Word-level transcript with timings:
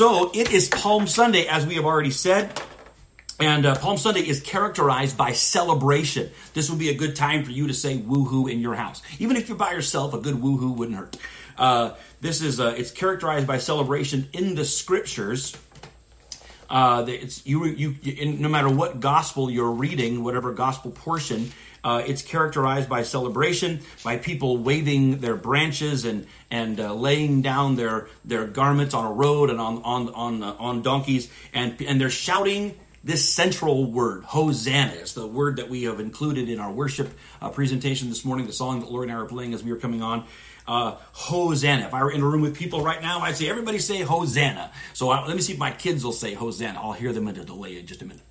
So 0.00 0.30
it 0.32 0.50
is 0.50 0.66
Palm 0.70 1.06
Sunday, 1.06 1.46
as 1.46 1.66
we 1.66 1.74
have 1.74 1.84
already 1.84 2.10
said. 2.10 2.58
And 3.38 3.66
uh, 3.66 3.74
Palm 3.74 3.98
Sunday 3.98 4.26
is 4.26 4.40
characterized 4.40 5.18
by 5.18 5.32
celebration. 5.32 6.30
This 6.54 6.70
would 6.70 6.78
be 6.78 6.88
a 6.88 6.94
good 6.94 7.14
time 7.16 7.44
for 7.44 7.50
you 7.50 7.66
to 7.66 7.74
say 7.74 7.98
woohoo 7.98 8.50
in 8.50 8.60
your 8.60 8.74
house. 8.74 9.02
Even 9.18 9.36
if 9.36 9.50
you're 9.50 9.58
by 9.58 9.72
yourself, 9.72 10.14
a 10.14 10.18
good 10.18 10.36
woohoo 10.36 10.74
wouldn't 10.74 10.96
hurt. 10.96 11.18
Uh, 11.58 11.90
this 12.22 12.40
is 12.40 12.60
uh, 12.60 12.74
it's 12.78 12.90
characterized 12.90 13.46
by 13.46 13.58
celebration 13.58 14.26
in 14.32 14.54
the 14.54 14.64
scriptures. 14.64 15.54
Uh, 16.70 17.04
it's 17.06 17.44
you, 17.46 17.66
you, 17.66 17.94
in, 18.02 18.40
no 18.40 18.48
matter 18.48 18.70
what 18.70 19.00
gospel 19.00 19.50
you're 19.50 19.70
reading, 19.70 20.24
whatever 20.24 20.50
gospel 20.52 20.92
portion, 20.92 21.52
uh, 21.82 22.02
it's 22.06 22.22
characterized 22.22 22.88
by 22.88 23.02
celebration, 23.02 23.80
by 24.04 24.16
people 24.16 24.58
waving 24.58 25.18
their 25.18 25.36
branches 25.36 26.04
and 26.04 26.26
and 26.50 26.80
uh, 26.80 26.94
laying 26.94 27.42
down 27.42 27.76
their 27.76 28.08
their 28.24 28.46
garments 28.46 28.94
on 28.94 29.06
a 29.06 29.12
road 29.12 29.50
and 29.50 29.60
on 29.60 29.82
on 29.82 30.08
on 30.10 30.42
uh, 30.42 30.56
on 30.58 30.82
donkeys, 30.82 31.30
and 31.52 31.80
and 31.82 32.00
they're 32.00 32.10
shouting 32.10 32.78
this 33.02 33.26
central 33.26 33.90
word, 33.90 34.24
Hosanna. 34.24 34.92
It's 34.92 35.14
the 35.14 35.26
word 35.26 35.56
that 35.56 35.70
we 35.70 35.84
have 35.84 36.00
included 36.00 36.48
in 36.48 36.60
our 36.60 36.70
worship 36.70 37.08
uh, 37.40 37.48
presentation 37.48 38.10
this 38.10 38.24
morning. 38.24 38.46
The 38.46 38.52
song 38.52 38.80
that 38.80 38.90
Lori 38.90 39.08
and 39.08 39.16
I 39.16 39.20
are 39.20 39.26
playing 39.26 39.54
as 39.54 39.62
we 39.62 39.72
were 39.72 39.78
coming 39.78 40.02
on. 40.02 40.26
Uh, 40.68 40.96
Hosanna. 41.12 41.86
If 41.86 41.94
I 41.94 42.04
were 42.04 42.12
in 42.12 42.20
a 42.20 42.26
room 42.26 42.42
with 42.42 42.56
people 42.56 42.82
right 42.84 43.00
now, 43.00 43.20
I'd 43.20 43.36
say 43.36 43.48
everybody 43.48 43.78
say 43.78 44.02
Hosanna. 44.02 44.70
So 44.92 45.08
I, 45.10 45.26
let 45.26 45.34
me 45.34 45.42
see 45.42 45.54
if 45.54 45.58
my 45.58 45.72
kids 45.72 46.04
will 46.04 46.12
say 46.12 46.34
Hosanna. 46.34 46.78
I'll 46.78 46.92
hear 46.92 47.12
them 47.12 47.26
in 47.26 47.36
a 47.38 47.44
delay 47.44 47.78
in 47.78 47.86
just 47.86 48.02
a 48.02 48.04
minute. 48.04 48.22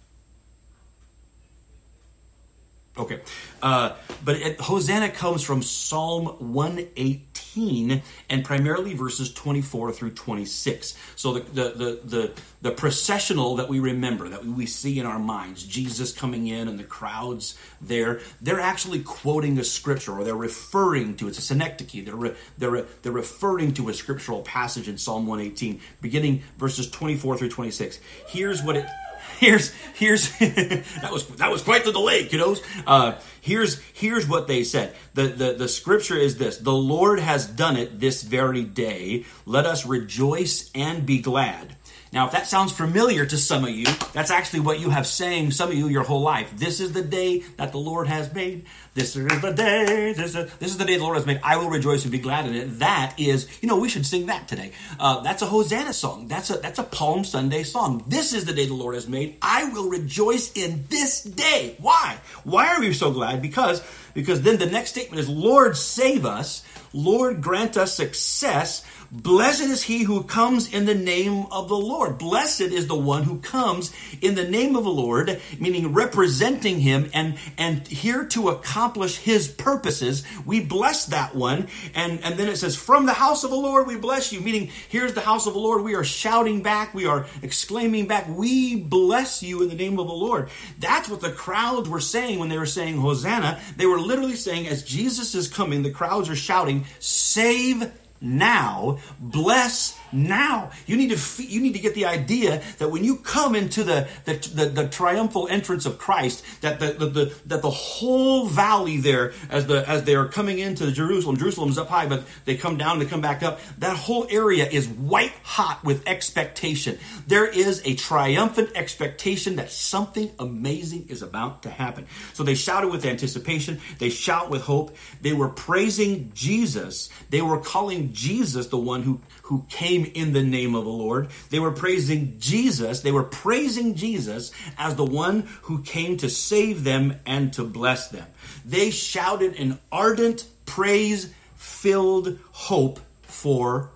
Okay. 2.99 3.21
Uh, 3.62 3.95
but 4.26 4.35
it, 4.35 4.59
Hosanna 4.59 5.09
comes 5.09 5.41
from 5.41 5.63
Psalm 5.63 6.26
118 6.53 8.02
and 8.30 8.44
primarily 8.44 8.94
verses 8.94 9.34
24 9.34 9.94
through 9.94 10.12
26. 10.12 10.98
So 11.16 11.34
the, 11.34 11.40
the, 11.40 11.70
the, 11.70 11.99
the, 12.04 12.31
the 12.62 12.71
processional 12.71 13.55
that 13.55 13.70
we 13.70 13.80
remember, 13.80 14.27
that 14.27 14.45
we 14.45 14.66
see 14.66 14.99
in 14.99 15.05
our 15.05 15.17
minds, 15.17 15.63
Jesus 15.63 16.12
coming 16.12 16.48
in 16.48 16.68
and 16.68 16.77
the 16.77 16.84
crowds 16.84 17.57
there, 17.79 18.20
they're 18.41 18.60
actually 18.60 18.99
quoting 18.99 19.57
a 19.60 19.63
scripture 19.63 20.20
or 20.20 20.26
they're 20.26 20.35
referring 20.35 21.16
to, 21.18 21.29
it's 21.29 21.38
a 21.38 21.41
synecdoche, 21.41 22.04
they're, 22.04 22.16
re, 22.16 22.35
they're, 22.57 22.71
re, 22.71 22.85
they're 23.01 23.13
referring 23.13 23.73
to 23.76 23.88
a 23.88 23.93
scriptural 23.93 24.41
passage 24.41 24.90
in 24.90 24.98
Psalm 24.98 25.26
118, 25.26 25.79
beginning 26.01 26.43
verses 26.57 26.90
24 26.90 27.38
through 27.38 27.49
26. 27.49 28.01
Here's 28.27 28.62
what 28.62 28.76
it 28.76 28.85
here's 29.39 29.73
here's 29.95 30.29
that 30.39 31.09
was 31.12 31.27
that 31.37 31.51
was 31.51 31.62
quite 31.62 31.84
the 31.84 31.91
delay, 31.91 32.25
kiddos. 32.25 32.62
Uh, 32.85 33.20
here's 33.41 33.79
here's 33.93 34.27
what 34.27 34.48
they 34.48 34.63
said. 34.63 34.95
The, 35.13 35.27
the 35.27 35.53
the 35.53 35.67
scripture 35.67 36.17
is 36.17 36.37
this: 36.37 36.57
the 36.57 36.73
Lord 36.73 37.20
has 37.20 37.45
done 37.45 37.77
it 37.77 37.99
this 37.99 38.23
very 38.23 38.63
day. 38.63 39.26
Let 39.45 39.65
us 39.65 39.85
rejoice 39.85 40.71
and 40.73 41.05
be 41.05 41.20
glad. 41.20 41.76
Now, 42.12 42.26
if 42.26 42.32
that 42.32 42.48
sounds 42.48 42.71
familiar 42.71 43.26
to 43.26 43.38
some 43.38 43.63
of 43.63 43.70
you, 43.70 43.85
that's 44.13 44.32
actually 44.32 44.62
what 44.62 44.79
you 44.79 44.90
have 44.90 45.05
saying, 45.05 45.52
some 45.52 45.70
of 45.70 45.77
you, 45.77 45.88
your 45.88 46.04
whole 46.04 46.21
life. 46.21 46.51
This 46.57 46.79
is 46.79 46.91
the 46.91 47.04
day 47.04 47.43
that 47.57 47.71
the 47.71 47.77
Lord 47.77 48.07
has 48.07 48.34
made. 48.34 48.66
This 48.96 49.16
is 49.16 49.41
the 49.41 49.51
day. 49.51 50.13
This 50.13 50.35
is, 50.35 50.51
this 50.55 50.71
is 50.71 50.77
the 50.77 50.85
day 50.85 50.98
the 50.98 51.04
Lord 51.04 51.18
has 51.18 51.27
made. 51.27 51.40
I 51.43 51.57
will 51.57 51.70
rejoice 51.70 52.04
and 52.04 52.12
be 52.12 52.18
glad 52.18 52.48
in 52.48 52.55
it. 52.55 52.79
That 52.79 53.13
is, 53.20 53.48
you 53.62 53.70
know, 53.70 53.77
we 53.77 53.90
should 53.90 54.07
sing 54.07 54.26
that 54.26 54.48
today. 54.48 54.71
Uh, 54.99 55.21
that's 55.21 55.43
a 55.43 55.46
Hosanna 55.46 55.93
song. 55.93 56.27
That's 56.27 56.49
a 56.49 56.57
that's 56.57 56.79
a 56.79 56.84
Palm 56.84 57.24
Sunday 57.24 57.62
song. 57.62 58.04
This 58.07 58.34
is 58.34 58.46
the 58.46 58.54
day 58.54 58.66
the 58.66 58.73
Lord 58.73 58.96
has 58.96 59.07
made. 59.07 59.38
I 59.41 59.66
will 59.66 59.90
rejoice 59.90 60.51
in 60.54 60.85
this 60.90 61.23
day. 61.23 61.76
Why? 61.79 62.18
Why 62.44 62.73
are 62.73 62.79
we 62.79 62.91
so 62.94 63.12
glad? 63.12 63.41
Because 63.41 63.84
because 64.16 64.41
then 64.41 64.57
the 64.57 64.66
next 64.66 64.90
statement 64.90 65.19
is, 65.19 65.29
Lord, 65.29 65.78
save 65.78 66.25
us. 66.25 66.63
Lord, 66.91 67.41
grant 67.41 67.78
us 67.78 67.94
success. 67.94 68.84
Blessed 69.12 69.63
is 69.63 69.84
he 69.84 70.03
who 70.03 70.24
comes 70.24 70.72
in 70.72 70.85
the 70.85 70.94
name 70.94 71.46
of 71.52 71.68
the 71.68 71.78
Lord. 71.78 72.19
Blessed 72.19 72.62
is 72.62 72.88
the 72.88 72.96
one 72.96 73.24
who 73.24 73.40
comes 73.40 73.91
in 74.22 74.35
the 74.35 74.47
name 74.47 74.75
of 74.75 74.84
the 74.84 74.91
Lord, 74.91 75.41
meaning 75.59 75.94
representing 75.94 76.79
him 76.79 77.09
and, 77.13 77.38
and 77.57 77.88
here 77.88 78.25
to 78.25 78.50
accomplish 78.50 79.18
his 79.18 79.47
purposes. 79.47 80.23
We 80.45 80.59
bless 80.59 81.07
that 81.07 81.33
one. 81.35 81.69
And, 81.95 82.23
and 82.23 82.38
then 82.38 82.50
it 82.50 82.57
says, 82.57 82.75
from 82.75 83.07
the 83.07 83.13
house 83.13 83.44
of 83.44 83.50
the 83.50 83.56
Lord, 83.56 83.88
we 83.88 83.97
bless 83.97 84.31
you, 84.31 84.41
meaning 84.41 84.69
here's 84.89 85.13
the 85.13 85.22
house 85.22 85.47
of 85.47 85.53
the 85.53 85.59
Lord. 85.59 85.83
We 85.83 85.95
are 85.95 86.03
shouting 86.03 86.62
back. 86.62 86.94
We 86.94 87.07
are 87.07 87.25
exclaiming 87.41 88.07
back. 88.07 88.28
We 88.29 88.75
bless 88.75 89.41
you 89.41 89.63
in 89.63 89.69
the 89.69 89.75
name 89.75 89.97
of 90.00 90.07
the 90.07 90.13
Lord. 90.13 90.50
That's 90.78 91.09
what 91.09 91.22
the 91.22 91.31
crowds 91.31 91.89
were 91.89 92.00
saying 92.00 92.38
when 92.38 92.50
they 92.50 92.57
were 92.59 92.67
saying 92.67 92.97
Hosanna. 92.97 93.59
They 93.75 93.88
were 93.88 94.00
literally 94.00 94.35
saying, 94.35 94.67
as 94.67 94.83
Jesus 94.83 95.33
is 95.33 95.47
coming, 95.47 95.81
the 95.81 95.91
crowds 95.91 96.29
are 96.29 96.35
shouting, 96.35 96.85
save 97.00 97.91
now, 98.22 99.00
bless 99.19 99.97
now. 100.12 100.72
You 100.85 100.97
need 100.97 101.16
to 101.16 101.44
you 101.44 101.62
need 101.62 101.74
to 101.74 101.80
get 101.80 101.96
the 101.96 102.06
idea 102.06 102.62
that 102.78 102.90
when 102.90 103.03
you 103.03 103.18
come 103.18 103.56
into 103.56 103.84
the 103.84 104.07
the, 104.25 104.34
the, 104.53 104.66
the 104.66 104.88
triumphal 104.90 105.47
entrance 105.47 105.85
of 105.85 105.97
Christ, 105.97 106.44
that 106.62 106.80
the, 106.80 106.94
the, 106.94 107.06
the, 107.06 107.34
that 107.46 107.62
the 107.62 107.69
whole 107.69 108.47
valley 108.47 108.97
there, 108.97 109.34
as 109.50 109.68
the 109.68 109.88
as 109.88 110.03
they 110.03 110.16
are 110.16 110.28
coming 110.28 110.59
into 110.59 110.91
Jerusalem, 110.91 111.38
Jerusalem's 111.38 111.78
up 111.78 111.88
high, 111.88 112.07
but 112.07 112.24
they 112.46 112.57
come 112.57 112.78
down, 112.78 113.00
they 113.00 113.06
come 113.06 113.22
back 113.22 113.41
up. 113.41 113.59
That 113.78 113.96
whole 113.96 114.28
area 114.30 114.68
is 114.68 114.88
white 114.88 115.34
hot 115.44 115.84
with 115.84 116.06
expectation. 116.07 117.00
There 117.28 117.47
is 117.47 117.81
a 117.86 117.96
triumphant 117.96 118.72
expectation 118.75 119.56
that 119.57 119.72
something 119.72 120.31
amazing 120.40 121.07
is 121.09 121.22
about 121.22 121.63
to 121.63 121.69
happen. 121.69 122.07
So 122.34 122.44
they 122.44 122.56
shouted 122.56 122.90
with 122.90 123.06
anticipation. 123.06 123.80
They 123.97 124.09
shout 124.09 124.50
with 124.50 124.63
hope. 124.63 124.96
They 125.22 125.34
were 125.34 125.50
praising 125.50 126.31
Jesus. 126.34 127.09
They 127.30 127.41
were 127.41 127.59
calling 127.59 128.08
Jesus 128.13 128.67
the 128.67 128.77
one 128.77 129.03
who 129.03 129.21
who 129.49 129.65
came 129.67 130.05
in 130.13 130.33
the 130.33 130.43
name 130.43 130.75
of 130.75 130.85
the 130.85 130.91
Lord. 130.91 131.29
They 131.49 131.59
were 131.59 131.71
praising 131.71 132.35
Jesus. 132.39 133.01
They 133.01 133.11
were 133.11 133.23
praising 133.23 133.95
Jesus 133.95 134.51
as 134.77 134.95
the 134.95 135.05
one 135.05 135.47
who 135.63 135.81
came 135.81 136.17
to 136.17 136.29
save 136.29 136.83
them 136.83 137.19
and 137.25 137.51
to 137.53 137.63
bless 137.63 138.09
them. 138.09 138.27
They 138.63 138.91
shouted 138.91 139.55
an 139.55 139.79
ardent, 139.91 140.45
praise 140.67 141.33
filled 141.55 142.37
hope 142.51 142.99
for 143.23 143.89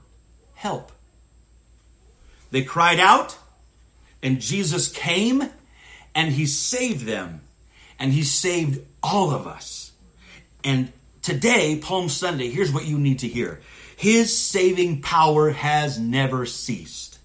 help. 0.56 0.92
They 2.50 2.64
cried 2.64 3.00
out, 3.00 3.38
and 4.24 4.42
Jesus 4.42 4.92
came 4.92 5.50
and 6.16 6.32
he 6.32 6.46
saved 6.46 7.06
them, 7.06 7.42
and 8.00 8.12
he 8.12 8.24
saved 8.24 8.82
all 9.04 9.32
of 9.32 9.46
us. 9.46 9.92
And 10.64 10.92
today, 11.22 11.78
Palm 11.78 12.10
Sunday, 12.10 12.50
here's 12.50 12.72
what 12.72 12.86
you 12.86 12.98
need 12.98 13.20
to 13.20 13.28
hear 13.28 13.62
his 14.04 14.38
saving 14.38 15.02
power 15.02 15.52
has 15.52 15.98
never 15.98 16.46
ceased. 16.46 17.20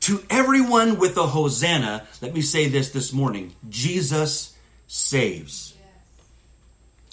To 0.00 0.24
everyone 0.30 0.98
with 0.98 1.18
a 1.18 1.26
Hosanna, 1.26 2.06
let 2.22 2.32
me 2.32 2.40
say 2.40 2.66
this 2.66 2.92
this 2.92 3.12
morning 3.12 3.54
Jesus 3.68 4.56
saves. 4.86 5.74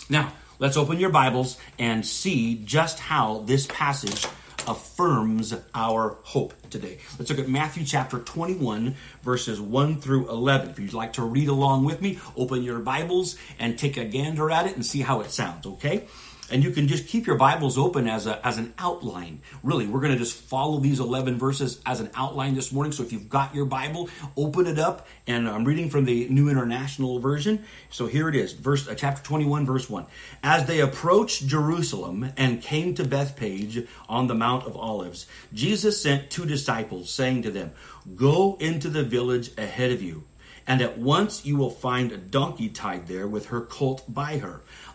Now, 0.09 0.31
let's 0.59 0.78
open 0.78 0.97
your 0.97 1.09
Bibles 1.09 1.57
and 1.78 2.06
see 2.06 2.56
just 2.63 3.00
how 3.00 3.39
this 3.39 3.68
passage 3.68 4.25
affirms 4.66 5.53
our 5.75 6.16
hope 6.23 6.53
today. 6.69 7.00
Let's 7.18 7.29
look 7.29 7.39
at 7.39 7.50
Matthew 7.50 7.84
chapter 7.84 8.19
21, 8.19 8.95
verses 9.23 9.59
1 9.59 10.00
through 10.00 10.29
11. 10.29 10.69
If 10.69 10.79
you'd 10.79 10.94
like 10.94 11.13
to 11.13 11.23
read 11.23 11.50
along 11.50 11.84
with 11.84 12.01
me, 12.01 12.18
open 12.38 12.63
your 12.63 12.79
Bibles 12.79 13.35
and 13.59 13.78
take 13.78 13.97
a 13.97 14.06
gander 14.06 14.50
at 14.50 14.68
it 14.68 14.75
and 14.75 14.85
see 14.85 15.01
how 15.01 15.19
it 15.19 15.31
sounds, 15.31 15.66
okay? 15.68 16.06
And 16.52 16.64
you 16.64 16.72
can 16.72 16.88
just 16.88 17.08
keep 17.08 17.28
your 17.28 17.38
Bibles 17.38 17.78
open 17.78 18.08
as, 18.08 18.26
a, 18.26 18.46
as 18.46 18.58
an 18.58 18.74
outline. 18.78 19.42
Really, 19.64 19.86
we're 19.88 20.00
going 20.00 20.14
to 20.14 20.18
just 20.18 20.36
follow 20.36 20.80
these 20.80 21.00
11 21.00 21.38
verses 21.38 21.80
as 21.86 22.00
an 22.00 22.10
outline 22.16 22.56
this 22.56 22.72
morning. 22.72 22.92
So 22.92 23.04
if 23.04 23.12
you've 23.12 23.30
got 23.30 23.54
your 23.54 23.66
Bible, 23.66 24.10
open 24.36 24.66
it 24.66 24.80
up. 24.80 25.08
And 25.28 25.48
I'm 25.48 25.64
reading 25.66 25.90
from 25.90 26.06
the 26.06 26.28
New 26.30 26.50
International 26.50 27.20
Version. 27.20 27.64
So 27.90 28.08
here 28.08 28.30
it 28.30 28.36
is, 28.36 28.54
verse, 28.54 28.88
uh, 28.88 28.96
chapter 28.96 29.24
21, 29.24 29.66
verse 29.66 29.90
1. 29.90 30.06
As 30.42 30.66
they 30.66 30.80
approached 30.80 31.46
Jerusalem 31.46 32.32
and 32.36 32.62
came 32.62 32.96
to 32.96 33.04
Bethphage 33.04 33.88
on 34.08 34.28
the 34.28 34.36
Mount 34.36 34.66
of 34.66 34.76
Olives, 34.76 35.28
Jesus 35.54 36.02
sent 36.02 36.31
two 36.31 36.46
disciples, 36.46 37.12
saying 37.12 37.44
to 37.44 37.52
them, 37.52 37.72
Go 38.16 38.57
into 38.60 38.90
the 38.90 39.04
village 39.04 39.52
ahead 39.57 39.92
of 39.92 40.02
you 40.02 40.24
and 40.69 40.84
at 40.84 41.00
once 41.00 41.48
you 41.48 41.57
will 41.57 41.72
find 41.72 42.12
a 42.12 42.18
donkey 42.18 42.69
tied 42.69 43.07
there 43.07 43.28
with 43.28 43.48
her 43.48 43.60
colt 43.60 44.04
by 44.07 44.38
her. 44.38 44.62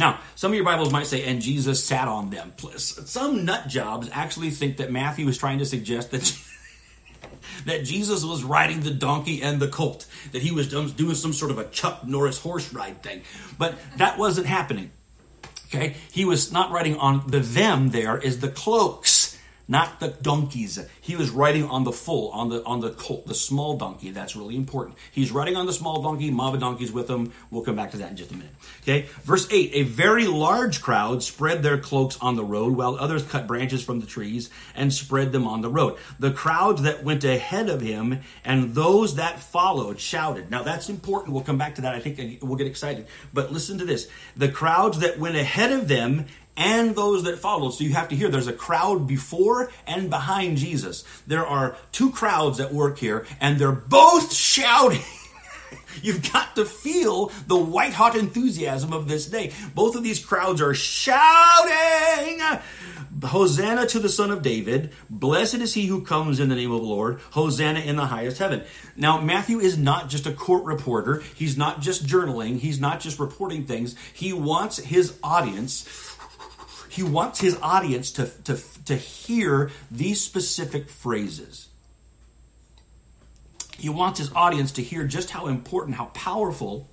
Now, 0.00 0.18
some 0.34 0.52
of 0.52 0.56
your 0.56 0.64
Bibles 0.64 0.90
might 0.90 1.06
say, 1.06 1.24
and 1.24 1.42
Jesus 1.42 1.84
sat 1.84 2.08
on 2.08 2.30
them. 2.30 2.54
Some 2.78 3.44
nut 3.44 3.68
jobs 3.68 4.08
actually 4.14 4.48
think 4.48 4.78
that 4.78 4.90
Matthew 4.90 5.28
is 5.28 5.36
trying 5.36 5.58
to 5.58 5.66
suggest 5.66 6.10
that 6.12 6.38
that 7.66 7.84
Jesus 7.84 8.24
was 8.24 8.42
riding 8.42 8.80
the 8.80 8.92
donkey 8.92 9.42
and 9.42 9.60
the 9.60 9.68
colt, 9.68 10.06
that 10.32 10.40
he 10.40 10.52
was 10.52 10.68
doing 10.68 11.14
some 11.14 11.34
sort 11.34 11.50
of 11.50 11.58
a 11.58 11.68
Chuck 11.68 12.06
Norris 12.06 12.40
horse 12.40 12.72
ride 12.72 13.02
thing. 13.02 13.20
But 13.58 13.74
that 13.98 14.16
wasn't 14.16 14.46
happening. 14.46 14.90
Okay? 15.66 15.96
He 16.10 16.24
was 16.24 16.50
not 16.50 16.70
riding 16.70 16.96
on 16.96 17.24
the 17.26 17.40
them 17.40 17.90
there 17.90 18.16
is 18.16 18.40
the 18.40 18.48
cloaks 18.48 19.19
not 19.70 20.00
the 20.00 20.08
donkeys. 20.08 20.78
He 21.00 21.16
was 21.16 21.30
riding 21.30 21.64
on 21.64 21.84
the 21.84 21.92
full, 21.92 22.28
on 22.32 22.50
the 22.50 22.62
on 22.64 22.80
the 22.80 22.90
colt, 22.90 23.26
the 23.26 23.34
small 23.34 23.78
donkey. 23.78 24.10
That's 24.10 24.34
really 24.34 24.56
important. 24.56 24.98
He's 25.12 25.30
riding 25.30 25.56
on 25.56 25.64
the 25.64 25.72
small 25.72 26.02
donkey. 26.02 26.30
Mama 26.30 26.58
donkey's 26.58 26.92
with 26.92 27.08
him. 27.08 27.32
We'll 27.50 27.62
come 27.62 27.76
back 27.76 27.92
to 27.92 27.96
that 27.98 28.10
in 28.10 28.16
just 28.16 28.32
a 28.32 28.34
minute. 28.34 28.52
Okay, 28.82 29.06
verse 29.22 29.46
eight. 29.50 29.70
A 29.74 29.84
very 29.84 30.26
large 30.26 30.82
crowd 30.82 31.22
spread 31.22 31.62
their 31.62 31.78
cloaks 31.78 32.18
on 32.20 32.34
the 32.34 32.44
road, 32.44 32.76
while 32.76 32.96
others 32.96 33.22
cut 33.22 33.46
branches 33.46 33.82
from 33.82 34.00
the 34.00 34.06
trees 34.06 34.50
and 34.74 34.92
spread 34.92 35.30
them 35.30 35.46
on 35.46 35.62
the 35.62 35.70
road. 35.70 35.96
The 36.18 36.32
crowds 36.32 36.82
that 36.82 37.04
went 37.04 37.22
ahead 37.22 37.68
of 37.68 37.80
him 37.80 38.20
and 38.44 38.74
those 38.74 39.14
that 39.14 39.38
followed 39.38 40.00
shouted. 40.00 40.50
Now 40.50 40.64
that's 40.64 40.88
important. 40.88 41.32
We'll 41.32 41.44
come 41.44 41.58
back 41.58 41.76
to 41.76 41.82
that. 41.82 41.94
I 41.94 42.00
think 42.00 42.42
we'll 42.42 42.56
get 42.56 42.66
excited. 42.66 43.06
But 43.32 43.52
listen 43.52 43.78
to 43.78 43.84
this: 43.84 44.08
the 44.36 44.48
crowds 44.48 44.98
that 44.98 45.20
went 45.20 45.36
ahead 45.36 45.70
of 45.70 45.86
them 45.86 46.26
and 46.56 46.94
those 46.94 47.24
that 47.24 47.38
followed. 47.38 47.70
So 47.70 47.84
you 47.84 47.94
have 47.94 48.08
to 48.08 48.16
hear 48.16 48.28
there's 48.28 48.46
a 48.46 48.52
crowd 48.52 49.06
before 49.06 49.70
and 49.86 50.10
behind 50.10 50.58
Jesus. 50.58 51.04
There 51.26 51.46
are 51.46 51.76
two 51.92 52.10
crowds 52.10 52.60
at 52.60 52.72
work 52.72 52.98
here, 52.98 53.26
and 53.40 53.58
they're 53.58 53.72
both 53.72 54.32
shouting. 54.32 55.02
You've 56.02 56.32
got 56.32 56.56
to 56.56 56.64
feel 56.64 57.32
the 57.46 57.56
white 57.56 57.92
hot 57.92 58.16
enthusiasm 58.16 58.92
of 58.92 59.08
this 59.08 59.26
day. 59.26 59.52
Both 59.74 59.96
of 59.96 60.02
these 60.02 60.24
crowds 60.24 60.60
are 60.60 60.74
shouting, 60.74 62.40
Hosanna 63.22 63.86
to 63.88 63.98
the 63.98 64.08
Son 64.08 64.30
of 64.30 64.42
David. 64.42 64.92
Blessed 65.10 65.56
is 65.56 65.74
he 65.74 65.86
who 65.86 66.02
comes 66.02 66.40
in 66.40 66.48
the 66.48 66.54
name 66.54 66.70
of 66.70 66.80
the 66.80 66.86
Lord. 66.86 67.20
Hosanna 67.32 67.80
in 67.80 67.96
the 67.96 68.06
highest 68.06 68.38
heaven. 68.38 68.62
Now, 68.96 69.20
Matthew 69.20 69.58
is 69.58 69.76
not 69.76 70.08
just 70.08 70.26
a 70.26 70.32
court 70.32 70.64
reporter. 70.64 71.22
He's 71.34 71.56
not 71.56 71.80
just 71.80 72.06
journaling. 72.06 72.58
He's 72.58 72.80
not 72.80 73.00
just 73.00 73.18
reporting 73.18 73.66
things. 73.66 73.96
He 74.12 74.32
wants 74.32 74.78
his 74.78 75.18
audience 75.22 76.09
he 76.90 77.02
wants 77.02 77.40
his 77.40 77.56
audience 77.62 78.10
to, 78.12 78.26
to, 78.44 78.58
to 78.86 78.96
hear 78.96 79.70
these 79.90 80.20
specific 80.20 80.88
phrases. 80.88 81.68
He 83.78 83.88
wants 83.88 84.18
his 84.18 84.32
audience 84.34 84.72
to 84.72 84.82
hear 84.82 85.06
just 85.06 85.30
how 85.30 85.46
important, 85.46 85.96
how 85.96 86.06
powerful 86.06 86.88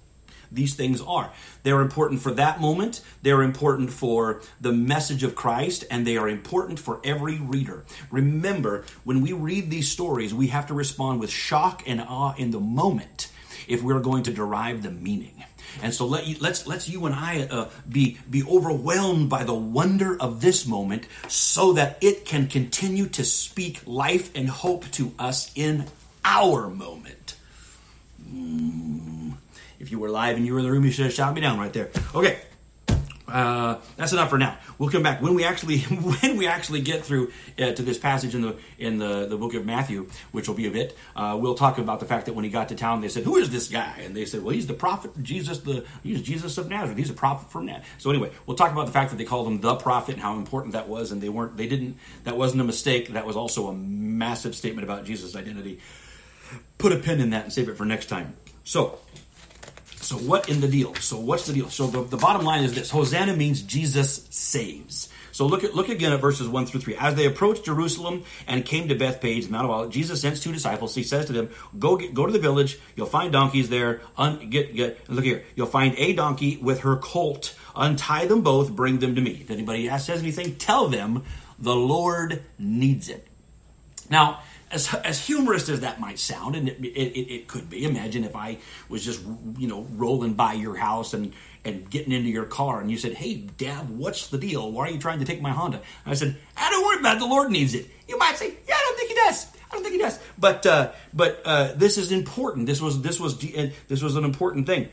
these 0.51 0.75
things 0.75 1.01
are. 1.01 1.31
They're 1.63 1.81
important 1.81 2.21
for 2.21 2.31
that 2.31 2.61
moment, 2.61 3.01
they're 3.21 3.41
important 3.41 3.91
for 3.91 4.41
the 4.61 4.71
message 4.71 5.23
of 5.23 5.35
Christ, 5.35 5.83
and 5.89 6.05
they 6.05 6.15
are 6.15 6.29
important 6.29 6.79
for 6.79 7.01
every 7.03 7.39
reader. 7.39 7.83
Remember, 8.11 8.85
when 9.03 9.21
we 9.21 9.33
read 9.33 9.69
these 9.69 9.91
stories, 9.91 10.33
we 10.33 10.47
have 10.47 10.67
to 10.67 10.73
respond 10.73 11.19
with 11.19 11.29
shock 11.29 11.83
and 11.85 11.99
awe 11.99 12.35
in 12.37 12.51
the 12.51 12.59
moment 12.59 13.29
if 13.67 13.81
we're 13.81 13.99
going 13.99 14.23
to 14.23 14.31
derive 14.31 14.83
the 14.83 14.91
meaning. 14.91 15.43
And 15.81 15.93
so 15.93 16.05
let 16.05 16.25
you, 16.25 16.37
let's 16.39 16.65
let's 16.65 16.89
you 16.89 17.05
and 17.05 17.13
I 17.13 17.47
uh, 17.49 17.69
be 17.87 18.17
be 18.29 18.43
overwhelmed 18.43 19.29
by 19.29 19.43
the 19.43 19.53
wonder 19.53 20.19
of 20.19 20.41
this 20.41 20.65
moment, 20.65 21.07
so 21.27 21.73
that 21.73 21.97
it 22.01 22.25
can 22.25 22.47
continue 22.47 23.07
to 23.09 23.23
speak 23.23 23.81
life 23.85 24.31
and 24.35 24.49
hope 24.49 24.89
to 24.91 25.13
us 25.19 25.51
in 25.55 25.85
our 26.25 26.69
moment. 26.69 27.35
Mm. 28.27 29.33
If 29.79 29.91
you 29.91 29.99
were 29.99 30.09
live 30.09 30.37
and 30.37 30.45
you 30.45 30.53
were 30.53 30.59
in 30.59 30.65
the 30.65 30.71
room, 30.71 30.85
you 30.85 30.91
should 30.91 31.05
have 31.05 31.13
shot 31.13 31.35
me 31.35 31.41
down 31.41 31.59
right 31.59 31.71
there. 31.71 31.91
Okay. 32.15 32.39
Uh, 33.27 33.79
that's 33.97 34.13
enough 34.13 34.29
for 34.29 34.37
now. 34.37 34.57
We'll 34.77 34.89
come 34.89 35.03
back 35.03 35.21
when 35.21 35.33
we 35.33 35.43
actually 35.43 35.79
when 35.81 36.37
we 36.37 36.47
actually 36.47 36.81
get 36.81 37.03
through 37.03 37.31
uh, 37.59 37.73
to 37.73 37.83
this 37.83 37.97
passage 37.97 38.33
in 38.33 38.41
the 38.41 38.55
in 38.77 38.99
the, 38.99 39.25
the 39.25 39.37
book 39.37 39.53
of 39.53 39.65
Matthew, 39.65 40.07
which 40.31 40.47
will 40.47 40.55
be 40.55 40.67
a 40.67 40.71
bit. 40.71 40.97
Uh, 41.15 41.37
we'll 41.39 41.55
talk 41.55 41.77
about 41.77 41.99
the 41.99 42.05
fact 42.05 42.27
that 42.27 42.33
when 42.33 42.45
he 42.45 42.49
got 42.49 42.69
to 42.69 42.75
town, 42.75 43.01
they 43.01 43.09
said, 43.09 43.23
"Who 43.23 43.35
is 43.35 43.49
this 43.49 43.67
guy?" 43.67 44.01
And 44.03 44.15
they 44.15 44.23
said, 44.23 44.43
"Well, 44.43 44.53
he's 44.53 44.67
the 44.67 44.73
prophet 44.73 45.11
Jesus. 45.21 45.59
The 45.59 45.85
he's 46.03 46.21
Jesus 46.21 46.57
of 46.57 46.69
Nazareth. 46.69 46.97
He's 46.97 47.09
a 47.09 47.13
prophet 47.13 47.51
from 47.51 47.65
Nazareth." 47.65 47.87
So 47.97 48.09
anyway, 48.09 48.31
we'll 48.45 48.57
talk 48.57 48.71
about 48.71 48.85
the 48.85 48.93
fact 48.93 49.11
that 49.11 49.17
they 49.17 49.25
called 49.25 49.47
him 49.47 49.59
the 49.59 49.75
prophet 49.75 50.13
and 50.13 50.21
how 50.21 50.35
important 50.37 50.73
that 50.73 50.87
was, 50.87 51.11
and 51.11 51.21
they 51.21 51.29
weren't 51.29 51.57
they 51.57 51.67
didn't 51.67 51.97
that 52.23 52.37
wasn't 52.37 52.61
a 52.61 52.65
mistake. 52.65 53.09
That 53.09 53.25
was 53.25 53.35
also 53.35 53.67
a 53.67 53.73
massive 53.73 54.55
statement 54.55 54.85
about 54.85 55.03
Jesus' 55.03 55.35
identity. 55.35 55.79
Put 56.77 56.93
a 56.93 56.97
pin 56.97 57.19
in 57.19 57.31
that 57.31 57.43
and 57.43 57.53
save 57.53 57.67
it 57.67 57.75
for 57.75 57.83
next 57.83 58.05
time. 58.05 58.37
So 58.63 58.99
so 60.07 60.15
what 60.15 60.47
in 60.47 60.61
the 60.61 60.69
deal? 60.69 60.95
So 60.95 61.19
what's 61.19 61.47
the 61.47 61.53
deal? 61.53 61.69
So 61.69 61.87
the, 61.87 62.01
the 62.01 62.15
bottom 62.15 62.45
line 62.45 62.63
is 62.63 62.73
this: 62.73 62.89
Hosanna 62.89 63.35
means 63.35 63.61
Jesus 63.61 64.25
saves. 64.29 65.09
So 65.33 65.45
look 65.45 65.65
at 65.65 65.75
look 65.75 65.89
again 65.89 66.13
at 66.13 66.21
verses 66.21 66.47
one 66.47 66.65
through 66.65 66.79
three. 66.79 66.95
As 66.95 67.15
they 67.15 67.25
approached 67.25 67.65
Jerusalem 67.65 68.23
and 68.47 68.63
came 68.63 68.87
to 68.87 68.95
Bethphage, 68.95 69.49
Mount 69.49 69.65
of 69.65 69.71
Olives, 69.71 69.93
Jesus 69.93 70.21
sends 70.21 70.39
two 70.39 70.53
disciples. 70.53 70.95
He 70.95 71.03
says 71.03 71.25
to 71.25 71.33
them, 71.33 71.49
"Go 71.77 71.97
get, 71.97 72.13
go 72.13 72.25
to 72.25 72.31
the 72.31 72.39
village. 72.39 72.79
You'll 72.95 73.07
find 73.07 73.33
donkeys 73.33 73.67
there. 73.67 73.99
Un, 74.15 74.49
get 74.49 74.73
get 74.73 75.09
look 75.09 75.25
here. 75.25 75.43
You'll 75.57 75.67
find 75.67 75.93
a 75.97 76.13
donkey 76.13 76.55
with 76.55 76.79
her 76.79 76.95
colt. 76.95 77.53
Untie 77.75 78.27
them 78.27 78.43
both. 78.43 78.71
Bring 78.71 78.99
them 78.99 79.13
to 79.13 79.19
me. 79.19 79.31
If 79.41 79.51
anybody 79.51 79.89
says 79.99 80.21
anything, 80.21 80.55
tell 80.55 80.87
them 80.87 81.25
the 81.59 81.75
Lord 81.75 82.43
needs 82.57 83.09
it." 83.09 83.27
Now 84.09 84.39
as, 84.71 84.93
as 84.95 85.25
humorous 85.25 85.69
as 85.69 85.81
that 85.81 85.99
might 85.99 86.19
sound, 86.19 86.55
and 86.55 86.67
it, 86.67 86.77
it, 86.83 87.33
it, 87.33 87.47
could 87.47 87.69
be, 87.69 87.85
imagine 87.85 88.23
if 88.23 88.35
I 88.35 88.57
was 88.89 89.03
just, 89.03 89.21
you 89.57 89.67
know, 89.67 89.87
rolling 89.95 90.33
by 90.33 90.53
your 90.53 90.75
house 90.75 91.13
and, 91.13 91.33
and 91.63 91.89
getting 91.89 92.11
into 92.11 92.29
your 92.29 92.45
car 92.45 92.81
and 92.81 92.91
you 92.91 92.97
said, 92.97 93.13
Hey, 93.13 93.35
Dad, 93.35 93.89
what's 93.89 94.27
the 94.27 94.37
deal? 94.37 94.71
Why 94.71 94.87
are 94.87 94.91
you 94.91 94.99
trying 94.99 95.19
to 95.19 95.25
take 95.25 95.41
my 95.41 95.51
Honda? 95.51 95.77
And 95.77 96.11
I 96.11 96.13
said, 96.15 96.35
I 96.55 96.69
don't 96.69 96.85
worry 96.85 96.99
about 96.99 97.17
it. 97.17 97.19
The 97.19 97.27
Lord 97.27 97.51
needs 97.51 97.73
it. 97.73 97.89
You 98.07 98.17
might 98.17 98.37
say, 98.37 98.53
Yeah, 98.67 98.75
I 98.75 98.81
don't 98.81 98.97
think 98.97 99.09
He 99.09 99.15
does. 99.15 99.47
I 99.71 99.73
don't 99.73 99.83
think 99.83 99.93
He 99.93 99.99
does. 99.99 100.19
But, 100.37 100.65
uh, 100.65 100.91
but 101.13 101.41
uh, 101.45 101.73
this 101.75 101.97
is 101.97 102.11
important. 102.11 102.65
This 102.67 102.81
was, 102.81 103.01
this, 103.01 103.19
was, 103.19 103.37
this 103.39 104.01
was 104.01 104.15
an 104.15 104.25
important 104.25 104.65
thing. 104.65 104.89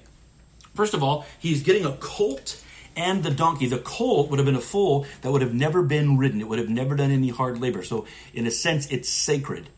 First 0.75 0.95
of 0.95 1.03
all, 1.03 1.27
He's 1.39 1.63
getting 1.63 1.85
a 1.85 1.93
colt 1.97 2.63
and 2.97 3.23
the 3.23 3.31
donkey. 3.31 3.67
The 3.67 3.79
colt 3.79 4.31
would 4.31 4.39
have 4.39 4.47
been 4.47 4.55
a 4.55 4.61
foal 4.61 5.07
that 5.23 5.31
would 5.31 5.43
have 5.43 5.55
never 5.55 5.83
been 5.83 6.19
ridden. 6.19 6.41
It 6.41 6.49
would 6.49 6.59
have 6.59 6.69
never 6.69 6.95
done 6.95 7.11
any 7.11 7.29
hard 7.29 7.61
labor. 7.61 7.83
So, 7.83 8.07
in 8.33 8.47
a 8.47 8.51
sense, 8.51 8.87
it's 8.91 9.09
sacred. 9.09 9.69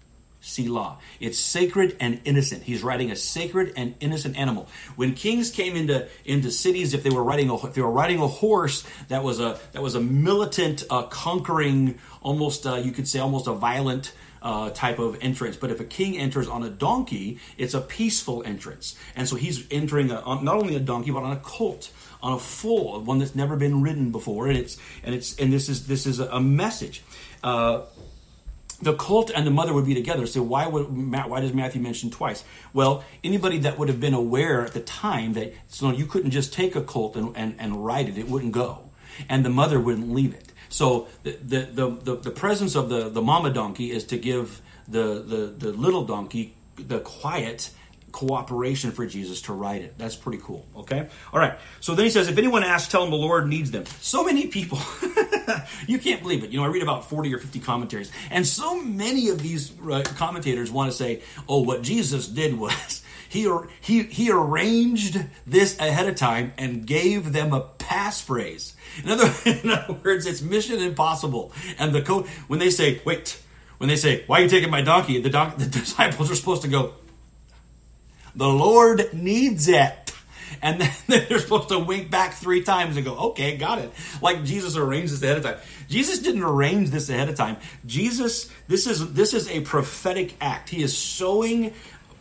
Selah. 0.40 0.98
It's 1.18 1.40
sacred 1.40 1.96
and 1.98 2.20
innocent. 2.24 2.62
He's 2.62 2.84
riding 2.84 3.10
a 3.10 3.16
sacred 3.16 3.72
and 3.76 3.96
innocent 3.98 4.38
animal. 4.38 4.68
When 4.94 5.14
kings 5.14 5.50
came 5.50 5.74
into 5.74 6.06
into 6.24 6.52
cities, 6.52 6.94
if 6.94 7.02
they 7.02 7.10
were 7.10 7.24
riding 7.24 7.50
a 7.50 7.56
if 7.66 7.74
they 7.74 7.82
were 7.82 7.90
riding 7.90 8.20
a 8.20 8.28
horse, 8.28 8.84
that 9.08 9.24
was 9.24 9.40
a 9.40 9.58
that 9.72 9.82
was 9.82 9.96
a 9.96 10.00
militant, 10.00 10.84
uh, 10.88 11.02
conquering, 11.04 11.98
almost 12.22 12.64
uh, 12.64 12.76
you 12.76 12.92
could 12.92 13.08
say 13.08 13.18
almost 13.18 13.48
a 13.48 13.54
violent 13.54 14.12
uh, 14.40 14.70
type 14.70 15.00
of 15.00 15.18
entrance. 15.20 15.56
But 15.56 15.72
if 15.72 15.80
a 15.80 15.84
king 15.84 16.16
enters 16.16 16.46
on 16.46 16.62
a 16.62 16.70
donkey, 16.70 17.40
it's 17.58 17.74
a 17.74 17.80
peaceful 17.80 18.44
entrance. 18.44 18.94
And 19.16 19.28
so 19.28 19.34
he's 19.34 19.66
entering 19.72 20.12
a, 20.12 20.22
not 20.42 20.56
only 20.56 20.76
a 20.76 20.80
donkey 20.80 21.10
but 21.10 21.24
on 21.24 21.32
a 21.32 21.40
colt 21.40 21.90
on 22.26 22.32
a 22.32 22.38
full 22.40 23.00
one 23.02 23.20
that's 23.20 23.36
never 23.36 23.56
been 23.56 23.82
ridden 23.82 24.10
before, 24.10 24.48
and 24.48 24.58
it's 24.58 24.76
and 25.04 25.14
it's 25.14 25.36
and 25.36 25.52
this 25.52 25.68
is 25.68 25.86
this 25.86 26.06
is 26.06 26.18
a 26.18 26.40
message. 26.40 27.04
Uh, 27.44 27.82
the 28.82 28.94
colt 28.94 29.30
and 29.34 29.46
the 29.46 29.50
mother 29.52 29.72
would 29.72 29.86
be 29.86 29.94
together. 29.94 30.26
So 30.26 30.42
why 30.42 30.66
would 30.66 30.86
why 31.12 31.40
does 31.40 31.54
Matthew 31.54 31.80
mention 31.80 32.10
twice? 32.10 32.42
Well, 32.72 33.04
anybody 33.22 33.58
that 33.58 33.78
would 33.78 33.88
have 33.88 34.00
been 34.00 34.12
aware 34.12 34.64
at 34.64 34.72
the 34.72 34.80
time 34.80 35.34
that 35.34 35.54
so 35.68 35.92
you 35.92 36.04
couldn't 36.04 36.32
just 36.32 36.52
take 36.52 36.74
a 36.74 36.82
colt 36.82 37.14
and, 37.14 37.34
and, 37.36 37.54
and 37.60 37.84
ride 37.84 38.08
it; 38.08 38.18
it 38.18 38.28
wouldn't 38.28 38.52
go, 38.52 38.90
and 39.28 39.44
the 39.44 39.50
mother 39.50 39.78
wouldn't 39.78 40.10
leave 40.10 40.34
it. 40.34 40.52
So 40.68 41.06
the 41.22 41.38
the 41.40 41.60
the, 41.60 41.90
the, 41.90 42.16
the 42.16 42.30
presence 42.32 42.74
of 42.74 42.88
the 42.88 43.08
the 43.08 43.22
mama 43.22 43.50
donkey 43.50 43.92
is 43.92 44.02
to 44.06 44.18
give 44.18 44.60
the 44.88 45.22
the, 45.22 45.54
the 45.56 45.72
little 45.72 46.04
donkey 46.04 46.56
the 46.74 46.98
quiet 46.98 47.70
cooperation 48.12 48.92
for 48.92 49.06
Jesus 49.06 49.42
to 49.42 49.52
write 49.52 49.82
it. 49.82 49.98
That's 49.98 50.16
pretty 50.16 50.38
cool. 50.42 50.66
Okay? 50.76 51.08
All 51.32 51.38
right. 51.38 51.58
So 51.80 51.94
then 51.94 52.04
he 52.04 52.10
says, 52.10 52.28
if 52.28 52.38
anyone 52.38 52.62
asks, 52.62 52.90
tell 52.90 53.02
them 53.02 53.10
the 53.10 53.16
Lord 53.16 53.46
needs 53.48 53.70
them. 53.70 53.84
So 54.00 54.24
many 54.24 54.46
people, 54.46 54.78
you 55.86 55.98
can't 55.98 56.22
believe 56.22 56.42
it. 56.42 56.50
You 56.50 56.58
know, 56.58 56.64
I 56.64 56.68
read 56.68 56.82
about 56.82 57.08
40 57.08 57.34
or 57.34 57.38
50 57.38 57.60
commentaries, 57.60 58.10
and 58.30 58.46
so 58.46 58.82
many 58.82 59.28
of 59.28 59.42
these 59.42 59.72
uh, 59.80 60.02
commentators 60.16 60.70
want 60.70 60.90
to 60.90 60.96
say, 60.96 61.22
oh, 61.48 61.62
what 61.62 61.82
Jesus 61.82 62.28
did 62.28 62.58
was. 62.58 63.02
He, 63.28 63.52
he, 63.80 64.04
he 64.04 64.30
arranged 64.30 65.20
this 65.48 65.76
ahead 65.80 66.08
of 66.08 66.14
time 66.14 66.52
and 66.56 66.86
gave 66.86 67.32
them 67.32 67.52
a 67.52 67.60
passphrase. 67.76 68.74
In 69.02 69.10
other, 69.10 69.32
in 69.50 69.68
other 69.68 69.94
words, 69.94 70.26
it's 70.26 70.40
mission 70.40 70.80
impossible. 70.80 71.52
And 71.76 71.92
the 71.92 72.02
code, 72.02 72.28
when 72.46 72.60
they 72.60 72.70
say, 72.70 73.02
wait, 73.04 73.38
when 73.78 73.88
they 73.88 73.96
say, 73.96 74.22
why 74.28 74.38
are 74.38 74.42
you 74.44 74.48
taking 74.48 74.70
my 74.70 74.80
donkey? 74.80 75.20
The, 75.20 75.28
don- 75.28 75.54
the 75.58 75.66
disciples 75.66 76.30
are 76.30 76.36
supposed 76.36 76.62
to 76.62 76.68
go, 76.68 76.94
the 78.36 78.48
Lord 78.48 79.12
needs 79.12 79.66
it. 79.66 80.12
And 80.62 80.80
then 80.80 80.92
they're 81.28 81.38
supposed 81.38 81.70
to 81.70 81.78
wink 81.78 82.10
back 82.10 82.34
three 82.34 82.62
times 82.62 82.96
and 82.96 83.04
go, 83.04 83.16
okay, 83.30 83.56
got 83.56 83.78
it. 83.78 83.92
Like 84.22 84.44
Jesus 84.44 84.76
arranged 84.76 85.12
this 85.12 85.22
ahead 85.22 85.38
of 85.38 85.44
time. 85.44 85.58
Jesus 85.88 86.20
didn't 86.20 86.42
arrange 86.42 86.90
this 86.90 87.08
ahead 87.08 87.28
of 87.28 87.36
time. 87.36 87.56
Jesus, 87.84 88.50
this 88.68 88.86
is 88.86 89.12
this 89.12 89.34
is 89.34 89.48
a 89.50 89.60
prophetic 89.60 90.34
act. 90.40 90.68
He 90.68 90.82
is 90.82 90.96
sowing 90.96 91.72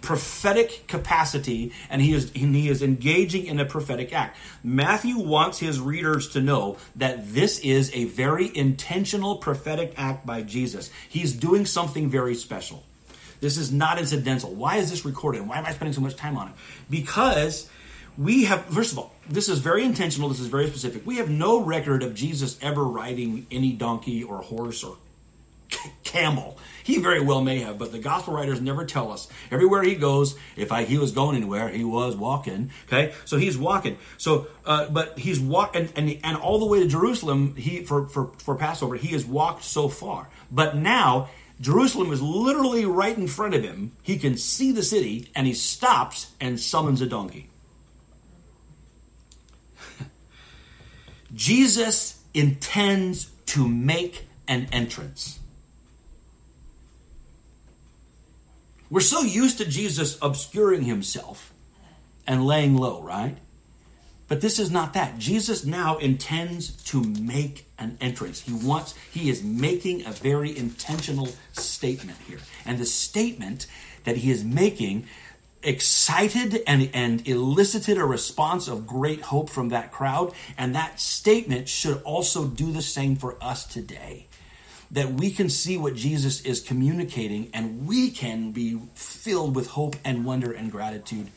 prophetic 0.02 0.86
capacity 0.88 1.74
and 1.90 2.00
he 2.00 2.14
is 2.14 2.32
he 2.32 2.70
is 2.70 2.84
engaging 2.84 3.48
in 3.48 3.60
a 3.60 3.66
prophetic 3.66 4.14
act. 4.14 4.38
Matthew 4.64 5.18
wants 5.18 5.58
his 5.58 5.80
readers 5.80 6.30
to 6.30 6.42
know 6.42 6.78
that 6.96 7.34
this 7.34 7.60
is 7.60 7.92
a 7.96 8.06
very 8.06 8.56
intentional 8.56 9.38
prophetic 9.38 9.94
act 9.98 10.26
by 10.26 10.44
Jesus. 10.44 10.92
He's 11.10 11.34
doing 11.34 11.66
something 11.66 12.08
very 12.10 12.36
special. 12.36 12.84
This 13.42 13.58
is 13.58 13.72
not 13.72 14.00
incidental. 14.00 14.54
Why 14.54 14.78
is 14.78 14.90
this 14.90 15.06
recorded? 15.06 15.48
Why 15.48 15.58
am 15.58 15.66
I 15.66 15.72
spending 15.72 15.94
so 15.94 16.02
much 16.02 16.16
time 16.16 16.38
on 16.38 16.50
it? 16.50 16.54
Because 16.90 17.70
we 18.18 18.46
have, 18.46 18.66
first 18.66 18.92
of 18.92 19.00
all, 19.00 19.14
this 19.30 19.50
is 19.50 19.60
very 19.60 19.84
intentional, 19.84 20.30
this 20.30 20.40
is 20.40 20.48
very 20.48 20.68
specific. 20.68 21.06
We 21.06 21.18
have 21.18 21.30
no 21.30 21.60
record 21.62 22.04
of 22.04 22.14
Jesus 22.16 22.58
ever 22.62 22.84
riding 22.84 23.48
any 23.52 23.74
donkey 23.74 24.24
or 24.24 24.38
horse 24.38 24.84
or 24.84 24.98
camel. 26.04 26.58
He 26.84 27.00
very 27.00 27.20
well 27.20 27.42
may 27.42 27.60
have, 27.60 27.78
but 27.78 27.92
the 27.92 28.00
gospel 28.00 28.34
writers 28.36 28.62
never 28.62 28.86
tell 28.86 29.12
us. 29.12 29.28
Everywhere 29.52 29.84
he 29.84 29.96
goes, 29.96 30.38
if 30.56 30.72
I, 30.72 30.84
he 30.84 30.98
was 30.98 31.12
going 31.12 31.36
anywhere, 31.36 31.70
he 31.70 31.84
was 31.84 32.16
walking. 32.16 32.72
Okay, 32.88 33.14
so 33.26 33.38
he's 33.38 33.58
walking. 33.58 33.98
So, 34.18 34.48
uh, 34.66 34.90
but 34.90 35.18
he's 35.18 35.40
walking, 35.40 35.90
and, 35.96 36.12
and 36.12 36.20
and 36.24 36.38
all 36.38 36.60
the 36.60 36.66
way 36.66 36.80
to 36.80 36.88
Jerusalem. 36.88 37.56
He 37.56 37.84
for 37.84 38.08
for 38.08 38.32
for 38.38 38.56
Passover, 38.56 38.96
he 38.96 39.10
has 39.10 39.26
walked 39.26 39.64
so 39.64 39.90
far. 39.90 40.30
But 40.52 40.78
now 40.78 41.30
Jerusalem 41.62 42.12
is 42.12 42.22
literally 42.22 42.86
right 42.86 43.18
in 43.18 43.28
front 43.28 43.54
of 43.54 43.64
him. 43.64 43.94
He 44.04 44.18
can 44.18 44.38
see 44.38 44.72
the 44.72 44.84
city, 44.84 45.32
and 45.34 45.48
he 45.48 45.54
stops 45.54 46.32
and 46.40 46.60
summons 46.60 47.02
a 47.02 47.06
donkey. 47.06 47.50
Jesus 51.34 52.22
intends 52.34 53.32
to 53.48 53.68
make 53.68 54.26
an 54.48 54.68
entrance. 54.72 55.40
We're 58.90 59.02
so 59.02 59.22
used 59.22 59.58
to 59.58 59.66
Jesus 59.66 60.18
obscuring 60.22 60.84
himself 60.84 61.54
and 62.28 62.46
laying 62.46 62.78
low, 62.78 63.02
right? 63.02 63.38
But 64.28 64.42
this 64.42 64.58
is 64.58 64.72
not 64.72 64.94
that. 64.94 65.20
Jesus 65.20 65.66
now 65.66 65.98
intends 65.98 66.72
to 66.86 67.02
make 67.02 67.68
an 67.78 67.98
entrance. 68.02 68.42
He 68.42 68.54
wants, 68.54 68.96
he 69.12 69.30
is 69.30 69.44
making 69.44 70.06
a 70.06 70.12
very 70.12 70.56
intentional 70.58 71.30
statement 71.54 72.18
here. 72.28 72.40
And 72.66 72.80
the 72.80 72.86
statement 72.86 73.68
that 74.04 74.18
he 74.18 74.32
is 74.32 74.44
making 74.44 75.06
excited 75.62 76.62
and, 76.66 76.90
and 76.94 77.28
elicited 77.28 77.98
a 77.98 78.06
response 78.06 78.68
of 78.68 78.88
great 78.88 79.22
hope 79.22 79.50
from 79.50 79.70
that 79.70 79.92
crowd. 79.92 80.34
And 80.58 80.74
that 80.74 81.00
statement 81.00 81.70
should 81.70 82.02
also 82.04 82.46
do 82.46 82.72
the 82.72 82.82
same 82.82 83.16
for 83.16 83.38
us 83.42 83.66
today 83.66 84.28
that 84.92 85.14
we 85.14 85.32
can 85.32 85.50
see 85.50 85.78
what 85.78 85.96
Jesus 85.96 86.42
is 86.42 86.62
communicating 86.62 87.50
and 87.54 87.88
we 87.88 88.12
can 88.12 88.52
be 88.52 88.80
filled 88.94 89.56
with 89.56 89.68
hope 89.72 89.96
and 90.06 90.26
wonder 90.26 90.52
and 90.52 90.72
gratitude 90.72 91.28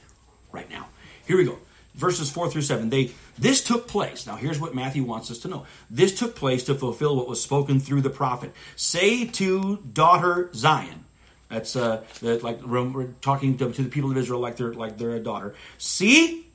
right 0.53 0.71
now. 0.71 0.89
Here 1.27 1.37
we 1.37 1.45
go. 1.45 1.59
Verses 1.99 2.31
4 2.31 2.49
through 2.49 2.63
7. 2.63 2.91
They 2.91 3.11
this 3.37 3.63
took 3.63 3.89
place. 3.89 4.25
Now 4.25 4.37
here's 4.37 4.61
what 4.61 4.73
Matthew 4.73 5.03
wants 5.03 5.33
us 5.33 5.39
to 5.41 5.49
know. 5.49 5.67
This 5.91 6.17
took 6.17 6.37
place 6.37 6.63
to 6.65 6.77
fulfill 6.77 7.17
what 7.17 7.29
was 7.29 7.43
spoken 7.43 7.81
through 7.81 8.03
the 8.03 8.11
prophet. 8.11 8.53
Say 8.77 9.27
to 9.27 9.79
daughter 9.79 10.49
Zion. 10.55 11.05
That's 11.51 11.75
uh 11.75 12.05
the, 12.21 12.39
like 12.39 12.63
we're 12.63 13.09
talking 13.21 13.59
to, 13.59 13.73
to 13.73 13.83
the 13.83 13.89
people 13.89 14.13
of 14.13 14.17
Israel 14.17 14.39
like 14.39 14.57
they're 14.57 14.75
like 14.75 14.97
they're 14.97 15.17
a 15.17 15.21
daughter. 15.21 15.57
See? 15.77 16.47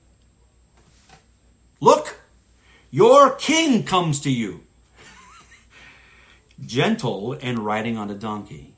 Look, 1.82 2.22
your 2.90 3.32
king 3.32 3.84
comes 3.84 4.22
to 4.22 4.32
you 4.32 4.62
gentle 6.66 7.34
and 7.34 7.60
riding 7.60 7.98
on 7.98 8.10
a 8.10 8.16
donkey. 8.16 8.74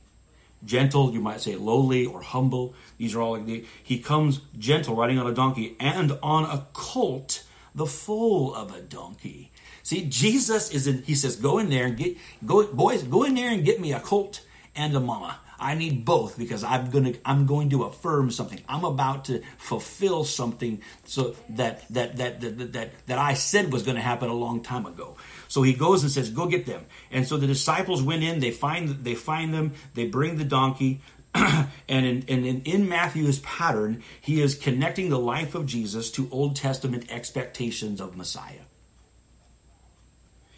Gentle, 0.65 1.13
you 1.13 1.21
might 1.21 1.41
say 1.41 1.55
lowly 1.55 2.07
or 2.07 2.23
humble. 2.23 2.73
These 2.97 3.15
are 3.15 3.21
all 3.21 3.33
like 3.33 3.45
the, 3.45 3.65
he 3.83 3.99
comes 3.99 4.41
gentle, 4.57 4.95
riding 4.95 5.19
on 5.19 5.27
a 5.27 5.33
donkey, 5.33 5.75
and 5.79 6.17
on 6.23 6.45
a 6.45 6.67
colt, 6.73 7.43
the 7.73 7.85
foal 7.85 8.53
of 8.53 8.73
a 8.73 8.81
donkey. 8.81 9.51
See, 9.83 10.05
Jesus 10.05 10.71
is 10.71 10.87
in, 10.87 11.03
he 11.03 11.13
says, 11.13 11.35
go 11.35 11.59
in 11.59 11.69
there 11.69 11.85
and 11.85 11.97
get, 11.97 12.17
go, 12.45 12.65
boys, 12.65 13.03
go 13.03 13.23
in 13.23 13.35
there 13.35 13.51
and 13.51 13.63
get 13.63 13.79
me 13.79 13.93
a 13.93 13.99
colt 13.99 14.41
and 14.75 14.95
a 14.95 14.99
mama. 14.99 15.39
I 15.59 15.75
need 15.75 16.05
both 16.05 16.37
because 16.37 16.63
I'm 16.63 16.89
gonna 16.89 17.13
I'm 17.23 17.45
going 17.45 17.69
to 17.69 17.83
affirm 17.83 18.31
something. 18.31 18.61
I'm 18.67 18.83
about 18.83 19.25
to 19.25 19.41
fulfill 19.57 20.23
something 20.23 20.81
so 21.05 21.35
that 21.49 21.87
that 21.89 22.17
that 22.17 22.41
that 22.41 22.73
that, 22.73 22.91
that 23.07 23.17
I 23.17 23.35
said 23.35 23.71
was 23.71 23.83
going 23.83 23.95
to 23.95 24.01
happen 24.01 24.29
a 24.29 24.33
long 24.33 24.61
time 24.61 24.85
ago. 24.85 25.15
So 25.47 25.61
he 25.61 25.73
goes 25.73 26.03
and 26.03 26.11
says, 26.11 26.29
"Go 26.29 26.47
get 26.47 26.65
them." 26.65 26.85
And 27.11 27.27
so 27.27 27.37
the 27.37 27.47
disciples 27.47 28.03
went 28.03 28.23
in. 28.23 28.39
They 28.39 28.51
find 28.51 29.03
they 29.03 29.15
find 29.15 29.53
them. 29.53 29.73
They 29.93 30.07
bring 30.07 30.37
the 30.37 30.43
donkey. 30.43 31.01
and 31.89 32.05
in, 32.05 32.23
in, 32.23 32.61
in 32.61 32.87
Matthew's 32.87 33.39
pattern, 33.39 34.03
he 34.21 34.41
is 34.41 34.55
connecting 34.55 35.09
the 35.09 35.19
life 35.19 35.53
of 35.53 35.65
Jesus 35.65 36.09
to 36.11 36.29
Old 36.31 36.55
Testament 36.55 37.05
expectations 37.09 37.99
of 37.99 38.15
Messiah. 38.15 38.61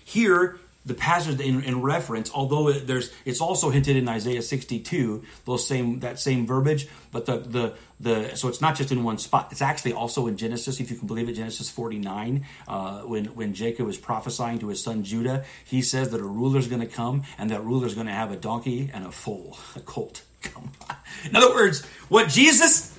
Here, 0.05 0.59
the 0.85 0.93
passage 0.93 1.39
in, 1.41 1.63
in 1.63 1.81
reference, 1.81 2.31
although 2.31 2.69
it, 2.69 2.85
there's, 2.85 3.11
it's 3.25 3.41
also 3.41 3.71
hinted 3.71 3.97
in 3.97 4.07
Isaiah 4.07 4.41
62, 4.43 5.23
those 5.45 5.67
same 5.67 5.99
that 6.01 6.19
same 6.19 6.45
verbiage, 6.45 6.87
but 7.11 7.25
the 7.25 7.39
the 7.39 7.73
the 7.99 8.35
so 8.35 8.47
it's 8.47 8.61
not 8.61 8.75
just 8.75 8.91
in 8.91 9.03
one 9.03 9.17
spot. 9.17 9.49
It's 9.51 9.61
actually 9.61 9.93
also 9.93 10.27
in 10.27 10.37
Genesis, 10.37 10.79
if 10.79 10.91
you 10.91 10.95
can 10.95 11.07
believe 11.07 11.27
it, 11.27 11.33
Genesis 11.33 11.69
49, 11.69 12.45
uh, 12.67 12.99
when 13.01 13.25
when 13.25 13.53
Jacob 13.53 13.89
is 13.89 13.97
prophesying 13.97 14.59
to 14.59 14.69
his 14.69 14.81
son 14.81 15.03
Judah, 15.03 15.43
he 15.65 15.81
says 15.81 16.11
that 16.11 16.21
a 16.21 16.23
ruler 16.23 16.59
is 16.59 16.67
going 16.67 16.81
to 16.81 16.87
come, 16.87 17.23
and 17.37 17.49
that 17.49 17.65
ruler 17.65 17.87
is 17.87 17.95
going 17.95 18.07
to 18.07 18.13
have 18.13 18.31
a 18.31 18.37
donkey 18.37 18.91
and 18.93 19.05
a 19.05 19.11
foal, 19.11 19.57
a 19.75 19.81
colt. 19.81 20.21
Come 20.41 20.71
on. 20.89 20.95
In 21.25 21.35
other 21.35 21.53
words, 21.53 21.85
what 22.09 22.29
Jesus 22.29 22.93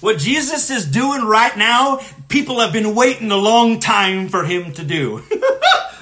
what 0.00 0.18
Jesus 0.18 0.70
is 0.70 0.84
doing 0.86 1.22
right 1.22 1.56
now, 1.56 2.00
people 2.28 2.60
have 2.60 2.72
been 2.72 2.94
waiting 2.94 3.30
a 3.30 3.36
long 3.36 3.80
time 3.80 4.28
for 4.28 4.44
him 4.44 4.72
to 4.74 4.84
do. 4.84 5.22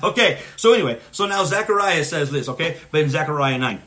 Okay, 0.05 0.39
so 0.57 0.75
anyway, 0.75 1.01
so 1.13 1.25
now 1.25 1.45
Zechariah 1.45 2.05
says 2.05 2.31
this, 2.31 2.51
okay, 2.51 2.77
but 2.91 3.01
in 3.01 3.09
Zechariah 3.09 3.57
9. 3.57 3.81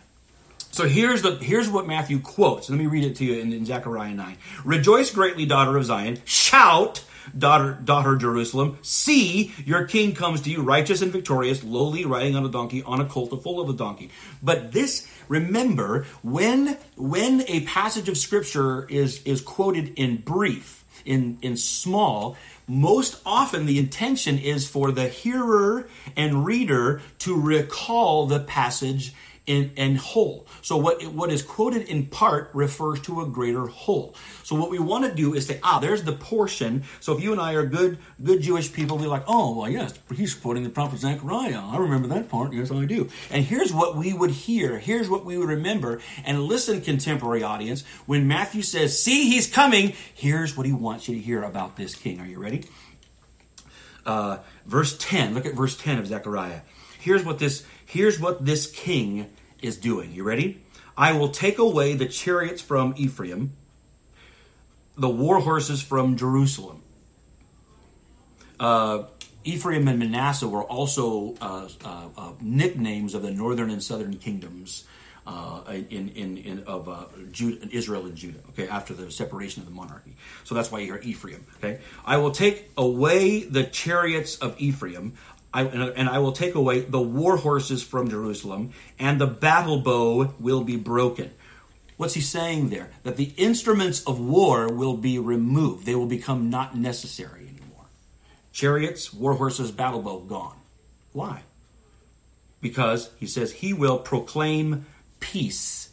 So 0.71 0.87
here's 0.87 1.21
the 1.21 1.35
here's 1.35 1.69
what 1.69 1.85
Matthew 1.85 2.19
quotes. 2.19 2.71
Let 2.71 2.79
me 2.79 2.87
read 2.87 3.03
it 3.03 3.15
to 3.17 3.25
you 3.25 3.39
in, 3.39 3.53
in 3.53 3.65
Zechariah 3.65 4.15
9. 4.15 4.37
Rejoice 4.65 5.11
greatly, 5.11 5.45
daughter 5.45 5.77
of 5.77 5.85
Zion. 5.85 6.19
Shout, 6.25 7.03
daughter, 7.37 7.73
daughter 7.73 8.15
Jerusalem. 8.15 8.77
See, 8.81 9.53
your 9.65 9.85
king 9.85 10.13
comes 10.13 10.41
to 10.41 10.51
you, 10.51 10.61
righteous 10.61 11.01
and 11.01 11.11
victorious, 11.11 11.63
lowly, 11.63 12.05
riding 12.05 12.35
on 12.35 12.45
a 12.45 12.49
donkey, 12.49 12.83
on 12.83 13.01
a 13.01 13.05
colt, 13.05 13.33
a 13.33 13.37
foal 13.37 13.61
of 13.61 13.69
a 13.69 13.73
donkey. 13.73 14.09
But 14.41 14.71
this, 14.71 15.07
remember, 15.27 16.05
when 16.23 16.77
when 16.95 17.43
a 17.47 17.61
passage 17.61 18.09
of 18.09 18.17
scripture 18.17 18.85
is 18.89 19.23
is 19.23 19.41
quoted 19.41 19.93
in 19.95 20.17
brief, 20.17 20.85
in 21.05 21.37
in 21.41 21.57
small, 21.57 22.37
most 22.67 23.21
often 23.25 23.65
the 23.65 23.79
intention 23.79 24.37
is 24.37 24.67
for 24.67 24.91
the 24.91 25.07
hearer 25.07 25.87
and 26.15 26.45
reader 26.45 27.01
to 27.19 27.39
recall 27.39 28.27
the 28.27 28.41
passage 28.41 29.13
in, 29.47 29.71
in 29.77 29.95
whole. 29.95 30.45
So 30.61 30.77
what 30.77 31.03
what 31.07 31.31
is 31.31 31.41
quoted 31.41 31.87
in 31.87 32.05
part 32.05 32.51
refers 32.53 32.99
to 33.01 33.21
a 33.21 33.25
greater 33.25 33.65
whole. 33.65 34.13
So 34.43 34.55
what 34.55 34.69
we 34.69 34.77
want 34.77 35.05
to 35.05 35.15
do 35.15 35.33
is 35.33 35.47
say, 35.47 35.59
ah, 35.63 35.79
there's 35.79 36.03
the 36.03 36.11
portion. 36.11 36.83
So 36.99 37.15
if 37.15 37.23
you 37.23 37.31
and 37.31 37.41
I 37.41 37.53
are 37.53 37.65
good 37.65 37.97
good 38.21 38.41
Jewish 38.41 38.71
people, 38.71 38.97
we're 38.97 39.07
like, 39.07 39.23
oh 39.25 39.57
well, 39.57 39.69
yes, 39.69 39.97
he's 40.13 40.33
quoting 40.35 40.63
the 40.63 40.69
prophet 40.69 40.99
Zechariah. 40.99 41.59
I 41.59 41.77
remember 41.77 42.09
that 42.09 42.29
part. 42.29 42.53
Yes, 42.53 42.69
I 42.69 42.85
do. 42.85 43.09
And 43.31 43.45
here's 43.45 43.73
what 43.73 43.95
we 43.95 44.13
would 44.13 44.31
hear. 44.31 44.77
Here's 44.77 45.09
what 45.09 45.25
we 45.25 45.37
would 45.37 45.49
remember. 45.49 46.01
And 46.25 46.43
listen, 46.43 46.81
contemporary 46.81 47.41
audience, 47.41 47.85
when 48.05 48.27
Matthew 48.27 48.61
says, 48.61 49.01
"See, 49.01 49.29
he's 49.29 49.47
coming," 49.47 49.93
here's 50.13 50.57
what 50.57 50.65
he 50.65 50.73
wants 50.73 51.07
you 51.07 51.15
to 51.15 51.21
hear 51.21 51.41
about 51.41 51.77
this 51.77 51.95
king. 51.95 52.19
Are 52.19 52.27
you 52.27 52.39
ready? 52.39 52.65
Uh, 54.05 54.39
verse 54.65 54.97
10 54.97 55.33
look 55.33 55.45
at 55.45 55.53
verse 55.53 55.75
10 55.75 55.99
of 55.99 56.07
zechariah 56.07 56.61
here's 56.99 57.25
what 57.25 57.39
this 57.39 57.65
here's 57.85 58.19
what 58.19 58.45
this 58.45 58.67
king 58.71 59.29
is 59.61 59.77
doing. 59.77 60.11
You 60.13 60.23
ready? 60.23 60.63
I 60.97 61.13
will 61.13 61.29
take 61.29 61.59
away 61.59 61.93
the 61.93 62.07
chariots 62.07 62.61
from 62.61 62.93
Ephraim, 62.97 63.53
the 64.97 65.09
war 65.09 65.39
horses 65.39 65.81
from 65.81 66.17
Jerusalem. 66.17 66.81
Uh, 68.59 69.03
Ephraim 69.43 69.87
and 69.87 69.99
Manasseh 69.99 70.47
were 70.47 70.63
also 70.63 71.35
uh, 71.39 71.69
uh, 71.85 72.07
uh 72.17 72.31
nicknames 72.41 73.13
of 73.13 73.21
the 73.21 73.31
northern 73.31 73.69
and 73.69 73.81
southern 73.81 74.17
kingdoms 74.17 74.85
uh, 75.27 75.61
in, 75.67 76.09
in, 76.09 76.37
in, 76.37 76.63
of 76.63 76.87
uh, 76.87 77.05
Judah, 77.31 77.67
Israel 77.71 78.05
and 78.05 78.15
Judah. 78.15 78.39
Okay, 78.49 78.67
after 78.67 78.93
the 78.93 79.11
separation 79.11 79.61
of 79.61 79.67
the 79.67 79.73
monarchy, 79.73 80.15
so 80.45 80.55
that's 80.55 80.71
why 80.71 80.79
you 80.79 80.85
hear 80.85 81.01
Ephraim. 81.03 81.45
Okay, 81.57 81.79
I 82.05 82.17
will 82.17 82.31
take 82.31 82.71
away 82.77 83.43
the 83.43 83.63
chariots 83.63 84.37
of 84.37 84.59
Ephraim. 84.59 85.13
I, 85.57 85.63
and 85.63 86.07
I 86.07 86.19
will 86.19 86.33
take 86.33 86.53
away 86.53 86.81
the 86.81 87.01
war 87.01 87.37
horses 87.37 87.81
from 87.81 88.11
Jerusalem, 88.11 88.73
and 88.99 89.19
the 89.19 89.25
battle 89.25 89.79
bow 89.79 90.35
will 90.39 90.63
be 90.63 90.75
broken. 90.75 91.31
What's 91.97 92.13
he 92.13 92.21
saying 92.21 92.69
there? 92.69 92.91
That 93.01 93.17
the 93.17 93.33
instruments 93.37 94.03
of 94.03 94.19
war 94.19 94.71
will 94.71 94.95
be 94.95 95.17
removed. 95.17 95.87
They 95.87 95.95
will 95.95 96.05
become 96.05 96.51
not 96.51 96.77
necessary 96.77 97.47
anymore. 97.47 97.85
Chariots, 98.53 99.11
war 99.11 99.33
horses, 99.33 99.71
battle 99.71 100.03
bow 100.03 100.19
gone. 100.19 100.57
Why? 101.11 101.41
Because 102.61 103.09
he 103.19 103.25
says 103.25 103.51
he 103.51 103.73
will 103.73 103.97
proclaim 103.97 104.85
peace 105.19 105.89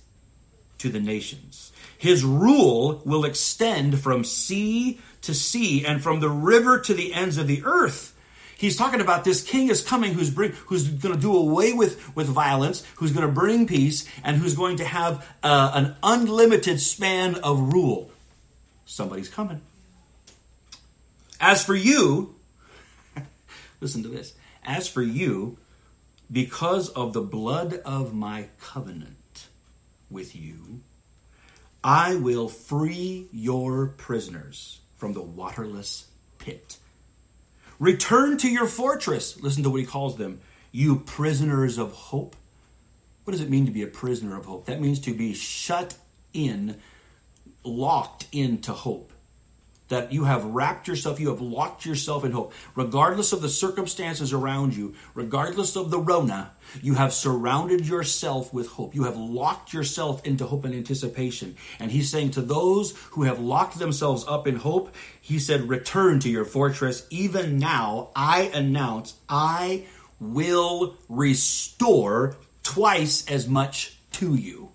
to 0.77 0.91
the 0.91 1.01
nations. 1.01 1.73
His 1.97 2.23
rule 2.23 3.01
will 3.07 3.25
extend 3.25 3.99
from 3.99 4.25
sea 4.25 5.01
to 5.23 5.33
sea 5.33 5.87
and 5.87 6.03
from 6.03 6.21
the 6.21 6.29
river 6.29 6.79
to 6.81 6.93
the 6.93 7.15
ends 7.15 7.39
of 7.39 7.47
the 7.47 7.63
earth 7.65 8.14
He's 8.65 8.77
talking 8.77 9.03
about 9.03 9.25
this 9.25 9.43
king 9.43 9.69
is 9.69 9.83
coming 9.83 10.15
who's 10.15 10.31
bring, 10.31 10.53
who's 10.53 10.89
going 10.89 11.15
to 11.15 11.21
do 11.21 11.37
away 11.37 11.75
with, 11.75 12.17
with 12.17 12.29
violence, 12.29 12.83
who's 12.97 13.13
going 13.13 13.27
to 13.27 13.31
bring 13.31 13.67
peace, 13.67 14.09
and 14.25 14.39
who's 14.39 14.55
going 14.55 14.79
to 14.79 14.87
have 14.87 15.29
uh, 15.43 15.73
an 15.75 15.97
unlimited 16.03 16.81
span 16.81 17.35
of 17.35 17.75
rule. 17.75 18.11
Somebody's 18.87 19.29
coming. 19.29 19.61
As 21.39 21.63
for 21.63 21.75
you, 21.75 22.37
listen 23.83 24.03
to 24.03 24.09
this. 24.09 24.33
As 24.65 24.89
for 24.89 25.03
you, 25.03 25.59
because 26.33 26.89
of 26.89 27.13
the 27.13 27.21
blood 27.21 27.75
of 27.85 28.15
my 28.15 28.47
covenant 28.63 29.49
with 30.09 30.35
you, 30.35 30.81
I 31.83 32.15
will 32.15 32.49
free 32.49 33.27
your 33.31 33.89
prisoners 33.89 34.81
from 34.97 35.13
the 35.13 35.21
waterless 35.21 36.07
pit. 36.39 36.79
Return 37.79 38.37
to 38.39 38.49
your 38.49 38.67
fortress. 38.67 39.41
Listen 39.41 39.63
to 39.63 39.71
what 39.71 39.81
he 39.81 39.87
calls 39.87 40.17
them. 40.17 40.41
You 40.73 40.97
prisoners 40.97 41.79
of 41.79 41.93
hope. 41.93 42.37
What 43.25 43.33
does 43.33 43.41
it 43.41 43.51
mean 43.51 43.65
to 43.67 43.73
be 43.73 43.83
a 43.83 43.87
prisoner 43.87 44.37
of 44.37 44.45
hope? 44.45 44.67
That 44.67 44.81
means 44.81 44.99
to 45.01 45.15
be 45.15 45.33
shut 45.33 45.97
in, 46.33 46.77
locked 47.65 48.27
into 48.33 48.73
hope 48.73 49.14
that 49.89 50.13
you 50.13 50.25
have 50.25 50.45
wrapped 50.45 50.89
yourself, 50.89 51.21
you 51.21 51.29
have 51.29 51.41
locked 51.41 51.85
yourself 51.85 52.25
in 52.25 52.33
hope. 52.33 52.53
Regardless 52.75 53.33
of 53.33 53.43
the 53.43 53.49
circumstances 53.49 54.33
around 54.33 54.75
you, 54.75 54.95
regardless 55.15 55.77
of 55.77 55.91
the 55.91 55.99
Rona, 55.99 56.53
you 56.83 56.95
have 56.95 57.13
surrounded 57.13 57.87
yourself 57.87 58.53
with 58.53 58.69
hope. 58.69 58.95
You 58.95 59.05
have 59.05 59.17
locked 59.17 59.73
yourself 59.73 60.25
into 60.25 60.47
hope 60.47 60.65
and 60.65 60.75
anticipation. 60.75 61.57
And 61.79 61.91
he's 61.91 62.11
saying 62.11 62.33
to 62.33 62.43
those 62.43 62.97
who 63.11 63.25
have 63.25 63.39
locked 63.39 63.79
themselves 63.79 64.25
up 64.27 64.47
in 64.47 64.57
hope, 64.57 64.95
he 65.21 65.39
said, 65.39 65.69
Return 65.69 66.19
to 66.21 66.31
your 66.31 66.45
fortress. 66.45 67.07
Even 67.11 67.59
now, 67.59 68.11
I 68.17 68.51
announce, 68.55 69.15
I 69.29 69.85
will 70.19 70.97
restore 71.09 72.37
twice 72.63 73.29
as 73.29 73.47
much 73.47 73.99
to 74.13 74.35
you. 74.35 74.74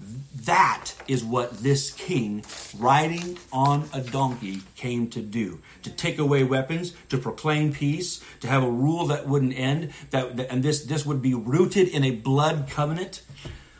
That 0.00 0.92
is 1.06 1.24
what 1.24 1.58
this 1.62 1.92
king, 1.92 2.44
riding 2.78 3.38
on 3.52 3.88
a 3.92 4.00
donkey, 4.00 4.62
came 4.74 5.08
to 5.10 5.20
do 5.20 5.60
to 5.82 5.90
take 5.90 6.18
away 6.18 6.42
weapons, 6.44 6.94
to 7.10 7.18
proclaim 7.18 7.72
peace, 7.72 8.22
to 8.40 8.48
have 8.48 8.62
a 8.62 8.70
rule 8.70 9.06
that 9.06 9.28
wouldn't 9.28 9.56
end, 9.56 9.92
that, 10.10 10.38
and 10.50 10.62
this, 10.62 10.84
this 10.84 11.06
would 11.06 11.22
be 11.22 11.34
rooted 11.34 11.88
in 11.88 12.04
a 12.04 12.10
blood 12.10 12.68
covenant. 12.68 13.22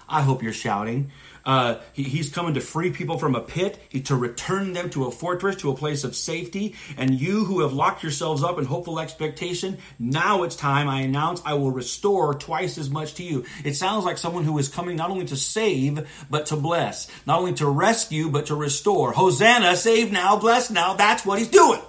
I 0.09 0.23
hope 0.23 0.43
you're 0.43 0.53
shouting. 0.53 1.11
Uh, 1.47 1.77
he, 1.93 2.05
he's 2.05 2.31
coming 2.31 2.55
to 2.55 2.61
free 2.61 2.91
people 2.91 3.19
from 3.19 3.35
a 3.35 3.41
pit, 3.41 3.79
he, 3.89 4.01
to 4.03 4.17
return 4.17 4.73
them 4.73 4.89
to 4.91 5.05
a 5.05 5.11
fortress, 5.11 5.57
to 5.57 5.71
a 5.71 5.77
place 5.77 6.05
of 6.05 6.17
safety. 6.17 6.75
And 6.97 7.21
you 7.21 7.45
who 7.45 7.61
have 7.61 7.73
locked 7.73 8.03
yourselves 8.03 8.43
up 8.43 8.59
in 8.59 8.65
hopeful 8.65 8.99
expectation, 8.99 9.79
now 9.99 10.43
it's 10.43 10.57
time, 10.57 10.89
I 10.89 11.03
announce, 11.03 11.43
I 11.45 11.55
will 11.55 11.71
restore 11.71 12.35
twice 12.35 12.79
as 12.79 12.89
much 12.91 13.15
to 13.15 13.23
you. 13.23 13.45
It 13.65 13.75
sounds 13.75 14.05
like 14.05 14.19
someone 14.19 14.45
who 14.45 14.59
is 14.59 14.69
coming 14.69 14.97
not 14.97 15.11
only 15.11 15.27
to 15.27 15.37
save, 15.37 16.09
but 16.31 16.47
to 16.47 16.57
bless. 16.57 17.11
Not 17.27 17.41
only 17.41 17.55
to 17.55 17.69
rescue, 17.69 18.31
but 18.31 18.47
to 18.47 18.55
restore. 18.55 19.13
Hosanna, 19.13 19.77
save 19.77 20.13
now, 20.13 20.37
bless 20.39 20.71
now. 20.71 20.95
That's 20.95 21.27
what 21.27 21.39
he's 21.39 21.49
doing. 21.49 21.81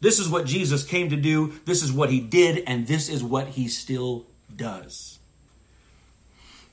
This 0.00 0.18
is 0.18 0.28
what 0.28 0.44
Jesus 0.44 0.84
came 0.84 1.08
to 1.10 1.16
do. 1.16 1.54
This 1.64 1.82
is 1.82 1.90
what 1.90 2.10
he 2.10 2.20
did, 2.20 2.64
and 2.66 2.86
this 2.86 3.08
is 3.08 3.24
what 3.24 3.48
he 3.48 3.68
still 3.68 4.26
does. 4.54 5.18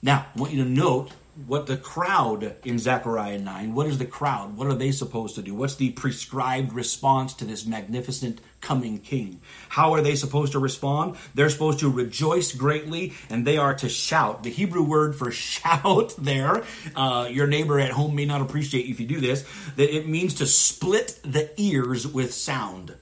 Now, 0.02 0.26
I 0.36 0.40
want 0.40 0.52
you 0.52 0.62
to 0.66 0.70
note 0.70 1.12
what 1.48 1.68
the 1.68 1.78
crowd 1.78 2.56
in 2.66 2.78
Zechariah 2.78 3.40
9, 3.40 3.74
what 3.74 3.88
is 3.88 3.98
the 3.98 4.06
crowd? 4.06 4.58
What 4.58 4.68
are 4.68 4.74
they 4.74 4.92
supposed 4.92 5.36
to 5.36 5.42
do? 5.42 5.56
What's 5.56 5.76
the 5.76 5.92
prescribed 5.92 6.74
response 6.74 7.34
to 7.36 7.46
this 7.46 7.66
magnificent 7.66 8.42
coming 8.60 9.00
king? 9.00 9.40
How 9.70 9.94
are 9.94 10.02
they 10.02 10.16
supposed 10.16 10.52
to 10.52 10.60
respond? 10.60 11.16
They're 11.34 11.50
supposed 11.50 11.80
to 11.80 11.90
rejoice 11.90 12.52
greatly 12.54 13.14
and 13.30 13.48
they 13.48 13.58
are 13.58 13.74
to 13.76 13.88
shout. 13.88 14.44
The 14.44 14.50
Hebrew 14.50 14.84
word 14.84 15.16
for 15.16 15.32
shout 15.32 16.16
there, 16.18 16.64
uh, 16.96 17.30
your 17.32 17.48
neighbor 17.48 17.80
at 17.80 17.92
home 17.92 18.16
may 18.16 18.26
not 18.26 18.42
appreciate 18.42 18.90
if 18.90 19.00
you 19.00 19.08
do 19.08 19.22
this, 19.22 19.46
that 19.78 19.96
it 19.96 20.08
means 20.08 20.34
to 20.36 20.46
split 20.46 21.20
the 21.24 21.50
ears 21.58 22.06
with 22.06 22.34
sound. 22.34 22.96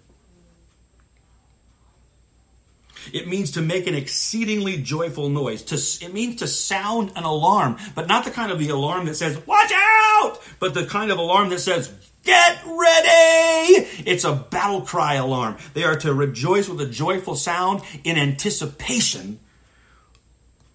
It 3.14 3.28
means 3.28 3.52
to 3.52 3.62
make 3.62 3.88
an 3.88 3.96
exceedingly 3.96 4.78
joyful 4.78 5.30
noise. 5.30 5.64
To, 5.64 5.76
it 6.06 6.14
means 6.14 6.38
to 6.38 6.48
sound 6.48 7.12
an 7.16 7.24
alarm, 7.24 7.78
but 7.96 8.08
not 8.08 8.26
the 8.26 8.32
kind 8.32 8.52
of 8.52 8.60
the 8.60 8.70
alarm 8.70 9.06
that 9.06 9.16
says, 9.16 9.46
watch 9.46 9.72
out, 9.74 10.40
but 10.60 10.74
the 10.74 10.86
kind 10.86 11.12
of 11.12 11.18
alarm 11.18 11.50
that 11.50 11.60
says, 11.60 11.92
get 12.24 12.62
ready. 12.66 13.88
It's 14.06 14.24
a 14.24 14.34
battle 14.34 14.82
cry 14.82 15.16
alarm. 15.16 15.58
They 15.74 15.84
are 15.84 15.96
to 15.98 16.14
rejoice 16.14 16.70
with 16.70 16.82
a 16.82 16.86
joyful 16.86 17.36
sound 17.36 17.82
in 18.04 18.18
anticipation 18.18 19.40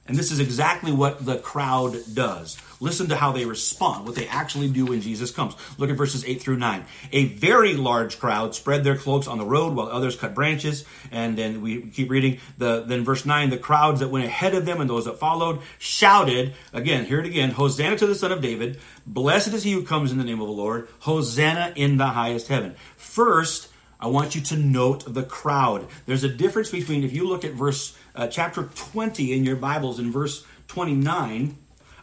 and 0.06 0.16
this 0.16 0.30
is 0.30 0.38
exactly 0.38 0.92
what 0.92 1.24
the 1.24 1.38
crowd 1.38 1.96
does. 2.12 2.58
Listen 2.78 3.08
to 3.08 3.16
how 3.16 3.32
they 3.32 3.46
respond, 3.46 4.04
what 4.04 4.14
they 4.14 4.26
actually 4.26 4.68
do 4.68 4.84
when 4.84 5.00
Jesus 5.00 5.30
comes. 5.30 5.54
Look 5.78 5.88
at 5.88 5.96
verses 5.96 6.26
8 6.26 6.42
through 6.42 6.58
9. 6.58 6.84
A 7.12 7.24
very 7.26 7.72
large 7.72 8.18
crowd 8.18 8.54
spread 8.54 8.84
their 8.84 8.96
cloaks 8.96 9.26
on 9.26 9.38
the 9.38 9.46
road 9.46 9.74
while 9.74 9.86
others 9.86 10.16
cut 10.16 10.34
branches. 10.34 10.84
And 11.10 11.38
then 11.38 11.62
we 11.62 11.82
keep 11.86 12.10
reading. 12.10 12.40
The, 12.58 12.84
then 12.86 13.02
verse 13.02 13.24
9, 13.24 13.48
the 13.48 13.56
crowds 13.56 14.00
that 14.00 14.08
went 14.08 14.26
ahead 14.26 14.54
of 14.54 14.66
them 14.66 14.82
and 14.82 14.90
those 14.90 15.06
that 15.06 15.18
followed 15.18 15.60
shouted, 15.78 16.52
again, 16.74 17.06
hear 17.06 17.20
it 17.20 17.26
again, 17.26 17.52
Hosanna 17.52 17.96
to 17.96 18.06
the 18.06 18.14
Son 18.14 18.30
of 18.30 18.42
David. 18.42 18.78
Blessed 19.06 19.54
is 19.54 19.62
he 19.62 19.72
who 19.72 19.84
comes 19.84 20.12
in 20.12 20.18
the 20.18 20.24
name 20.24 20.40
of 20.40 20.48
the 20.48 20.52
Lord. 20.52 20.88
Hosanna 21.00 21.72
in 21.76 21.96
the 21.96 22.08
highest 22.08 22.48
heaven. 22.48 22.74
First, 22.96 23.68
I 24.04 24.08
want 24.08 24.34
you 24.34 24.42
to 24.42 24.56
note 24.56 25.14
the 25.14 25.22
crowd. 25.22 25.86
There's 26.04 26.24
a 26.24 26.28
difference 26.28 26.70
between, 26.70 27.04
if 27.04 27.14
you 27.14 27.26
look 27.26 27.42
at 27.42 27.52
verse 27.52 27.96
uh, 28.14 28.26
chapter 28.26 28.64
20 28.74 29.32
in 29.32 29.44
your 29.44 29.56
Bibles, 29.56 29.98
in 29.98 30.12
verse 30.12 30.44
29, 30.68 31.56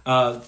uh, 0.07 0.39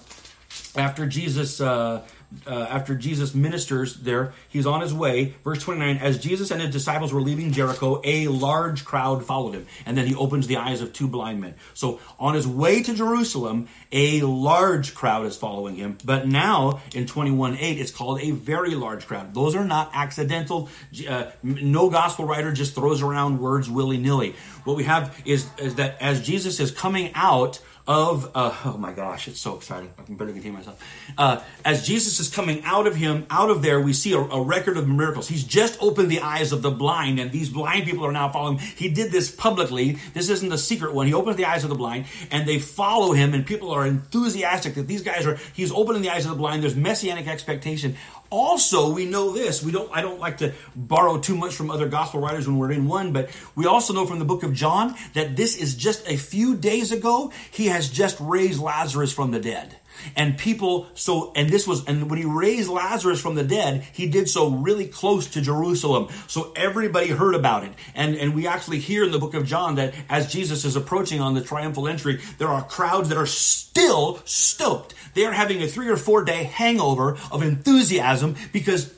after 0.76 1.06
Jesus 1.06 1.62
uh, 1.62 2.02
uh, 2.46 2.68
after 2.70 2.96
Jesus 2.96 3.34
ministers 3.34 3.96
there, 3.98 4.34
he's 4.50 4.66
on 4.66 4.82
his 4.82 4.94
way. 4.94 5.36
Verse 5.44 5.62
29 5.62 5.98
As 5.98 6.18
Jesus 6.18 6.52
and 6.52 6.62
his 6.62 6.72
disciples 6.72 7.14
were 7.14 7.22
leaving 7.22 7.52
Jericho, 7.52 8.02
a 8.04 8.28
large 8.28 8.86
crowd 8.86 9.26
followed 9.26 9.54
him. 9.54 9.68
And 9.86 9.98
then 9.98 10.08
he 10.08 10.16
opens 10.16 10.48
the 10.48 10.58
eyes 10.58 10.82
of 10.82 10.94
two 10.94 11.08
blind 11.08 11.42
men. 11.42 11.56
So 11.74 12.00
on 12.20 12.34
his 12.34 12.48
way 12.48 12.84
to 12.84 12.94
Jerusalem, 12.94 13.68
a 13.92 14.22
large 14.22 14.96
crowd 14.96 15.26
is 15.26 15.38
following 15.38 15.76
him. 15.76 15.98
But 16.04 16.28
now 16.28 16.82
in 16.94 17.06
21 17.06 17.58
8, 17.58 17.80
it's 17.80 17.92
called 17.92 18.22
a 18.22 18.32
very 18.32 18.76
large 18.76 19.08
crowd. 19.08 19.34
Those 19.34 19.56
are 19.56 19.66
not 19.66 19.92
accidental. 19.94 20.70
Uh, 21.08 21.32
no 21.44 21.90
gospel 21.90 22.26
writer 22.26 22.52
just 22.52 22.76
throws 22.76 23.02
around 23.02 23.40
words 23.40 23.70
willy 23.70 23.98
nilly. 23.98 24.36
What 24.64 24.78
we 24.78 24.86
have 24.86 25.22
is, 25.26 25.50
is 25.58 25.76
that 25.76 26.02
as 26.02 26.22
Jesus 26.26 26.60
is 26.60 26.72
coming 26.72 27.12
out, 27.16 27.60
of 27.86 28.32
uh, 28.34 28.56
oh 28.64 28.78
my 28.78 28.94
gosh 28.94 29.28
it's 29.28 29.42
so 29.42 29.58
exciting. 29.58 29.94
I 30.00 30.04
can 30.04 30.16
barely 30.16 30.34
contain 30.34 30.54
myself. 30.54 30.82
Uh, 31.18 31.42
as 31.66 31.86
jesus 31.86 32.20
is 32.20 32.30
coming 32.34 32.64
out 32.64 32.88
of 32.88 32.96
him 32.96 33.26
out 33.30 33.50
of 33.50 33.62
there 33.62 33.82
we 33.82 33.92
see 33.92 34.14
a, 34.14 34.20
a, 34.20 34.42
record 34.42 34.78
of 34.78 34.88
miracles. 34.88 35.28
He's 35.28 35.44
just 35.44 35.82
opened 35.82 36.10
the 36.10 36.22
eyes 36.22 36.54
of 36.54 36.62
the 36.62 36.72
blind 36.72 37.20
and 37.20 37.32
these 37.32 37.50
blind 37.50 37.86
people 37.86 38.06
are 38.06 38.12
now 38.12 38.30
following. 38.30 38.58
He 38.60 38.88
did 38.90 39.12
this 39.12 39.30
publicly. 39.30 39.98
This 40.14 40.30
isn't 40.30 40.52
a 40.52 40.58
secret 40.58 40.94
one. 40.94 41.08
He 41.08 41.14
opens 41.14 41.36
the 41.36 41.46
eyes 41.46 41.64
of 41.64 41.70
the 41.70 41.76
blind 41.76 42.06
and 42.32 42.48
they 42.48 42.60
follow 42.60 43.12
him 43.12 43.34
and 43.34 43.46
people 43.46 43.72
are 43.72 43.86
enthusiastic 43.86 44.76
that 44.76 44.88
these 44.88 45.02
guys 45.02 45.26
are 45.26 45.38
he's 45.54 45.72
opening 45.72 46.02
the 46.02 46.10
eyes 46.10 46.26
of 46.26 46.32
the 46.32 46.38
blind. 46.38 46.64
There's 46.64 46.76
messianic 46.76 47.28
expectation 47.28 47.98
also 48.34 48.92
we 48.92 49.06
know 49.06 49.32
this. 49.32 49.64
We 49.64 49.72
don't 49.72 49.90
i 49.94 50.02
don't 50.02 50.20
like 50.20 50.38
to 50.40 50.54
borrow 50.76 51.20
too 51.20 51.36
much 51.36 51.54
from 51.54 51.70
other 51.70 51.88
gospel 51.88 52.20
writers 52.20 52.48
when 52.48 52.58
we're 52.58 52.72
in 52.72 52.88
one 52.88 53.14
but 53.14 53.30
we 53.56 53.66
also 53.66 53.94
know 53.94 54.06
from 54.06 54.20
the 54.20 54.26
book 54.26 54.44
of 54.44 54.54
john 54.54 54.96
that 55.14 55.36
this 55.36 55.56
is 55.56 55.76
just 55.76 56.08
a 56.08 56.18
few 56.18 56.56
days 56.56 56.92
ago 56.92 57.32
he 57.52 57.68
has 57.68 57.90
just 57.90 58.18
raised 58.20 58.60
lazarus 58.60 59.14
from 59.14 59.32
the 59.32 59.40
dead 59.40 59.78
and 60.16 60.38
people 60.38 60.88
so 60.94 61.32
and 61.36 61.50
this 61.50 61.68
was 61.68 61.86
and 61.86 62.10
when 62.10 62.20
he 62.20 62.26
raised 62.26 62.70
lazarus 62.70 63.22
from 63.22 63.36
the 63.36 63.44
dead 63.44 63.86
he 63.94 64.08
did 64.08 64.30
so 64.30 64.50
really 64.50 64.88
close 64.88 65.28
to 65.28 65.42
jerusalem. 65.42 66.08
So 66.28 66.52
everybody 66.56 67.10
heard 67.10 67.36
about 67.36 67.64
it. 67.64 67.74
And 67.96 68.16
and 68.16 68.36
we 68.36 68.48
actually 68.48 68.80
hear 68.80 69.04
in 69.04 69.12
the 69.12 69.20
book 69.20 69.34
of 69.34 69.46
john 69.46 69.76
that 69.76 69.94
as 70.10 70.32
jesus 70.32 70.66
is 70.66 70.76
approaching 70.76 71.22
on 71.22 71.34
the 71.34 71.42
triumphal 71.42 71.88
entry 71.88 72.20
there 72.38 72.50
are 72.50 72.64
crowds 72.64 73.10
that 73.10 73.18
are 73.18 73.26
still 73.26 74.20
stoked. 74.26 74.94
They 75.14 75.26
are 75.26 75.32
having 75.32 75.62
a 75.62 75.68
three 75.68 75.90
or 75.90 75.98
four 75.98 76.24
day 76.24 76.44
hangover 76.44 77.18
of 77.32 77.44
enthusiasm 77.44 78.36
because 78.52 78.94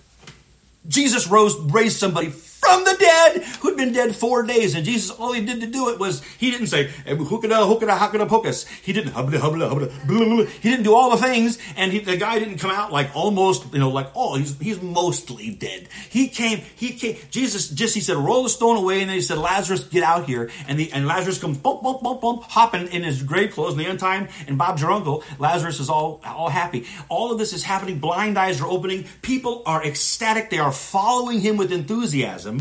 jesus 0.88 1.27
rose 1.27 1.58
raised 1.71 1.97
somebody 1.97 2.29
from 2.65 2.84
the 2.84 2.95
dead 2.99 3.43
who'd 3.62 3.78
been 3.78 3.93
dead 3.93 4.15
four 4.15 4.43
days. 4.43 4.75
And 4.75 4.86
Jesus, 4.86 5.12
all 5.12 5.34
he 5.34 5.45
did 5.45 5.62
to 5.62 5.67
do 5.67 5.89
it 5.89 5.99
was, 5.99 6.23
he 6.39 6.51
didn't 6.51 6.67
say, 6.67 6.91
eh, 7.06 7.15
pokus. 7.15 8.65
He 8.82 8.93
didn't, 8.93 9.13
he 9.13 10.69
didn't 10.69 10.84
do 10.84 10.93
all 10.93 11.12
the 11.12 11.17
things. 11.17 11.58
And 11.75 11.91
he, 11.91 11.99
the 11.99 12.17
guy 12.17 12.39
didn't 12.39 12.58
come 12.58 12.71
out 12.71 12.91
like 12.91 13.15
almost, 13.15 13.73
you 13.73 13.80
know, 13.80 13.89
like, 13.89 14.10
oh, 14.15 14.36
he's, 14.36 14.58
he's 14.60 14.82
mostly 14.82 15.51
dead. 15.51 15.88
He 16.10 16.28
came, 16.28 16.60
he 16.75 16.93
came, 16.93 17.17
Jesus 17.30 17.69
just, 17.69 17.95
he 17.95 18.01
said, 18.01 18.17
roll 18.17 18.43
the 18.43 18.49
stone 18.49 18.78
away. 18.78 19.01
And 19.01 19.10
then 19.10 19.15
he 19.15 19.21
said, 19.21 19.38
Lazarus, 19.38 19.84
get 19.84 20.04
out 20.04 20.25
here. 20.25 20.49
And 20.67 20.80
the, 20.80 20.91
and 20.91 21.08
Lazarus 21.08 21.39
comes, 21.39 21.58
bump, 21.58 21.84
bump, 21.84 22.01
bump, 22.01 22.21
bump, 22.21 22.43
hopping 22.43 22.88
in 22.88 23.04
his 23.04 23.21
grave 23.23 23.51
clothes. 23.51 23.71
And 23.73 23.80
the 23.80 23.88
end 23.88 23.99
time, 23.99 24.28
and 24.47 24.58
Bob's 24.58 24.82
your 24.82 24.91
uncle, 24.91 25.23
Lazarus 25.39 25.80
is 25.80 25.89
all, 25.89 26.21
all 26.25 26.49
happy. 26.49 26.86
All 27.10 27.32
of 27.32 27.38
this 27.38 27.54
is 27.54 27.63
happening. 27.63 27.99
Blind 27.99 28.38
eyes 28.38 28.62
are 28.62 28.67
opening. 28.67 29.06
People 29.21 29.63
are 29.65 29.84
ecstatic. 29.84 30.49
They 30.49 30.60
are 30.60 30.71
following 30.71 31.41
him 31.41 31.58
with 31.58 31.71
enthusiasm. 31.71 32.55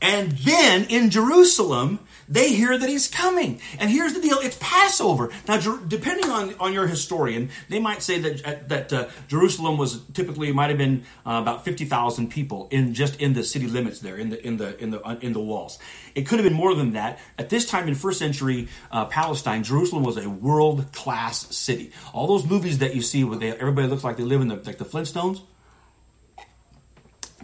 And 0.00 0.32
then 0.32 0.84
in 0.90 1.08
Jerusalem, 1.08 1.98
they 2.28 2.52
hear 2.52 2.76
that 2.76 2.88
he's 2.88 3.08
coming. 3.08 3.60
And 3.78 3.90
here's 3.90 4.12
the 4.12 4.20
deal 4.20 4.38
it's 4.38 4.56
Passover. 4.60 5.30
Now, 5.48 5.58
depending 5.58 6.30
on, 6.30 6.54
on 6.60 6.72
your 6.72 6.86
historian, 6.86 7.50
they 7.68 7.78
might 7.78 8.02
say 8.02 8.18
that, 8.18 8.46
uh, 8.46 8.54
that 8.68 8.92
uh, 8.92 9.08
Jerusalem 9.28 9.78
was 9.78 10.02
typically, 10.12 10.52
might 10.52 10.68
have 10.68 10.78
been 10.78 11.04
uh, 11.26 11.38
about 11.42 11.64
50,000 11.64 12.30
people 12.30 12.68
in 12.70 12.92
just 12.92 13.20
in 13.20 13.32
the 13.32 13.42
city 13.42 13.66
limits 13.66 14.00
there, 14.00 14.16
in 14.16 14.30
the, 14.30 14.46
in 14.46 14.58
the, 14.58 14.78
in 14.82 14.90
the, 14.90 15.02
uh, 15.02 15.16
in 15.20 15.32
the 15.32 15.40
walls. 15.40 15.78
It 16.14 16.26
could 16.26 16.38
have 16.38 16.44
been 16.44 16.56
more 16.56 16.74
than 16.74 16.92
that. 16.92 17.18
At 17.38 17.48
this 17.48 17.66
time 17.66 17.88
in 17.88 17.94
first 17.94 18.18
century 18.18 18.68
uh, 18.90 19.06
Palestine, 19.06 19.64
Jerusalem 19.64 20.02
was 20.02 20.16
a 20.16 20.28
world 20.28 20.92
class 20.92 21.54
city. 21.54 21.92
All 22.12 22.26
those 22.26 22.46
movies 22.46 22.78
that 22.78 22.94
you 22.94 23.02
see 23.02 23.24
where 23.24 23.38
they, 23.38 23.52
everybody 23.52 23.88
looks 23.88 24.04
like 24.04 24.18
they 24.18 24.24
live 24.24 24.40
in 24.40 24.48
the, 24.48 24.56
like 24.56 24.78
the 24.78 24.84
Flintstones, 24.84 25.40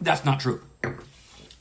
that's 0.01 0.25
not 0.25 0.41
true. 0.41 0.61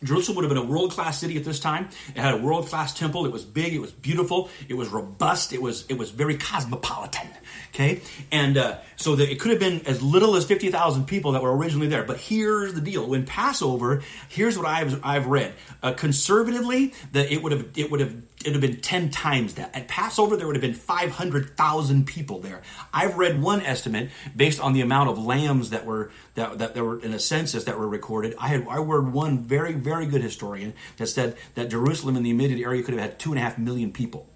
Jerusalem 0.03 0.37
would 0.37 0.45
have 0.45 0.49
been 0.49 0.63
a 0.63 0.65
world 0.65 0.91
class 0.91 1.19
city 1.19 1.37
at 1.37 1.43
this 1.43 1.59
time. 1.59 1.89
It 2.15 2.19
had 2.19 2.33
a 2.33 2.37
world 2.37 2.67
class 2.67 2.93
temple. 2.93 3.25
It 3.25 3.31
was 3.31 3.43
big. 3.43 3.73
It 3.73 3.79
was 3.79 3.91
beautiful. 3.91 4.49
It 4.67 4.75
was 4.75 4.89
robust. 4.89 5.51
It 5.51 5.61
was 5.61 5.85
it 5.89 5.97
was 5.97 6.11
very 6.11 6.37
cosmopolitan. 6.37 7.27
Okay, 7.73 8.01
and 8.31 8.57
uh, 8.57 8.77
so 8.95 9.15
that 9.15 9.29
it 9.29 9.39
could 9.39 9.51
have 9.51 9.59
been 9.59 9.85
as 9.85 10.01
little 10.01 10.35
as 10.35 10.45
fifty 10.45 10.69
thousand 10.69 11.05
people 11.05 11.33
that 11.33 11.43
were 11.43 11.55
originally 11.55 11.87
there. 11.87 12.03
But 12.03 12.17
here's 12.17 12.73
the 12.73 12.81
deal: 12.81 13.07
when 13.07 13.25
Passover, 13.25 14.01
here's 14.29 14.57
what 14.57 14.67
I've 14.67 15.03
I've 15.05 15.27
read. 15.27 15.53
Uh, 15.83 15.93
conservatively, 15.93 16.93
that 17.11 17.31
it 17.31 17.43
would 17.43 17.51
have 17.51 17.67
it 17.75 17.91
would 17.91 17.99
have 17.99 18.28
it 18.45 18.53
would 18.53 18.63
have 18.63 18.71
been 18.71 18.79
10 18.79 19.09
times 19.09 19.55
that. 19.55 19.75
At 19.75 19.87
Passover, 19.89 20.37
there 20.37 20.47
would 20.47 20.55
have 20.55 20.61
been 20.61 20.73
500,000 20.73 22.07
people 22.07 22.39
there. 22.39 22.61
I've 22.93 23.17
read 23.17 23.41
one 23.41 23.61
estimate 23.61 24.11
based 24.33 24.61
on 24.61 24.71
the 24.71 24.79
amount 24.79 25.09
of 25.09 25.17
lambs 25.17 25.71
that 25.71 25.85
were, 25.85 26.11
that, 26.35 26.57
that 26.57 26.73
there 26.73 26.85
were 26.85 26.99
in 27.01 27.13
a 27.13 27.19
census 27.19 27.65
that 27.65 27.77
were 27.77 27.87
recorded. 27.87 28.35
I 28.39 28.47
had, 28.47 28.65
I 28.67 28.75
heard 28.75 29.11
one 29.11 29.39
very, 29.39 29.73
very 29.73 30.05
good 30.05 30.21
historian 30.21 30.73
that 30.97 31.07
said 31.07 31.35
that 31.55 31.69
Jerusalem 31.69 32.15
in 32.15 32.23
the 32.23 32.29
immediate 32.29 32.63
area 32.63 32.81
could 32.81 32.93
have 32.93 33.03
had 33.03 33.19
two 33.19 33.31
and 33.31 33.39
a 33.39 33.41
half 33.41 33.57
million 33.57 33.91
people. 33.91 34.29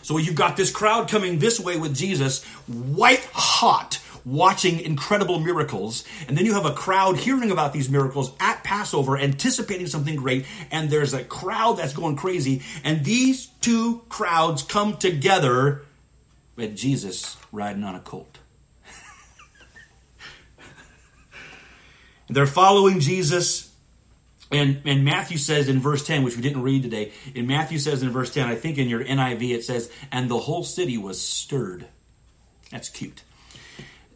So 0.00 0.18
you've 0.18 0.36
got 0.36 0.56
this 0.56 0.70
crowd 0.70 1.08
coming 1.08 1.40
this 1.40 1.58
way 1.58 1.76
with 1.76 1.94
Jesus, 1.94 2.44
white 2.68 3.28
hot, 3.32 4.00
watching 4.26 4.80
incredible 4.80 5.38
miracles. 5.38 6.04
And 6.26 6.36
then 6.36 6.44
you 6.44 6.52
have 6.54 6.66
a 6.66 6.72
crowd 6.72 7.16
hearing 7.16 7.50
about 7.50 7.72
these 7.72 7.88
miracles 7.88 8.32
at 8.40 8.64
Passover, 8.64 9.16
anticipating 9.16 9.86
something 9.86 10.16
great. 10.16 10.44
And 10.70 10.90
there's 10.90 11.14
a 11.14 11.24
crowd 11.24 11.78
that's 11.78 11.94
going 11.94 12.16
crazy. 12.16 12.62
And 12.84 13.04
these 13.04 13.46
two 13.46 14.02
crowds 14.08 14.62
come 14.62 14.96
together 14.96 15.86
with 16.56 16.76
Jesus 16.76 17.36
riding 17.52 17.84
on 17.84 17.94
a 17.94 18.00
colt. 18.00 18.40
They're 22.28 22.46
following 22.46 22.98
Jesus. 22.98 23.72
And, 24.50 24.80
and 24.84 25.04
Matthew 25.04 25.38
says 25.38 25.68
in 25.68 25.80
verse 25.80 26.04
10, 26.04 26.24
which 26.24 26.36
we 26.36 26.42
didn't 26.42 26.62
read 26.62 26.82
today, 26.82 27.12
in 27.34 27.46
Matthew 27.46 27.78
says 27.78 28.02
in 28.02 28.10
verse 28.10 28.32
10, 28.32 28.48
I 28.48 28.54
think 28.56 28.78
in 28.78 28.88
your 28.88 29.04
NIV 29.04 29.50
it 29.50 29.64
says, 29.64 29.90
and 30.10 30.28
the 30.28 30.38
whole 30.38 30.64
city 30.64 30.98
was 30.98 31.20
stirred. 31.20 31.86
That's 32.70 32.88
cute. 32.88 33.22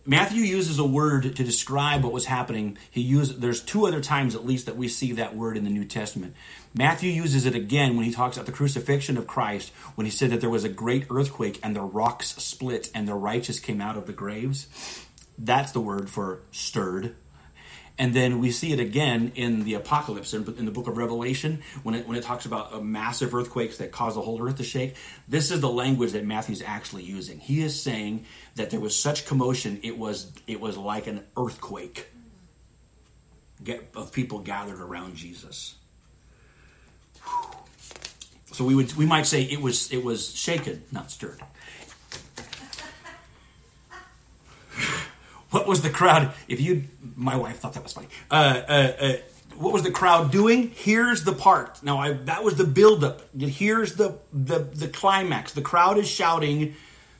Matthew 0.06 0.42
uses 0.42 0.78
a 0.78 0.84
word 0.84 1.36
to 1.36 1.44
describe 1.44 2.02
what 2.02 2.12
was 2.12 2.24
happening. 2.24 2.78
He 2.90 3.02
used 3.02 3.40
there's 3.40 3.60
two 3.60 3.86
other 3.86 4.00
times 4.00 4.34
at 4.34 4.46
least 4.46 4.66
that 4.66 4.76
we 4.76 4.88
see 4.88 5.12
that 5.12 5.36
word 5.36 5.56
in 5.56 5.64
the 5.64 5.70
New 5.70 5.84
Testament. 5.84 6.34
Matthew 6.74 7.10
uses 7.10 7.44
it 7.44 7.54
again 7.54 7.96
when 7.96 8.06
he 8.06 8.12
talks 8.12 8.36
about 8.36 8.46
the 8.46 8.52
crucifixion 8.52 9.18
of 9.18 9.26
Christ, 9.26 9.72
when 9.96 10.06
he 10.06 10.10
said 10.10 10.30
that 10.30 10.40
there 10.40 10.48
was 10.48 10.64
a 10.64 10.70
great 10.70 11.06
earthquake 11.10 11.60
and 11.62 11.76
the 11.76 11.82
rocks 11.82 12.28
split 12.42 12.90
and 12.94 13.06
the 13.06 13.14
righteous 13.14 13.60
came 13.60 13.80
out 13.80 13.96
of 13.96 14.06
the 14.06 14.12
graves. 14.12 15.04
That's 15.36 15.72
the 15.72 15.80
word 15.80 16.08
for 16.08 16.40
stirred. 16.50 17.14
And 18.00 18.14
then 18.14 18.38
we 18.38 18.50
see 18.50 18.72
it 18.72 18.80
again 18.80 19.30
in 19.34 19.64
the 19.64 19.74
apocalypse, 19.74 20.32
in, 20.32 20.46
in 20.56 20.64
the 20.64 20.70
book 20.70 20.88
of 20.88 20.96
Revelation, 20.96 21.62
when 21.82 21.94
it, 21.94 22.08
when 22.08 22.16
it 22.16 22.24
talks 22.24 22.46
about 22.46 22.72
uh, 22.72 22.80
massive 22.80 23.34
earthquakes 23.34 23.76
that 23.76 23.92
cause 23.92 24.14
the 24.14 24.22
whole 24.22 24.40
earth 24.42 24.56
to 24.56 24.64
shake. 24.64 24.94
This 25.28 25.50
is 25.50 25.60
the 25.60 25.68
language 25.68 26.12
that 26.12 26.24
Matthew's 26.24 26.62
actually 26.62 27.02
using. 27.02 27.40
He 27.40 27.62
is 27.62 27.80
saying 27.80 28.24
that 28.54 28.70
there 28.70 28.80
was 28.80 28.96
such 28.96 29.26
commotion, 29.26 29.80
it 29.82 29.98
was, 29.98 30.32
it 30.46 30.62
was 30.62 30.78
like 30.78 31.08
an 31.08 31.26
earthquake 31.36 32.08
of 33.94 34.12
people 34.14 34.38
gathered 34.38 34.80
around 34.80 35.16
Jesus. 35.16 35.74
So 38.52 38.64
we 38.64 38.74
would 38.74 38.94
we 38.94 39.04
might 39.04 39.26
say 39.26 39.42
it 39.42 39.60
was 39.60 39.92
it 39.92 40.02
was 40.02 40.34
shaken, 40.34 40.84
not 40.90 41.10
stirred. 41.10 41.40
What 45.60 45.68
was 45.68 45.82
the 45.82 45.90
crowd? 45.90 46.32
If 46.48 46.58
you, 46.58 46.84
my 47.16 47.36
wife 47.36 47.58
thought 47.58 47.74
that 47.74 47.82
was 47.82 47.92
funny. 47.92 48.08
Uh, 48.30 48.62
uh, 48.66 48.92
uh, 48.98 49.12
what 49.58 49.74
was 49.74 49.82
the 49.82 49.90
crowd 49.90 50.32
doing? 50.32 50.70
Here's 50.74 51.22
the 51.24 51.34
part. 51.34 51.82
Now, 51.82 51.98
I, 51.98 52.12
that 52.12 52.42
was 52.42 52.56
the 52.56 52.64
buildup. 52.64 53.20
Here's 53.38 53.96
the, 53.96 54.18
the 54.32 54.60
the 54.60 54.88
climax. 54.88 55.52
The 55.52 55.60
crowd 55.60 55.98
is 55.98 56.08
shouting 56.08 56.76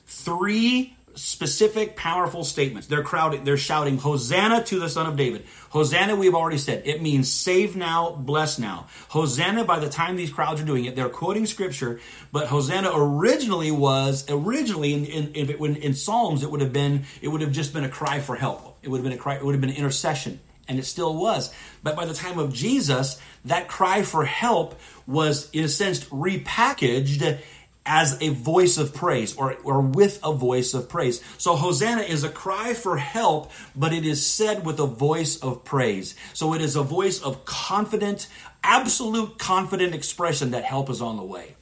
three 0.06 0.96
specific, 1.14 1.96
powerful 1.96 2.44
statements. 2.44 2.86
They're 2.86 3.02
crowding, 3.02 3.44
they're 3.44 3.56
shouting, 3.56 3.98
Hosanna 3.98 4.64
to 4.64 4.78
the 4.78 4.88
Son 4.88 5.06
of 5.06 5.16
David. 5.16 5.44
Hosanna, 5.70 6.16
we've 6.16 6.34
already 6.34 6.58
said, 6.58 6.82
it 6.86 7.02
means 7.02 7.30
save 7.30 7.76
now, 7.76 8.10
bless 8.12 8.58
now. 8.58 8.86
Hosanna, 9.08 9.64
by 9.64 9.78
the 9.78 9.88
time 9.88 10.16
these 10.16 10.32
crowds 10.32 10.60
are 10.60 10.64
doing 10.64 10.84
it, 10.84 10.96
they're 10.96 11.08
quoting 11.08 11.46
scripture, 11.46 12.00
but 12.32 12.48
Hosanna 12.48 12.90
originally 12.92 13.70
was, 13.70 14.24
originally 14.28 14.94
in, 14.94 15.04
in, 15.04 15.32
in, 15.34 15.50
in, 15.50 15.76
in 15.76 15.94
Psalms, 15.94 16.42
it 16.42 16.50
would 16.50 16.60
have 16.60 16.72
been, 16.72 17.04
it 17.22 17.28
would 17.28 17.40
have 17.40 17.52
just 17.52 17.72
been 17.72 17.84
a 17.84 17.88
cry 17.88 18.20
for 18.20 18.36
help. 18.36 18.78
It 18.82 18.88
would 18.88 18.98
have 18.98 19.04
been 19.04 19.12
a 19.12 19.20
cry, 19.20 19.36
it 19.36 19.44
would 19.44 19.54
have 19.54 19.60
been 19.60 19.70
intercession. 19.70 20.40
And 20.68 20.78
it 20.78 20.84
still 20.84 21.16
was. 21.16 21.52
But 21.82 21.96
by 21.96 22.04
the 22.04 22.14
time 22.14 22.38
of 22.38 22.52
Jesus, 22.52 23.20
that 23.44 23.66
cry 23.66 24.02
for 24.02 24.24
help 24.24 24.78
was, 25.04 25.50
in 25.50 25.64
a 25.64 25.68
sense, 25.68 26.04
repackaged 26.04 27.40
as 27.86 28.20
a 28.20 28.28
voice 28.28 28.78
of 28.78 28.94
praise 28.94 29.36
or, 29.36 29.56
or 29.64 29.80
with 29.80 30.20
a 30.22 30.32
voice 30.32 30.74
of 30.74 30.88
praise. 30.88 31.22
So 31.38 31.56
Hosanna 31.56 32.02
is 32.02 32.24
a 32.24 32.28
cry 32.28 32.74
for 32.74 32.96
help, 32.96 33.50
but 33.74 33.92
it 33.92 34.04
is 34.04 34.24
said 34.24 34.64
with 34.64 34.78
a 34.78 34.86
voice 34.86 35.38
of 35.38 35.64
praise. 35.64 36.14
So 36.34 36.54
it 36.54 36.60
is 36.60 36.76
a 36.76 36.82
voice 36.82 37.20
of 37.22 37.44
confident, 37.44 38.28
absolute 38.62 39.38
confident 39.38 39.94
expression 39.94 40.50
that 40.50 40.64
help 40.64 40.90
is 40.90 41.00
on 41.00 41.16
the 41.16 41.24
way. 41.24 41.56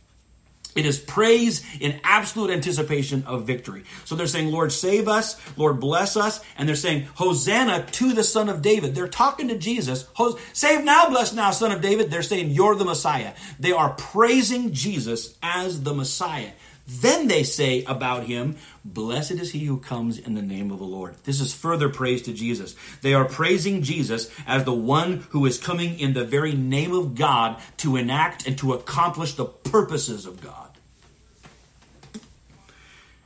It 0.78 0.86
is 0.86 1.00
praise 1.00 1.66
in 1.80 1.98
absolute 2.04 2.50
anticipation 2.50 3.24
of 3.26 3.44
victory. 3.44 3.82
So 4.04 4.14
they're 4.14 4.28
saying, 4.28 4.52
Lord, 4.52 4.70
save 4.70 5.08
us, 5.08 5.36
Lord, 5.56 5.80
bless 5.80 6.16
us. 6.16 6.40
And 6.56 6.68
they're 6.68 6.76
saying, 6.76 7.08
Hosanna 7.16 7.84
to 7.84 8.12
the 8.12 8.22
Son 8.22 8.48
of 8.48 8.62
David. 8.62 8.94
They're 8.94 9.08
talking 9.08 9.48
to 9.48 9.58
Jesus. 9.58 10.06
Save 10.52 10.84
now, 10.84 11.08
bless 11.08 11.32
now, 11.32 11.50
Son 11.50 11.72
of 11.72 11.80
David. 11.80 12.12
They're 12.12 12.22
saying, 12.22 12.50
You're 12.50 12.76
the 12.76 12.84
Messiah. 12.84 13.32
They 13.58 13.72
are 13.72 13.90
praising 13.94 14.72
Jesus 14.72 15.36
as 15.42 15.82
the 15.82 15.92
Messiah. 15.92 16.52
Then 16.86 17.26
they 17.26 17.42
say 17.42 17.82
about 17.82 18.24
him, 18.24 18.56
Blessed 18.84 19.32
is 19.32 19.50
he 19.50 19.64
who 19.64 19.78
comes 19.78 20.16
in 20.16 20.34
the 20.34 20.42
name 20.42 20.70
of 20.70 20.78
the 20.78 20.84
Lord. 20.84 21.16
This 21.24 21.40
is 21.40 21.52
further 21.52 21.88
praise 21.88 22.22
to 22.22 22.32
Jesus. 22.32 22.76
They 23.02 23.14
are 23.14 23.24
praising 23.24 23.82
Jesus 23.82 24.30
as 24.46 24.62
the 24.62 24.72
one 24.72 25.26
who 25.30 25.44
is 25.44 25.58
coming 25.58 25.98
in 25.98 26.14
the 26.14 26.24
very 26.24 26.54
name 26.54 26.92
of 26.92 27.16
God 27.16 27.60
to 27.78 27.96
enact 27.96 28.46
and 28.46 28.56
to 28.58 28.74
accomplish 28.74 29.34
the 29.34 29.44
purposes 29.44 30.24
of 30.24 30.40
God. 30.40 30.67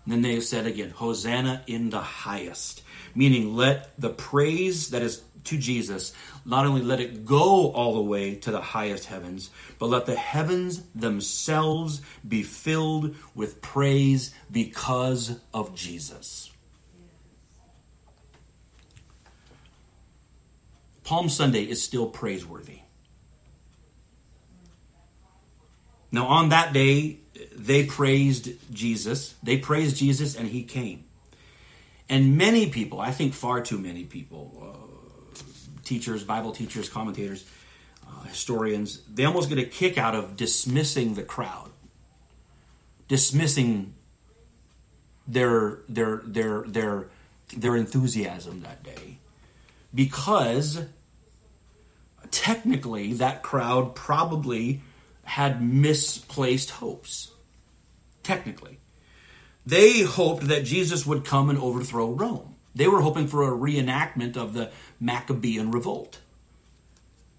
And 0.04 0.12
then 0.12 0.22
they 0.22 0.40
said 0.40 0.66
again, 0.66 0.90
Hosanna 0.90 1.62
in 1.66 1.90
the 1.90 2.00
highest, 2.00 2.82
meaning 3.14 3.54
let 3.54 3.98
the 4.00 4.10
praise 4.10 4.90
that 4.90 5.02
is 5.02 5.22
to 5.44 5.58
Jesus, 5.58 6.12
not 6.44 6.66
only 6.66 6.82
let 6.82 7.00
it 7.00 7.24
go 7.24 7.72
all 7.72 7.94
the 7.94 8.02
way 8.02 8.34
to 8.36 8.50
the 8.50 8.60
highest 8.60 9.06
heavens, 9.06 9.50
but 9.78 9.86
let 9.86 10.06
the 10.06 10.16
heavens 10.16 10.82
themselves 10.94 12.00
be 12.26 12.42
filled 12.42 13.16
with 13.34 13.60
praise 13.60 14.34
because 14.50 15.40
of 15.52 15.74
Jesus. 15.74 16.50
Palm 21.04 21.28
Sunday 21.28 21.64
is 21.64 21.82
still 21.82 22.06
praiseworthy. 22.06 22.78
Now, 26.12 26.26
on 26.26 26.50
that 26.50 26.72
day, 26.72 27.21
they 27.54 27.84
praised 27.84 28.50
Jesus. 28.72 29.34
They 29.42 29.56
praised 29.56 29.96
Jesus 29.96 30.36
and 30.36 30.48
he 30.48 30.62
came. 30.62 31.04
And 32.08 32.36
many 32.36 32.68
people, 32.68 33.00
I 33.00 33.10
think 33.10 33.32
far 33.32 33.62
too 33.62 33.78
many 33.78 34.04
people, 34.04 34.52
uh, 34.62 35.38
teachers, 35.84 36.24
Bible 36.24 36.52
teachers, 36.52 36.88
commentators, 36.88 37.44
uh, 38.06 38.24
historians, 38.24 39.00
they 39.12 39.24
almost 39.24 39.48
get 39.48 39.58
a 39.58 39.64
kick 39.64 39.96
out 39.96 40.14
of 40.14 40.36
dismissing 40.36 41.14
the 41.14 41.22
crowd, 41.22 41.70
dismissing 43.08 43.94
their 45.26 45.78
their 45.88 46.22
their 46.24 46.62
their 46.62 47.08
their 47.56 47.76
enthusiasm 47.76 48.60
that 48.62 48.82
day, 48.82 49.18
because 49.94 50.84
technically 52.30 53.12
that 53.14 53.42
crowd 53.42 53.94
probably 53.94 54.80
had 55.24 55.62
misplaced 55.62 56.70
hopes 56.70 57.32
technically. 58.22 58.78
They 59.64 60.02
hoped 60.02 60.48
that 60.48 60.64
Jesus 60.64 61.06
would 61.06 61.24
come 61.24 61.48
and 61.50 61.58
overthrow 61.58 62.11
Rome. 62.11 62.56
They 62.74 62.88
were 62.88 63.00
hoping 63.00 63.28
for 63.28 63.42
a 63.42 63.56
reenactment 63.56 64.37
of 64.37 64.54
the 64.54 64.70
Maccabean 64.98 65.70
revolt. 65.70 66.20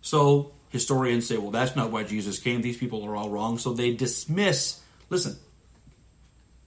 So 0.01 0.53
historians 0.69 1.27
say, 1.27 1.37
well, 1.37 1.51
that's 1.51 1.75
not 1.75 1.91
why 1.91 2.03
Jesus 2.03 2.39
came. 2.39 2.61
These 2.61 2.77
people 2.77 3.03
are 3.05 3.15
all 3.15 3.29
wrong. 3.29 3.57
So 3.57 3.73
they 3.73 3.93
dismiss, 3.93 4.81
listen, 5.09 5.37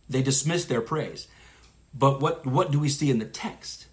they 0.08 0.22
dismiss 0.22 0.64
their 0.64 0.80
praise. 0.80 1.28
But 1.94 2.20
what, 2.20 2.44
what 2.44 2.70
do 2.70 2.78
we 2.78 2.88
see 2.88 3.10
in 3.10 3.18
the 3.18 3.24
text? 3.24 3.86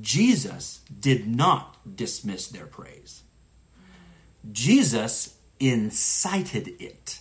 Jesus 0.00 0.80
did 0.98 1.28
not 1.28 1.96
dismiss 1.96 2.48
their 2.48 2.66
praise. 2.66 3.22
Jesus 4.50 5.36
incited 5.70 6.74
it. 6.80 7.20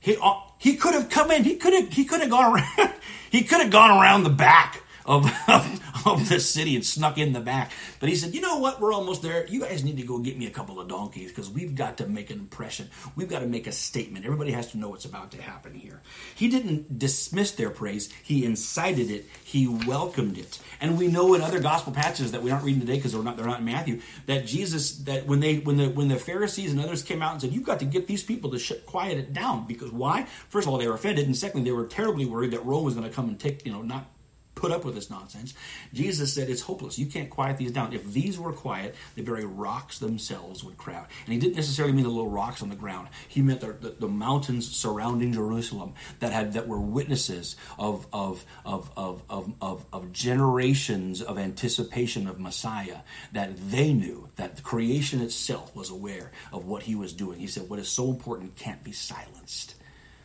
He, 0.00 0.16
uh, 0.20 0.34
he 0.58 0.76
could 0.76 0.94
have 0.94 1.08
come 1.08 1.30
in. 1.30 1.44
He 1.44 1.56
could 1.56 1.72
have 1.72 1.92
he 1.92 2.04
could 2.04 2.20
have 2.20 2.30
gone 2.30 2.54
around. 2.78 2.92
he 3.30 3.42
could 3.42 3.60
have 3.60 3.70
gone 3.70 3.90
around 3.90 4.24
the 4.24 4.30
back 4.30 4.82
of, 5.06 5.26
of, 5.48 6.06
of 6.06 6.28
the 6.28 6.40
city 6.40 6.74
and 6.74 6.84
snuck 6.84 7.18
in 7.18 7.32
the 7.32 7.40
back. 7.40 7.72
But 8.00 8.08
he 8.08 8.16
said, 8.16 8.34
you 8.34 8.40
know 8.40 8.58
what? 8.58 8.80
We're 8.80 8.92
almost 8.92 9.22
there. 9.22 9.46
You 9.46 9.60
guys 9.60 9.84
need 9.84 9.96
to 9.98 10.02
go 10.02 10.18
get 10.18 10.38
me 10.38 10.46
a 10.46 10.50
couple 10.50 10.80
of 10.80 10.88
donkeys 10.88 11.30
because 11.30 11.50
we've 11.50 11.74
got 11.74 11.98
to 11.98 12.06
make 12.06 12.30
an 12.30 12.38
impression. 12.38 12.90
We've 13.16 13.28
got 13.28 13.40
to 13.40 13.46
make 13.46 13.66
a 13.66 13.72
statement. 13.72 14.24
Everybody 14.24 14.52
has 14.52 14.72
to 14.72 14.78
know 14.78 14.88
what's 14.88 15.04
about 15.04 15.32
to 15.32 15.42
happen 15.42 15.74
here. 15.74 16.02
He 16.34 16.48
didn't 16.48 16.98
dismiss 16.98 17.52
their 17.52 17.70
praise. 17.70 18.12
He 18.22 18.44
incited 18.44 19.10
it. 19.10 19.26
He 19.44 19.66
welcomed 19.66 20.38
it. 20.38 20.58
And 20.80 20.98
we 20.98 21.08
know 21.08 21.34
in 21.34 21.42
other 21.42 21.60
gospel 21.60 21.92
passages 21.92 22.32
that 22.32 22.42
we 22.42 22.50
aren't 22.50 22.64
reading 22.64 22.80
today 22.80 22.96
because 22.96 23.12
they're 23.12 23.22
not 23.22 23.36
they're 23.36 23.46
not 23.46 23.60
in 23.60 23.64
Matthew 23.64 24.00
that 24.26 24.46
Jesus 24.46 24.98
that 24.98 25.26
when 25.26 25.40
they 25.40 25.58
when 25.58 25.76
the 25.76 25.88
when 25.88 26.08
the 26.08 26.18
Pharisees 26.18 26.72
and 26.72 26.80
others 26.80 27.02
came 27.02 27.22
out 27.22 27.32
and 27.32 27.40
said 27.40 27.52
you've 27.52 27.64
got 27.64 27.78
to 27.80 27.84
get 27.84 28.06
these 28.06 28.22
people 28.22 28.50
to 28.50 28.58
sh- 28.58 28.72
quiet 28.86 29.18
it 29.18 29.32
down 29.32 29.66
because 29.66 29.90
why? 29.90 30.24
First 30.48 30.66
of 30.66 30.72
all, 30.72 30.78
they 30.78 30.88
were 30.88 30.94
offended, 30.94 31.26
and 31.26 31.36
secondly, 31.36 31.70
they 31.70 31.76
were 31.76 31.86
terribly 31.86 32.26
worried 32.26 32.50
that 32.52 32.64
Rome 32.64 32.84
was 32.84 32.94
going 32.94 33.08
to 33.08 33.14
come 33.14 33.28
and 33.28 33.38
take 33.38 33.64
you 33.66 33.72
know 33.72 33.82
not 33.82 34.06
put 34.54 34.70
up 34.70 34.84
with 34.84 34.94
this 34.94 35.10
nonsense. 35.10 35.54
Jesus 35.92 36.32
said 36.32 36.48
it's 36.48 36.62
hopeless. 36.62 36.98
You 36.98 37.06
can't 37.06 37.30
quiet 37.30 37.58
these 37.58 37.72
down. 37.72 37.92
If 37.92 38.12
these 38.12 38.38
were 38.38 38.52
quiet, 38.52 38.94
the 39.14 39.22
very 39.22 39.44
rocks 39.44 39.98
themselves 39.98 40.62
would 40.62 40.76
crowd. 40.76 41.06
And 41.24 41.32
he 41.32 41.38
didn't 41.40 41.56
necessarily 41.56 41.94
mean 41.94 42.04
the 42.04 42.10
little 42.10 42.30
rocks 42.30 42.62
on 42.62 42.68
the 42.68 42.76
ground. 42.76 43.08
He 43.28 43.42
meant 43.42 43.60
the, 43.60 43.72
the, 43.72 43.90
the 43.90 44.08
mountains 44.08 44.70
surrounding 44.70 45.32
Jerusalem 45.32 45.94
that 46.20 46.32
had 46.32 46.52
that 46.52 46.68
were 46.68 46.80
witnesses 46.80 47.56
of 47.78 48.06
of, 48.12 48.44
of, 48.64 48.90
of, 48.96 49.22
of, 49.28 49.52
of, 49.60 49.84
of 49.92 50.12
generations 50.12 51.22
of 51.22 51.38
anticipation 51.38 52.28
of 52.28 52.38
Messiah. 52.38 52.98
That 53.32 53.70
they 53.70 53.92
knew 53.92 54.28
that 54.36 54.56
the 54.56 54.62
creation 54.62 55.20
itself 55.22 55.74
was 55.74 55.90
aware 55.90 56.30
of 56.52 56.66
what 56.66 56.84
he 56.84 56.94
was 56.94 57.12
doing. 57.12 57.38
He 57.38 57.46
said, 57.46 57.68
"What 57.68 57.78
is 57.78 57.88
so 57.88 58.10
important 58.10 58.56
can't 58.56 58.84
be 58.84 58.92
silenced." 58.92 59.76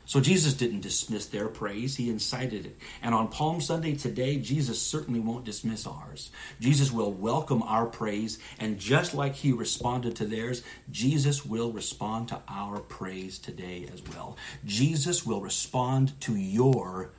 So 0.08 0.22
Jesus 0.22 0.54
didn't 0.54 0.80
dismiss 0.80 1.26
their 1.26 1.50
praise, 1.50 1.98
he 1.98 2.10
incited 2.10 2.65
it. 2.65 2.78
And 3.02 3.13
on 3.13 3.28
Palm 3.28 3.60
Sunday 3.60 3.93
today, 3.93 4.38
Jesus 4.38 4.82
certainly 4.82 5.20
won't 5.20 5.43
dismiss 5.43 5.86
ours. 5.86 6.32
Jesus 6.62 6.93
will 6.93 7.12
welcome 7.12 7.62
our 7.62 7.86
praise, 7.86 8.39
and 8.58 8.80
just 8.80 9.13
like 9.13 9.36
he 9.36 9.52
responded 9.52 10.15
to 10.15 10.26
theirs, 10.26 10.63
Jesus 10.89 11.46
will 11.46 11.74
respond 11.74 12.30
to 12.30 12.41
our 12.48 12.80
praise 12.80 13.38
today 13.38 13.86
as 13.93 14.02
well. 14.15 14.38
Jesus 14.63 15.26
will 15.26 15.41
respond 15.41 16.20
to 16.22 16.38
your 16.38 17.12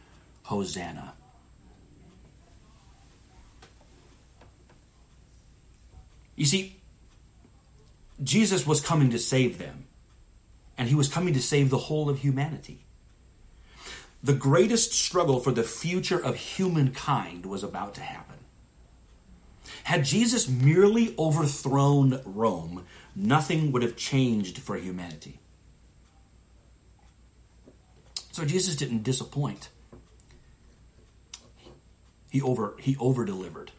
Hosanna. 0.45 1.13
You 6.37 6.47
see, 6.47 6.81
Jesus 8.23 8.67
was 8.67 8.81
coming 8.81 9.11
to 9.11 9.19
save 9.19 9.59
them 9.59 9.88
and 10.79 10.89
he 10.89 10.95
was 10.95 11.09
coming 11.09 11.35
to 11.35 11.43
save 11.43 11.69
the 11.69 11.77
whole 11.77 12.09
of 12.09 12.21
humanity. 12.21 12.87
The 14.23 14.33
greatest 14.33 14.93
struggle 14.93 15.41
for 15.41 15.51
the 15.51 15.65
future 15.65 16.19
of 16.25 16.37
humankind 16.37 17.45
was 17.45 17.65
about 17.65 17.95
to 17.97 18.01
happen. 18.01 18.37
Had 19.85 20.05
Jesus 20.05 20.49
merely 20.49 21.15
overthrown 21.19 22.21
Rome, 22.25 22.87
nothing 23.15 23.73
would 23.73 23.83
have 23.83 23.97
changed 23.97 24.59
for 24.59 24.77
humanity. 24.77 25.41
So 28.33 28.45
Jesus 28.45 28.77
didn't 28.77 29.03
disappoint. 29.03 29.69
He 32.31 32.41
over 32.41 32.77
he 32.79 32.97
over 32.99 33.25
delivered. 33.25 33.73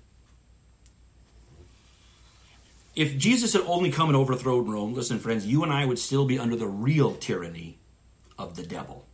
If 2.96 3.18
Jesus 3.18 3.54
had 3.54 3.62
only 3.64 3.92
come 3.92 4.10
and 4.10 4.18
overthrown 4.18 4.70
Rome, 4.70 4.94
listen, 4.94 5.20
friends, 5.20 5.46
you 5.46 5.64
and 5.64 5.72
I 5.72 5.86
would 5.86 6.00
still 6.00 6.26
be 6.26 6.40
under 6.40 6.56
the 6.56 6.68
real 6.68 7.16
tyranny 7.16 7.80
of 8.38 8.56
the 8.56 8.66
devil. 8.66 9.06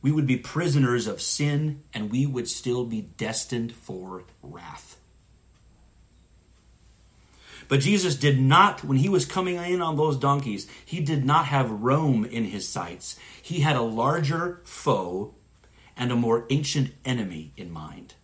We 0.00 0.12
would 0.12 0.26
be 0.26 0.36
prisoners 0.36 1.06
of 1.06 1.20
sin 1.22 1.82
and 1.94 2.10
we 2.10 2.26
would 2.26 2.48
still 2.48 2.84
be 2.84 3.02
destined 3.02 3.72
for 3.72 4.24
wrath. 4.42 4.96
But 7.68 7.80
Jesus 7.80 8.16
did 8.16 8.40
not, 8.40 8.84
when 8.84 8.98
he 8.98 9.08
was 9.08 9.24
coming 9.24 9.56
in 9.56 9.80
on 9.80 9.96
those 9.96 10.18
donkeys, 10.18 10.66
he 10.84 11.00
did 11.00 11.24
not 11.24 11.46
have 11.46 11.70
Rome 11.70 12.24
in 12.24 12.44
his 12.44 12.68
sights. 12.68 13.16
He 13.40 13.60
had 13.60 13.76
a 13.76 13.82
larger 13.82 14.60
foe 14.64 15.34
and 15.96 16.10
a 16.10 16.16
more 16.16 16.46
ancient 16.50 16.92
enemy 17.04 17.52
in 17.56 17.70
mind. 17.70 18.14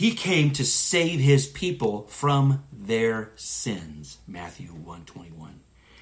He 0.00 0.14
came 0.14 0.52
to 0.52 0.64
save 0.64 1.20
his 1.20 1.46
people 1.46 2.06
from 2.06 2.64
their 2.72 3.32
sins. 3.36 4.16
Matthew 4.26 4.68
121. 4.68 5.60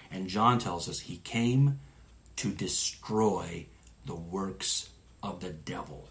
And 0.09 0.29
John 0.29 0.61
tells 0.61 0.89
us 0.89 1.01
he 1.01 1.17
came 1.17 1.81
to 2.37 2.53
destroy 2.53 3.67
the 4.07 4.15
works 4.15 4.91
of 5.21 5.41
the 5.41 5.51
devil. 5.51 6.11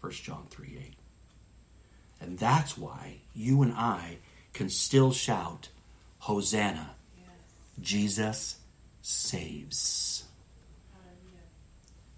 1 0.00 0.12
John 0.12 0.46
3 0.48 0.78
8. 0.80 0.94
And 2.22 2.38
that's 2.38 2.78
why 2.78 3.18
you 3.34 3.60
and 3.60 3.74
I 3.74 4.16
can 4.54 4.70
still 4.70 5.12
shout, 5.12 5.68
Hosanna. 6.20 6.92
Yes. 7.18 7.26
Jesus 7.82 8.60
saves. 9.02 10.09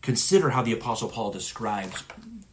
Consider 0.03 0.51
how 0.51 0.62
the 0.62 0.73
Apostle 0.73 1.09
Paul 1.09 1.31
describes 1.31 2.03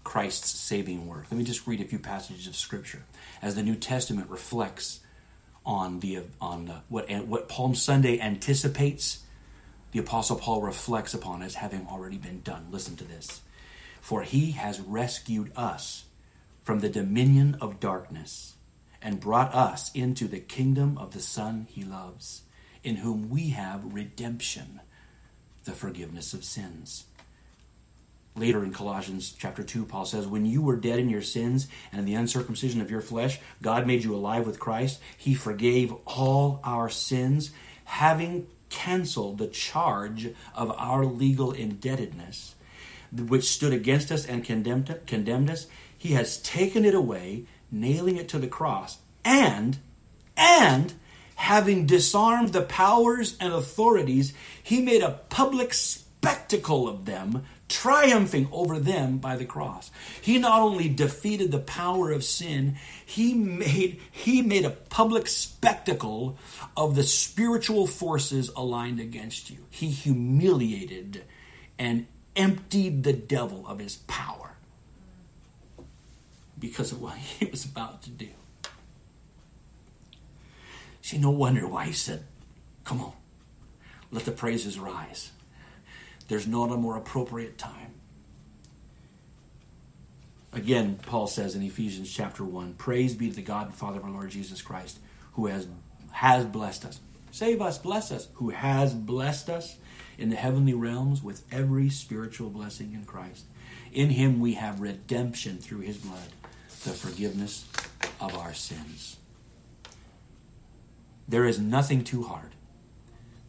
Christ's 0.03 0.51
saving 0.51 1.07
work. 1.07 1.25
Let 1.31 1.38
me 1.39 1.43
just 1.43 1.65
read 1.65 1.81
a 1.81 1.85
few 1.85 1.97
passages 1.97 2.45
of 2.45 2.55
Scripture 2.55 3.01
as 3.41 3.55
the 3.55 3.63
New 3.63 3.75
Testament 3.75 4.29
reflects 4.29 4.99
on 5.65 5.99
the 5.99 6.21
on 6.39 6.65
the, 6.65 6.81
what 6.89 7.09
what 7.25 7.49
Palm 7.49 7.73
Sunday 7.73 8.19
anticipates. 8.19 9.23
The 9.93 9.99
Apostle 9.99 10.35
Paul 10.35 10.62
reflects 10.62 11.15
upon 11.15 11.41
as 11.41 11.55
having 11.55 11.88
already 11.88 12.17
been 12.17 12.41
done. 12.41 12.67
Listen 12.69 12.95
to 12.97 13.03
this: 13.03 13.41
For 13.99 14.21
he 14.21 14.51
has 14.51 14.79
rescued 14.79 15.51
us 15.55 16.05
from 16.63 16.81
the 16.81 16.89
dominion 16.89 17.57
of 17.59 17.79
darkness 17.79 18.57
and 19.01 19.19
brought 19.19 19.55
us 19.55 19.89
into 19.95 20.27
the 20.27 20.39
kingdom 20.39 20.99
of 20.99 21.13
the 21.13 21.19
Son 21.19 21.65
he 21.71 21.83
loves, 21.83 22.43
in 22.83 22.97
whom 22.97 23.27
we 23.27 23.49
have 23.49 23.91
redemption, 23.91 24.81
the 25.63 25.71
forgiveness 25.71 26.35
of 26.35 26.43
sins 26.43 27.05
Later 28.35 28.63
in 28.63 28.73
Colossians 28.73 29.35
chapter 29.37 29.63
2, 29.63 29.85
Paul 29.85 30.05
says, 30.05 30.27
When 30.27 30.45
you 30.45 30.61
were 30.61 30.77
dead 30.77 30.99
in 30.99 31.09
your 31.09 31.21
sins 31.21 31.67
and 31.91 31.99
in 31.99 32.05
the 32.05 32.13
uncircumcision 32.13 32.79
of 32.79 32.91
your 32.91 33.01
flesh, 33.01 33.39
God 33.61 33.85
made 33.85 34.03
you 34.03 34.15
alive 34.15 34.45
with 34.45 34.59
Christ. 34.59 35.01
He 35.17 35.33
forgave 35.33 35.93
all 36.05 36.61
our 36.63 36.89
sins, 36.89 37.51
having 37.85 38.47
canceled 38.69 39.39
the 39.39 39.47
charge 39.47 40.29
of 40.55 40.71
our 40.77 41.05
legal 41.05 41.51
indebtedness, 41.51 42.55
which 43.11 43.45
stood 43.45 43.73
against 43.73 44.11
us 44.11 44.25
and 44.25 44.43
condemned, 44.43 44.99
condemned 45.05 45.49
us. 45.49 45.67
He 45.97 46.13
has 46.13 46.41
taken 46.41 46.85
it 46.85 46.93
away, 46.93 47.45
nailing 47.71 48.15
it 48.15 48.29
to 48.29 48.39
the 48.39 48.47
cross, 48.47 48.99
and, 49.25 49.77
and, 50.37 50.93
having 51.35 51.85
disarmed 51.85 52.53
the 52.53 52.61
powers 52.61 53.35
and 53.39 53.51
authorities, 53.51 54.33
he 54.61 54.81
made 54.81 55.01
a 55.01 55.19
public 55.29 55.73
spectacle 55.73 56.87
of 56.87 57.05
them, 57.05 57.45
triumphing 57.69 58.49
over 58.51 58.79
them 58.79 59.19
by 59.19 59.36
the 59.38 59.45
cross. 59.45 59.91
He 60.21 60.38
not 60.39 60.62
only 60.62 60.89
defeated 60.89 61.51
the 61.51 61.60
power 61.60 62.12
of 62.12 62.23
sin, 62.23 62.75
he 63.05 63.34
made 63.34 64.01
he 64.12 64.41
made 64.41 64.65
a 64.65 64.71
public 64.71 65.27
spectacle 65.27 66.38
of 66.75 66.95
the 66.95 67.03
spiritual 67.03 67.88
forces 67.88 68.49
aligned 68.55 68.99
against 68.99 69.49
you. 69.49 69.60
He 69.69 69.89
humiliated 69.89 71.23
and 71.77 72.08
emptied 72.36 73.03
the 73.03 73.13
devil 73.13 73.65
of 73.67 73.79
his 73.79 73.97
power 73.97 74.55
because 76.60 76.91
of 76.91 77.01
what 77.01 77.15
he 77.17 77.45
was 77.45 77.63
about 77.65 78.01
to 78.03 78.10
do. 78.10 78.29
See, 81.01 81.17
no 81.17 81.29
wonder 81.29 81.67
why 81.67 81.86
he 81.86 81.93
said, 81.93 82.25
Come 82.84 83.01
on, 83.01 83.13
let 84.12 84.25
the 84.25 84.32
praises 84.32 84.77
rise. 84.79 85.32
There's 86.29 86.47
not 86.47 86.71
a 86.71 86.77
more 86.77 86.95
appropriate 86.95 87.57
time. 87.57 87.93
Again, 90.53 90.99
Paul 91.05 91.27
says 91.27 91.55
in 91.55 91.63
Ephesians 91.63 92.11
chapter 92.11 92.43
1 92.43 92.75
Praise 92.75 93.15
be 93.15 93.29
to 93.29 93.35
the 93.35 93.41
God 93.41 93.67
and 93.67 93.75
Father 93.75 93.97
of 93.97 94.05
our 94.05 94.11
Lord 94.11 94.29
Jesus 94.29 94.61
Christ, 94.61 94.99
who 95.33 95.47
has, 95.47 95.67
has 96.11 96.45
blessed 96.45 96.85
us. 96.85 96.99
Save 97.31 97.61
us, 97.61 97.77
bless 97.77 98.11
us, 98.11 98.29
who 98.35 98.49
has 98.49 98.93
blessed 98.93 99.49
us 99.49 99.77
in 100.17 100.29
the 100.29 100.35
heavenly 100.35 100.73
realms 100.73 101.23
with 101.23 101.43
every 101.51 101.89
spiritual 101.89 102.49
blessing 102.49 102.93
in 102.93 103.05
Christ. 103.05 103.45
In 103.91 104.11
him 104.11 104.39
we 104.39 104.53
have 104.53 104.81
redemption 104.81 105.57
through 105.57 105.81
his 105.81 105.97
blood, 105.97 106.29
the 106.83 106.91
forgiveness 106.91 107.67
of 108.19 108.35
our 108.35 108.53
sins. 108.53 109.17
There 111.27 111.45
is 111.45 111.59
nothing 111.59 112.03
too 112.03 112.23
hard. 112.23 112.55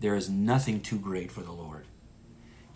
There 0.00 0.14
is 0.14 0.30
nothing 0.30 0.80
too 0.80 0.98
great 0.98 1.30
for 1.30 1.42
the 1.42 1.52
Lord. 1.52 1.84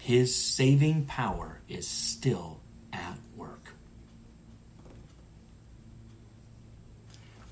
His 0.04 0.36
saving 0.36 1.06
power 1.06 1.62
is 1.66 1.88
still 1.88 2.60
at 2.92 3.16
work. 3.34 3.70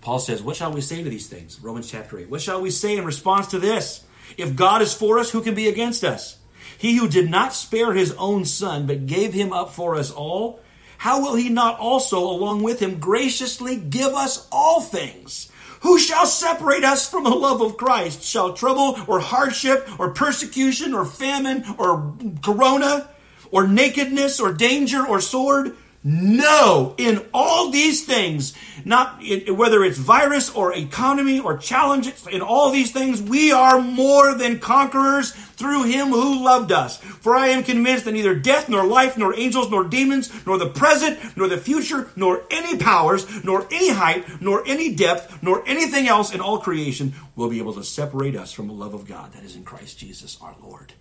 Paul 0.03 0.19
says, 0.19 0.43
What 0.43 0.57
shall 0.57 0.71
we 0.71 0.83
say 0.83 1.03
to 1.03 1.09
these 1.09 1.29
things? 1.29 1.59
Romans 1.63 1.91
chapter 1.91 2.19
8. 2.19 2.29
What 2.29 2.43
shall 2.43 2.61
we 2.61 2.69
say 2.69 2.99
in 2.99 3.07
response 3.07 3.47
to 3.49 3.59
this? 3.59 4.05
If 4.37 4.55
God 4.55 4.83
is 4.83 4.93
for 4.93 5.19
us, 5.19 5.31
who 5.31 5.41
can 5.41 5.55
be 5.55 5.67
against 5.67 6.05
us? 6.05 6.41
He 6.77 6.97
who 6.99 7.09
did 7.09 7.31
not 7.31 7.55
spare 7.55 7.95
his 7.95 8.13
own 8.19 8.45
son, 8.45 8.87
but 8.87 9.07
gave 9.07 9.33
him 9.33 9.55
up 9.55 9.71
for 9.73 9.97
us 9.97 10.11
all, 10.11 10.61
how 10.99 11.23
will 11.23 11.37
he 11.37 11.49
not 11.49 11.79
also, 11.79 12.19
along 12.19 12.63
with 12.65 12.81
him, 12.81 13.01
graciously 13.01 13.77
give 13.77 14.13
us 14.13 14.47
all 14.53 14.83
things? 14.83 15.51
Who 15.83 15.99
shall 15.99 16.27
separate 16.27 16.85
us 16.85 17.09
from 17.09 17.25
the 17.25 17.31
love 17.31 17.61
of 17.61 17.77
Christ? 17.77 18.23
Shall 18.23 18.53
trouble 18.53 18.97
or 19.09 19.19
hardship 19.19 19.89
or 19.99 20.11
persecution 20.11 20.95
or 20.95 21.05
famine 21.05 21.65
or 21.77 22.15
corona 22.41 23.09
or 23.51 23.67
nakedness 23.67 24.39
or 24.39 24.53
danger 24.53 25.05
or 25.05 25.21
sword? 25.21 25.77
No, 26.05 26.97
in 26.99 27.25
all 27.33 27.71
these 27.71 28.05
things, 28.05 28.55
not 28.85 29.23
whether 29.49 29.85
it's 29.85 29.99
virus 29.99 30.51
or 30.53 30.75
economy 30.75 31.39
or 31.39 31.57
challenges, 31.57 32.27
in 32.27 32.43
all 32.43 32.73
these 32.73 32.91
things, 32.91 33.23
we 33.23 33.53
are 33.53 33.81
more 33.81 34.35
than 34.35 34.59
conquerors 34.59 35.31
through 35.31 35.85
him 35.85 36.09
who 36.09 36.43
loved 36.43 36.73
us. 36.73 36.97
For 36.97 37.37
I 37.37 37.49
am 37.49 37.63
convinced 37.63 38.05
that 38.05 38.15
neither 38.15 38.35
death, 38.35 38.69
nor 38.69 38.85
life, 38.85 39.17
nor 39.17 39.33
angels, 39.39 39.71
nor 39.71 39.85
demons, 39.85 40.33
nor 40.45 40.59
the 40.59 40.69
present, 40.69 41.37
nor 41.37 41.47
the 41.47 41.57
future, 41.57 42.11
nor 42.17 42.43
any 42.51 42.77
powers, 42.77 43.45
nor 43.45 43.69
any 43.71 43.91
height, 43.91 44.43
nor 44.43 44.67
any 44.67 44.93
depth, 44.93 45.41
nor 45.41 45.63
anything 45.69 46.09
else 46.09 46.35
in 46.35 46.41
all 46.41 46.59
creation 46.59 47.15
will 47.37 47.49
be 47.49 47.59
able 47.59 47.75
to 47.75 47.85
separate 47.85 48.35
us 48.35 48.51
from 48.51 48.67
the 48.67 48.75
love 48.75 48.93
of 48.93 49.07
God 49.07 49.35
that 49.35 49.45
is 49.45 49.55
in 49.55 49.63
Christ 49.63 50.01
Jesus 50.01 50.37
our 50.43 50.57
Lord. 50.61 50.95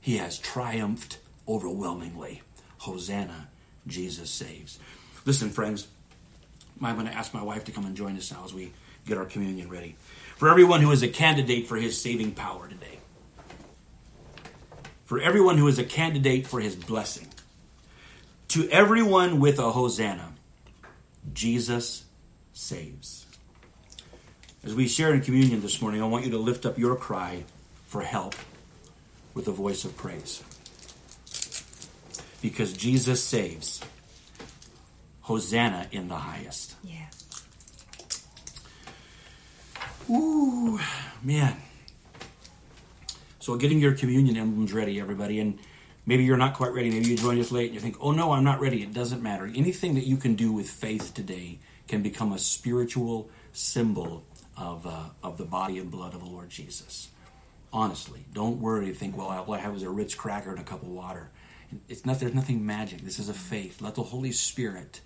He 0.00 0.16
has 0.16 0.38
triumphed 0.38 1.18
overwhelmingly. 1.46 2.40
Hosanna, 2.86 3.48
Jesus 3.86 4.30
saves. 4.30 4.78
Listen, 5.24 5.50
friends, 5.50 5.88
I'm 6.80 6.94
going 6.94 7.08
to 7.08 7.12
ask 7.12 7.34
my 7.34 7.42
wife 7.42 7.64
to 7.64 7.72
come 7.72 7.84
and 7.84 7.96
join 7.96 8.16
us 8.16 8.30
now 8.30 8.44
as 8.44 8.54
we 8.54 8.72
get 9.06 9.18
our 9.18 9.24
communion 9.24 9.68
ready. 9.68 9.96
For 10.36 10.48
everyone 10.48 10.82
who 10.82 10.92
is 10.92 11.02
a 11.02 11.08
candidate 11.08 11.66
for 11.66 11.76
his 11.76 12.00
saving 12.00 12.32
power 12.32 12.68
today, 12.68 12.98
for 15.04 15.20
everyone 15.20 15.58
who 15.58 15.66
is 15.66 15.80
a 15.80 15.84
candidate 15.84 16.46
for 16.46 16.60
his 16.60 16.76
blessing, 16.76 17.26
to 18.48 18.68
everyone 18.70 19.40
with 19.40 19.58
a 19.58 19.72
Hosanna, 19.72 20.32
Jesus 21.32 22.04
saves. 22.52 23.26
As 24.62 24.74
we 24.74 24.86
share 24.86 25.12
in 25.12 25.22
communion 25.22 25.60
this 25.60 25.82
morning, 25.82 26.02
I 26.02 26.06
want 26.06 26.24
you 26.24 26.30
to 26.32 26.38
lift 26.38 26.64
up 26.64 26.78
your 26.78 26.94
cry 26.94 27.44
for 27.88 28.02
help 28.02 28.36
with 29.34 29.48
a 29.48 29.52
voice 29.52 29.84
of 29.84 29.96
praise 29.96 30.42
because 32.46 32.72
Jesus 32.72 33.24
saves. 33.24 33.82
Hosanna 35.22 35.88
in 35.90 36.06
the 36.06 36.14
highest. 36.14 36.76
Yes. 36.84 37.44
Ooh, 40.08 40.78
man. 41.24 41.56
So 43.40 43.56
getting 43.56 43.80
your 43.80 43.94
communion 43.94 44.36
emblems 44.36 44.72
ready, 44.72 45.00
everybody, 45.00 45.40
and 45.40 45.58
maybe 46.06 46.22
you're 46.22 46.36
not 46.36 46.54
quite 46.54 46.72
ready. 46.72 46.88
Maybe 46.88 47.08
you 47.08 47.16
joined 47.16 47.40
us 47.40 47.50
late 47.50 47.66
and 47.66 47.74
you 47.74 47.80
think, 47.80 47.96
"Oh 48.00 48.12
no, 48.12 48.30
I'm 48.30 48.44
not 48.44 48.60
ready." 48.60 48.80
It 48.84 48.94
doesn't 48.94 49.24
matter. 49.24 49.50
Anything 49.52 49.96
that 49.96 50.06
you 50.06 50.16
can 50.16 50.36
do 50.36 50.52
with 50.52 50.70
faith 50.70 51.14
today 51.14 51.58
can 51.88 52.00
become 52.00 52.32
a 52.32 52.38
spiritual 52.38 53.28
symbol 53.52 54.24
of 54.56 54.86
uh, 54.86 55.06
of 55.20 55.36
the 55.36 55.44
body 55.44 55.78
and 55.78 55.90
blood 55.90 56.14
of 56.14 56.20
the 56.20 56.30
Lord 56.30 56.48
Jesus. 56.48 57.08
Honestly, 57.72 58.24
don't 58.32 58.60
worry. 58.60 58.92
Think, 58.92 59.16
well, 59.16 59.26
all 59.26 59.52
I 59.52 59.58
have 59.58 59.74
is 59.74 59.82
a 59.82 59.90
Ritz 59.90 60.14
cracker 60.14 60.50
and 60.50 60.60
a 60.60 60.64
cup 60.64 60.82
of 60.82 60.88
water. 60.88 61.30
It's 61.88 62.04
not, 62.04 62.20
there's 62.20 62.34
nothing 62.34 62.64
magic. 62.64 63.02
This 63.02 63.18
is 63.18 63.28
a 63.28 63.34
faith. 63.34 63.80
Let 63.80 63.94
the 63.94 64.02
Holy 64.02 64.32
Spirit 64.32 65.00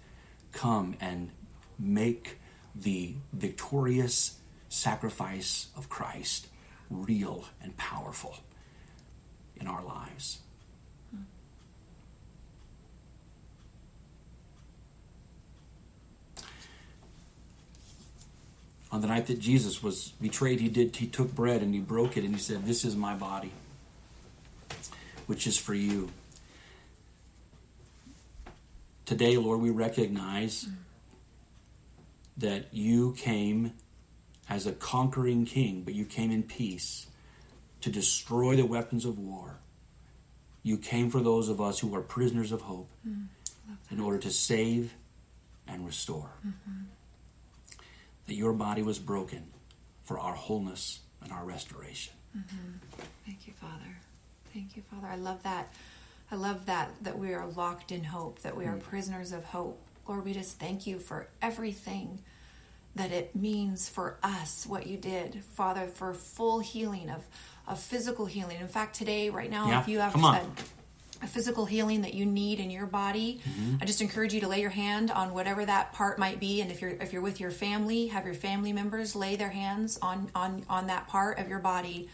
come 0.52 0.96
and 1.00 1.30
make 1.78 2.38
the 2.74 3.14
victorious 3.32 4.38
sacrifice 4.68 5.68
of 5.76 5.88
Christ 5.88 6.48
real 6.90 7.44
and 7.62 7.76
powerful 7.76 8.36
in 9.56 9.66
our 9.66 9.82
lives. 9.82 10.38
On 18.92 19.00
the 19.00 19.06
night 19.06 19.26
that 19.26 19.38
Jesus 19.38 19.82
was 19.84 20.08
betrayed, 20.20 20.58
he 20.60 20.68
did 20.68 20.96
he 20.96 21.06
took 21.06 21.32
bread 21.32 21.62
and 21.62 21.72
he 21.72 21.80
broke 21.80 22.16
it 22.16 22.24
and 22.24 22.34
he 22.34 22.40
said, 22.40 22.66
"This 22.66 22.84
is 22.84 22.96
my 22.96 23.14
body, 23.14 23.52
which 25.28 25.46
is 25.46 25.56
for 25.56 25.74
you." 25.74 26.10
Today, 29.10 29.36
Lord, 29.36 29.60
we 29.60 29.70
recognize 29.70 30.68
that 32.36 32.72
you 32.72 33.12
came 33.18 33.72
as 34.48 34.68
a 34.68 34.72
conquering 34.72 35.46
king, 35.46 35.82
but 35.82 35.94
you 35.94 36.04
came 36.04 36.30
in 36.30 36.44
peace 36.44 37.08
to 37.80 37.90
destroy 37.90 38.54
the 38.54 38.64
weapons 38.64 39.04
of 39.04 39.18
war. 39.18 39.58
You 40.62 40.78
came 40.78 41.10
for 41.10 41.20
those 41.20 41.48
of 41.48 41.60
us 41.60 41.80
who 41.80 41.92
are 41.96 42.02
prisoners 42.02 42.52
of 42.52 42.60
hope 42.60 42.88
mm, 43.04 43.26
in 43.90 43.98
order 43.98 44.18
to 44.18 44.30
save 44.30 44.94
and 45.66 45.84
restore. 45.84 46.30
Mm-hmm. 46.46 46.84
That 48.28 48.34
your 48.34 48.52
body 48.52 48.82
was 48.82 49.00
broken 49.00 49.42
for 50.04 50.20
our 50.20 50.34
wholeness 50.34 51.00
and 51.20 51.32
our 51.32 51.44
restoration. 51.44 52.14
Mm-hmm. 52.38 53.02
Thank 53.26 53.48
you, 53.48 53.54
Father. 53.54 53.96
Thank 54.54 54.76
you, 54.76 54.84
Father. 54.88 55.08
I 55.08 55.16
love 55.16 55.42
that 55.42 55.74
I 56.30 56.36
love 56.36 56.66
that 56.66 56.90
that 57.02 57.18
we 57.18 57.34
are 57.34 57.46
locked 57.46 57.92
in 57.92 58.04
hope, 58.04 58.40
that 58.42 58.56
we 58.56 58.64
are 58.66 58.76
mm. 58.76 58.82
prisoners 58.82 59.32
of 59.32 59.44
hope. 59.44 59.80
Lord, 60.08 60.24
we 60.24 60.32
just 60.32 60.58
thank 60.58 60.86
you 60.86 60.98
for 60.98 61.28
everything 61.40 62.20
that 62.96 63.12
it 63.12 63.36
means 63.36 63.88
for 63.88 64.18
us 64.22 64.66
what 64.66 64.86
you 64.86 64.96
did, 64.96 65.44
Father, 65.44 65.86
for 65.86 66.14
full 66.14 66.60
healing 66.60 67.10
of 67.10 67.26
of 67.66 67.80
physical 67.80 68.26
healing. 68.26 68.60
In 68.60 68.68
fact, 68.68 68.96
today, 68.96 69.30
right 69.30 69.50
now, 69.50 69.68
yeah. 69.68 69.80
if 69.80 69.88
you 69.88 70.00
have 70.00 70.16
a, 70.16 70.46
a, 71.22 71.26
physical 71.26 71.66
healing 71.66 72.02
that 72.02 72.14
you 72.14 72.26
need 72.26 72.58
in 72.58 72.68
your 72.70 72.86
body, 72.86 73.40
mm-hmm. 73.48 73.76
I 73.80 73.84
just 73.84 74.00
encourage 74.00 74.34
you 74.34 74.40
to 74.40 74.48
lay 74.48 74.60
your 74.60 74.70
hand 74.70 75.12
on 75.12 75.32
whatever 75.32 75.64
that 75.64 75.92
part 75.92 76.18
might 76.18 76.40
be. 76.40 76.62
And 76.62 76.70
if 76.70 76.80
you're 76.80 76.90
if 76.90 77.12
you're 77.12 77.22
with 77.22 77.38
your 77.38 77.50
family, 77.50 78.08
have 78.08 78.24
your 78.24 78.34
family 78.34 78.72
members 78.72 79.14
lay 79.14 79.36
their 79.36 79.50
hands 79.50 79.98
on 80.00 80.30
on 80.34 80.64
on 80.68 80.88
that 80.88 81.06
part 81.08 81.38
of 81.38 81.48
your 81.48 81.60
body 81.60 82.08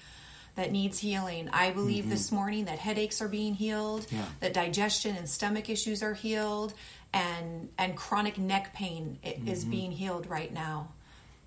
that 0.57 0.73
needs 0.73 0.99
healing. 0.99 1.49
I 1.53 1.71
believe 1.71 2.05
mm-hmm. 2.05 2.11
this 2.11 2.33
morning 2.33 2.65
that 2.65 2.79
headaches 2.79 3.23
are 3.23 3.29
being 3.29 3.55
healed, 3.55 4.07
yeah. 4.11 4.25
that 4.41 4.55
digestion 4.55 5.15
and 5.17 5.29
stomach 5.29 5.71
issues 5.71 6.03
are 6.03 6.15
healed, 6.15 6.75
and 7.13 7.69
and 7.79 7.97
chronic 7.97 8.39
neck 8.39 8.75
pain 8.75 9.19
mm-hmm. 9.25 9.49
is 9.49 9.65
being 9.65 9.93
healed 9.93 10.29
right 10.29 10.53
now. 10.53 10.89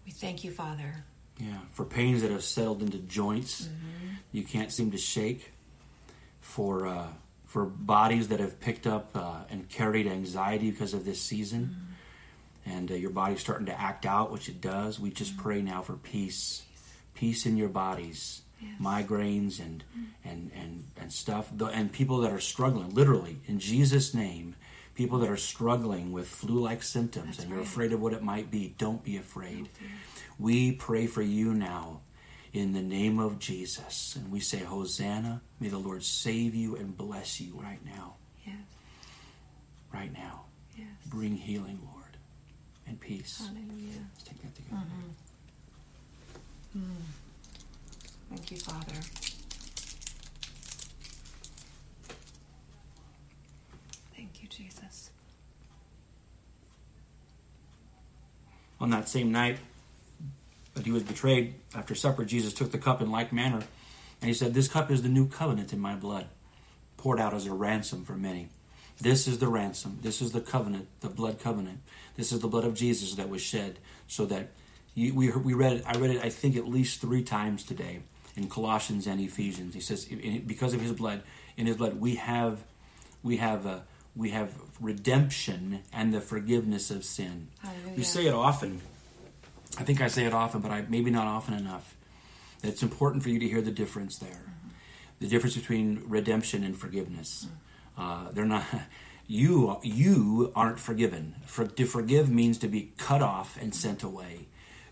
We 0.06 0.12
thank 0.12 0.44
you, 0.44 0.52
Father. 0.52 1.04
Yeah, 1.40 1.58
for 1.72 1.86
pains 1.86 2.22
that 2.22 2.32
have 2.32 2.44
settled 2.44 2.82
into 2.82 2.98
joints, 2.98 3.64
mm-hmm. 3.64 4.16
you 4.32 4.44
can't 4.44 4.72
seem 4.72 4.92
to 4.92 4.98
shake. 4.98 5.52
For 6.42 6.88
uh, 6.88 7.08
for 7.46 7.66
bodies 7.66 8.28
that 8.30 8.40
have 8.40 8.60
picked 8.60 8.86
up 8.88 9.12
uh, 9.16 9.42
and 9.50 9.68
carried 9.70 10.08
anxiety 10.08 10.70
because 10.70 10.94
of 10.94 11.04
this 11.04 11.22
season, 11.22 11.76
mm-hmm. 12.66 12.78
and 12.78 12.92
uh, 12.92 12.96
your 12.96 13.10
body's 13.10 13.40
starting 13.40 13.66
to 13.68 13.80
act 13.80 14.06
out, 14.06 14.32
which 14.32 14.50
it 14.50 14.62
does. 14.62 15.00
We 15.00 15.10
just 15.10 15.34
mm-hmm. 15.34 15.42
pray 15.42 15.62
now 15.62 15.82
for 15.82 15.94
peace, 15.94 16.64
peace 17.16 17.48
in 17.48 17.58
your 17.58 17.70
bodies 17.70 18.42
yes. 18.62 18.72
migraines 18.82 19.60
and, 19.60 19.84
and, 20.24 20.52
and, 20.56 20.86
and 21.00 21.12
stuff. 21.12 21.52
And 21.60 21.92
people 21.92 22.20
that 22.20 22.32
are 22.32 22.40
struggling, 22.40 22.94
literally, 22.94 23.40
in 23.48 23.60
Jesus' 23.60 24.14
name, 24.14 24.56
people 24.96 25.20
that 25.20 25.30
are 25.30 25.38
struggling 25.38 26.12
with 26.12 26.28
flu 26.28 26.60
like 26.60 26.84
symptoms 26.84 27.38
That's 27.38 27.40
and 27.40 27.50
you're 27.50 27.60
right. 27.60 27.68
afraid 27.68 27.94
of 27.94 28.02
what 28.02 28.14
it 28.14 28.22
might 28.22 28.52
be, 28.52 28.76
don't 28.78 29.04
be 29.04 29.18
afraid. 29.18 29.70
We 30.38 30.74
pray 30.74 31.08
for 31.08 31.22
you 31.22 31.54
now 31.54 32.02
in 32.54 32.74
the 32.74 32.82
name 32.82 33.20
of 33.20 33.40
Jesus. 33.40 34.16
And 34.16 34.32
we 34.32 34.40
say, 34.40 34.60
Hosanna, 34.60 35.42
may 35.60 35.68
the 35.70 35.78
Lord 35.78 36.04
save 36.04 36.56
you 36.56 36.76
and 36.76 36.98
bless 36.98 37.40
you 37.40 37.60
right 37.62 37.80
now. 37.86 38.16
Yes. 38.46 38.56
Right 39.94 40.12
now. 40.14 40.46
Yes. 40.78 40.88
Bring 41.08 41.36
healing, 41.36 41.80
Lord, 41.94 42.18
and 42.88 43.00
peace. 43.00 43.38
Hallelujah. 43.40 44.06
Let's 44.14 44.24
take 44.24 44.42
that 44.42 44.56
together. 44.56 44.82
Mm-hmm. 46.76 46.80
Mm. 46.80 46.96
Thank 48.30 48.52
you, 48.52 48.58
Father. 48.58 48.94
Thank 54.16 54.42
you, 54.42 54.48
Jesus. 54.48 55.10
On 58.80 58.92
that 58.92 59.10
same 59.10 59.32
night 59.32 59.58
that 60.76 60.86
he 60.86 60.92
was 60.92 61.04
betrayed, 61.04 61.56
after 61.76 61.96
supper, 61.96 62.24
Jesus 62.24 62.54
took 62.54 62.72
the 62.72 62.78
cup 62.78 63.02
in 63.02 63.12
like 63.12 63.34
manner, 63.34 63.64
and 64.22 64.28
he 64.28 64.34
said, 64.34 64.54
This 64.54 64.68
cup 64.68 64.92
is 64.92 65.02
the 65.02 65.10
new 65.10 65.28
covenant 65.28 65.74
in 65.74 65.80
my 65.80 65.96
blood, 65.96 66.28
poured 66.98 67.20
out 67.20 67.34
as 67.34 67.48
a 67.48 67.54
ransom 67.54 68.06
for 68.06 68.14
many. 68.14 68.50
This 69.02 69.28
is 69.28 69.40
the 69.40 69.48
ransom. 69.48 69.98
This 70.02 70.22
is 70.22 70.34
the 70.34 70.42
covenant, 70.42 70.88
the 71.00 71.10
blood 71.10 71.40
covenant. 71.40 71.80
This 72.16 72.32
is 72.32 72.42
the 72.42 72.48
blood 72.48 72.66
of 72.66 72.76
Jesus 72.76 73.16
that 73.16 73.30
was 73.30 73.42
shed 73.42 73.80
so 74.08 74.26
that 74.26 74.50
you, 74.94 75.14
we, 75.16 75.32
we 75.32 75.54
read 75.54 75.74
it. 75.74 75.84
I 75.88 75.98
read 75.98 76.12
it, 76.12 76.24
I 76.24 76.30
think, 76.30 76.58
at 76.58 76.68
least 76.68 77.02
three 77.02 77.24
times 77.24 77.64
today 77.64 78.00
in 78.40 78.50
Colossians 78.50 79.06
and 79.08 79.20
Ephesians. 79.22 79.74
He 79.74 79.82
says, 79.82 80.06
because 80.06 80.74
of 80.74 80.82
his 80.82 80.94
blood, 80.94 81.22
in 81.58 81.68
his 81.68 81.78
blood, 81.78 82.00
we 82.00 82.16
have, 82.16 82.64
we 83.22 83.38
have, 83.38 83.68
uh, 83.68 83.80
we 84.16 84.30
have 84.32 84.54
redemption 84.82 85.82
and 85.94 86.14
the 86.14 86.22
forgiveness 86.22 86.90
of 86.90 87.04
sin. 87.04 87.50
Hallelujah. 87.62 87.98
You 87.98 88.04
say 88.04 88.26
it 88.28 88.34
often. 88.34 88.82
I 89.78 89.84
think 89.84 90.02
I 90.02 90.08
say 90.08 90.26
it 90.26 90.34
often, 90.34 90.62
but 90.62 90.72
I, 90.72 90.86
maybe 90.90 91.12
not 91.12 91.28
often 91.28 91.54
enough. 91.54 91.96
That 92.62 92.70
it's 92.70 92.84
important 92.84 93.24
for 93.24 93.30
you 93.30 93.40
to 93.40 93.48
hear 93.48 93.62
the 93.62 93.72
difference 93.72 94.18
there, 94.18 94.30
Mm-hmm. 94.50 94.70
the 95.20 95.28
difference 95.28 95.56
between 95.56 96.04
redemption 96.08 96.64
and 96.64 96.76
forgiveness. 96.78 97.48
Uh, 97.98 98.32
they're 98.32 98.46
not. 98.46 98.64
You 99.32 99.78
you 99.84 100.52
aren't 100.56 100.80
forgiven. 100.80 101.36
For, 101.46 101.68
to 101.68 101.86
forgive 101.86 102.32
means 102.32 102.58
to 102.60 102.68
be 102.68 102.94
cut 102.98 103.22
off 103.22 103.60
and 103.62 103.76
sent 103.76 104.02
away. 104.02 104.48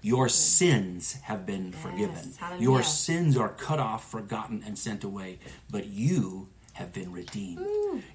Your 0.08 0.30
sins 0.30 1.20
have 1.24 1.46
been 1.46 1.74
forgiven. 1.74 2.34
Hallelujah. 2.38 2.64
Your 2.64 2.82
sins 2.82 3.36
are 3.36 3.50
cut 3.50 3.78
off, 3.78 4.10
forgotten, 4.10 4.64
and 4.66 4.80
sent 4.80 5.04
away. 5.04 5.40
But 5.70 5.88
you 5.88 6.48
have 6.74 6.94
been 6.94 7.12
redeemed. 7.12 7.68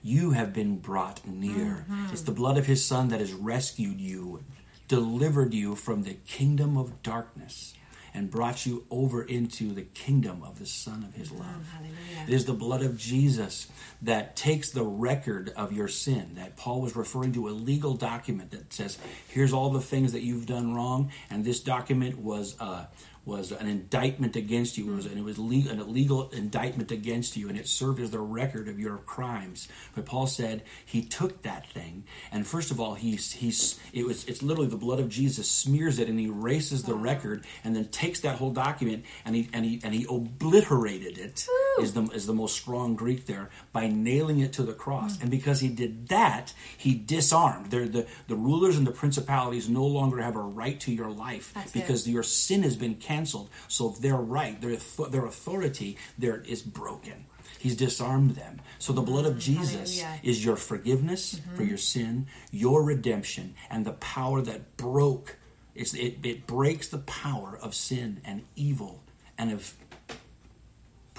You 0.03 0.30
have 0.30 0.55
been 0.55 0.78
brought 0.78 1.26
near. 1.26 1.84
Mm-hmm. 1.90 2.07
It's 2.12 2.22
the 2.22 2.32
blood 2.32 2.57
of 2.57 2.64
His 2.64 2.82
Son 2.82 3.09
that 3.09 3.20
has 3.20 3.34
rescued 3.34 4.01
you, 4.01 4.43
delivered 4.88 5.53
you 5.53 5.74
from 5.74 6.05
the 6.05 6.14
kingdom 6.26 6.78
of 6.78 7.03
darkness, 7.03 7.74
and 8.15 8.31
brought 8.31 8.67
you 8.67 8.85
over 8.91 9.23
into 9.23 9.73
the 9.73 9.83
kingdom 9.83 10.43
of 10.43 10.59
the 10.59 10.67
Son 10.67 11.05
of 11.05 11.15
His 11.15 11.31
love. 11.31 11.69
Hallelujah. 11.73 12.27
It 12.29 12.33
is 12.35 12.45
the 12.45 12.53
blood 12.53 12.83
of 12.83 12.97
Jesus 12.97 13.69
that 14.03 14.37
takes 14.37 14.71
the 14.71 14.85
record 14.85 15.53
of 15.57 15.73
your 15.73 15.89
sin. 15.89 16.33
That 16.35 16.57
Paul 16.57 16.81
was 16.81 16.95
referring 16.95 17.33
to 17.35 17.49
a 17.49 17.51
legal 17.51 17.95
document 17.95 18.51
that 18.51 18.73
says, 18.73 18.99
"Here's 19.29 19.53
all 19.53 19.71
the 19.71 19.81
things 19.81 20.13
that 20.13 20.23
you've 20.23 20.47
done 20.47 20.75
wrong," 20.75 21.11
and 21.31 21.45
this 21.45 21.61
document 21.61 22.19
was 22.19 22.57
uh, 22.61 22.87
was 23.25 23.53
an 23.53 23.68
indictment 23.68 24.37
against 24.37 24.77
you. 24.77 24.93
And 24.93 25.18
it 25.18 25.25
was 25.25 25.39
legal, 25.39 25.73
an 25.73 25.81
illegal 25.81 26.29
indictment 26.31 26.91
against 26.91 27.37
you, 27.37 27.49
and 27.49 27.59
it 27.59 27.68
served 27.68 28.01
as 28.01 28.11
the 28.11 28.20
record 28.20 28.68
of 28.68 28.81
your 28.81 28.99
crimes. 28.99 29.68
But 29.95 30.07
Paul 30.07 30.27
said 30.27 30.62
he 30.85 31.03
took 31.03 31.43
that 31.43 31.70
thing, 31.70 32.05
and 32.31 32.47
first 32.47 32.70
of 32.70 32.81
all, 32.81 32.95
he's 32.95 33.33
he's 33.33 33.79
it 33.93 34.05
was 34.05 34.25
it's 34.25 34.43
literally 34.43 34.70
the 34.70 34.77
blood 34.77 35.01
of 35.01 35.09
Jesus 35.09 35.49
smears 35.49 35.99
it 35.99 36.09
and 36.09 36.18
erases 36.18 36.83
the 36.83 36.95
record, 36.95 37.45
and 37.64 37.77
then 37.77 37.87
takes 37.89 38.20
that 38.20 38.37
whole 38.37 38.51
document 38.51 39.05
and 39.25 39.37
he 39.37 39.49
and 39.53 39.64
he 39.64 39.81
and 39.85 39.95
he 39.95 40.07
obliterated 40.09 41.18
it 41.18 41.47
is 41.81 41.95
the 41.95 42.03
is 42.09 42.27
the 42.27 42.35
most 42.35 42.57
strong 42.57 42.95
Greek 42.95 43.27
there 43.27 43.51
by 43.73 43.89
nailing 43.89 44.41
it 44.41 44.53
to 44.55 44.62
the 44.62 44.73
cross. 44.73 45.20
And 45.20 45.31
because 45.31 45.61
he 45.61 45.68
did 45.68 46.09
that, 46.09 46.53
he 46.77 46.95
disarmed. 46.95 47.70
They're 47.70 47.89
the 47.89 48.07
the 48.29 48.37
rulers 48.37 48.77
and 48.77 48.87
the 48.87 48.93
principalities 48.93 49.68
no 49.68 49.87
longer 49.87 50.20
have 50.20 50.37
a 50.37 50.41
right 50.41 50.79
to 50.81 50.93
your 50.93 51.11
life 51.11 51.53
That's 51.55 51.75
it. 51.75 51.81
because 51.81 52.09
your 52.09 52.23
sin 52.23 52.62
has 52.62 52.77
been 52.77 52.97
canceled. 52.97 53.51
So 53.68 53.91
their 53.91 54.16
right, 54.16 54.61
their 54.61 54.77
their 55.09 55.25
authority, 55.27 55.97
there 56.18 56.41
is 56.41 56.62
broken. 56.62 57.27
He's 57.59 57.77
disarmed 57.77 58.33
them. 58.33 58.61
So 58.81 58.93
the 58.93 59.03
blood 59.03 59.25
of 59.25 59.35
mm-hmm. 59.35 59.61
Jesus 59.61 60.01
Hallelujah. 60.01 60.20
is 60.25 60.45
your 60.45 60.57
forgiveness 60.57 61.37
mm-hmm. 61.37 61.55
for 61.55 61.62
your 61.62 61.79
sin, 61.79 62.27
your 62.51 62.83
redemption, 62.83 63.55
and 63.70 63.85
the 63.85 63.93
power 63.93 64.41
that 64.43 64.77
broke. 64.77 65.37
It's, 65.75 65.95
it, 65.95 66.18
it 66.25 66.47
breaks 66.49 66.89
the 66.89 66.99
power 66.99 67.57
of 67.62 67.75
sin 67.75 68.20
and 68.25 68.43
evil 68.57 69.05
and 69.39 69.53
of 69.53 69.75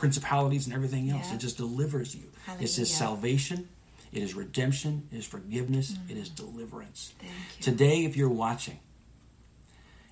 principalities 0.04 0.66
and 0.66 0.76
everything 0.76 1.10
else. 1.10 1.30
Yeah. 1.30 1.36
It 1.36 1.40
just 1.40 1.56
delivers 1.56 2.14
you. 2.14 2.24
It's 2.26 2.46
Hallelujah. 2.46 2.80
His 2.80 2.94
salvation. 2.94 3.70
It 4.12 4.22
is 4.22 4.36
redemption. 4.36 5.08
It 5.14 5.20
is 5.20 5.26
forgiveness. 5.26 5.96
It 6.10 6.18
is 6.18 6.28
deliverance. 6.28 7.14
Thank 7.20 7.32
you. 7.58 7.64
Today, 7.64 8.04
if 8.04 8.18
you're 8.18 8.28
watching 8.28 8.80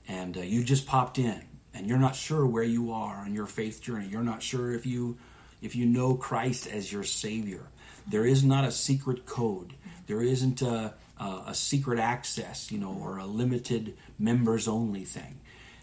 and 0.08 0.38
uh, 0.38 0.42
you 0.42 0.64
just 0.64 0.88
popped 0.88 1.20
in 1.20 1.44
and 1.74 1.88
you're 1.88 1.98
not 1.98 2.16
sure 2.16 2.46
where 2.46 2.64
you 2.64 2.94
are 2.94 3.18
on 3.18 3.34
your 3.34 3.48
faith 3.48 3.82
journey, 3.82 4.08
you're 4.08 4.24
not 4.24 4.42
sure 4.42 4.72
if 4.72 4.86
you 4.86 5.18
if 5.62 5.76
you 5.76 5.86
know 5.86 6.16
Christ 6.16 6.68
as 6.68 6.89
your 6.89 7.04
Savior, 7.04 7.64
there 8.08 8.26
is 8.26 8.46
not 8.46 8.64
a 8.64 8.72
secret 8.72 9.26
code. 9.26 9.74
There 10.08 10.22
isn't 10.22 10.62
a, 10.62 10.94
a, 11.20 11.44
a 11.48 11.54
secret 11.54 12.00
access, 12.00 12.72
you 12.72 12.80
know, 12.80 12.98
or 13.00 13.18
a 13.18 13.26
limited 13.26 13.98
members 14.18 14.70
only 14.70 15.04
thing. 15.04 15.42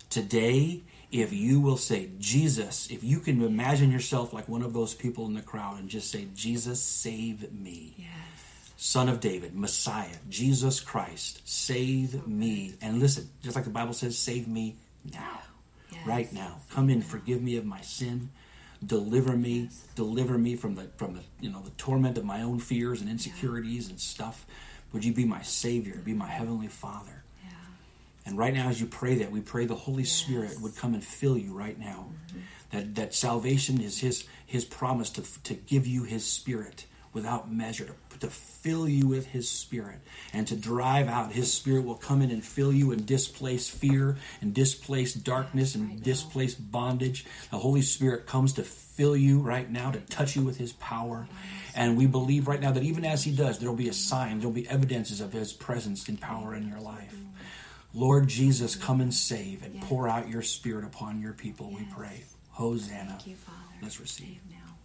Today, 0.09 0.83
if 1.11 1.33
you 1.33 1.61
will 1.61 1.77
say, 1.77 2.11
Jesus, 2.19 2.91
if 2.91 3.03
you 3.03 3.21
can 3.21 3.43
imagine 3.43 3.91
yourself 3.91 4.33
like 4.33 4.49
one 4.49 4.63
of 4.63 4.75
those 4.75 4.95
people 4.95 5.27
in 5.27 5.35
the 5.35 5.41
crowd 5.41 5.79
and 5.79 5.89
just 5.89 6.11
say, 6.11 6.29
Jesus, 6.35 6.83
save 6.83 7.53
me. 7.53 7.95
Yes. 7.97 8.09
Son 8.77 9.09
of 9.09 9.21
David, 9.21 9.57
Messiah, 9.57 10.17
Jesus 10.29 10.81
Christ, 10.81 11.41
save 11.45 12.27
me. 12.27 12.75
And 12.81 13.01
listen, 13.01 13.29
just 13.43 13.57
like 13.57 13.65
the 13.65 13.71
Bible 13.71 13.93
says, 13.93 14.17
save 14.17 14.47
me 14.47 14.77
now. 15.05 15.41
Yes. 15.91 16.07
Right 16.07 16.33
now. 16.33 16.59
Come 16.71 16.91
in, 16.91 17.03
forgive 17.03 17.43
me 17.43 17.57
of 17.57 17.65
my 17.65 17.81
sin. 17.81 18.31
Deliver 18.85 19.37
me, 19.37 19.71
deliver 19.97 20.39
me 20.39 20.55
from 20.55 20.77
the 20.77 20.85
from 20.97 21.15
the 21.15 21.23
you 21.41 21.51
know 21.51 21.61
the 21.63 21.71
torment 21.71 22.17
of 22.17 22.25
my 22.25 22.43
own 22.43 22.61
fears 22.61 23.01
and 23.01 23.11
insecurities 23.11 23.89
and 23.89 23.99
stuff. 23.99 24.47
Would 24.93 25.05
you 25.05 25.13
be 25.13 25.25
my 25.25 25.43
Savior, 25.43 25.97
be 26.05 26.13
my 26.13 26.29
Heavenly 26.29 26.69
Father? 26.69 27.18
And 28.29 28.37
right 28.37 28.53
now, 28.53 28.69
as 28.69 28.79
you 28.79 28.87
pray 28.87 29.15
that, 29.17 29.33
we 29.33 29.41
pray 29.41 29.65
the 29.65 29.75
Holy 29.75 30.05
Spirit 30.05 30.61
would 30.61 30.77
come 30.77 30.93
and 30.93 31.03
fill 31.03 31.39
you 31.39 31.55
right 31.55 31.79
now. 31.79 32.11
Mm-hmm. 32.29 32.39
That 32.71 32.95
that 32.97 33.15
salvation 33.15 33.81
is 33.81 34.01
His 34.01 34.25
His 34.45 34.67
promise 34.67 35.09
to 35.11 35.23
to 35.45 35.55
give 35.55 35.87
you 35.87 36.05
His 36.05 36.27
Spirit 36.27 36.85
without 37.15 37.51
measure, 37.51 37.97
to, 38.11 38.19
to 38.19 38.27
fill 38.29 38.87
you 38.87 39.09
with 39.09 39.29
His 39.29 39.49
Spirit, 39.49 40.01
and 40.35 40.47
to 40.47 40.57
drive 40.57 41.09
out 41.09 41.33
His 41.33 41.51
Spirit 41.51 41.87
will 41.87 41.95
come 41.95 42.21
in 42.21 42.31
and 42.31 42.45
fill 42.45 42.71
you 42.71 42.93
and 42.93 43.07
displace 43.07 43.67
fear 43.67 44.19
and 44.43 44.53
displace 44.53 45.15
darkness 45.15 45.75
and 45.75 45.89
right 45.89 46.03
displace 46.03 46.55
bondage. 46.55 47.25
The 47.51 47.57
Holy 47.57 47.81
Spirit 47.81 48.27
comes 48.27 48.53
to 48.53 48.63
fill 48.63 49.17
you 49.17 49.41
right 49.41 49.71
now, 49.71 49.91
to 49.91 50.01
touch 50.01 50.37
you 50.37 50.43
with 50.43 50.59
His 50.59 50.75
power. 50.75 51.27
And 51.75 51.97
we 51.97 52.05
believe 52.07 52.47
right 52.47 52.61
now 52.61 52.73
that 52.73 52.83
even 52.83 53.07
as 53.07 53.25
He 53.25 53.35
does, 53.35 53.59
there 53.59 53.71
will 53.71 53.77
be 53.77 53.89
a 53.89 53.95
sign, 53.95 54.41
there 54.41 54.49
will 54.49 54.55
be 54.55 54.69
evidences 54.69 55.23
of 55.23 55.33
His 55.33 55.55
presence 55.55 56.07
and 56.11 56.21
power 56.21 56.55
in 56.55 56.69
your 56.69 56.81
life. 56.81 57.17
Lord 57.99 58.29
Jesus, 58.29 58.77
come 58.77 59.01
and 59.01 59.13
save 59.13 59.65
and 59.65 59.75
Yes. 59.75 59.85
pour 59.89 60.09
out 60.09 60.29
your 60.29 60.43
spirit 60.43 60.85
upon 60.85 61.21
your 61.21 61.33
people, 61.33 61.73
we 61.73 61.83
pray. 61.85 62.23
Hosanna. 62.51 63.11
Thank 63.11 63.27
you, 63.27 63.35
Father. 63.35 63.59
Let's 63.83 63.99
receive. 63.99 64.27
Save 64.27 64.41
now. 64.53 64.77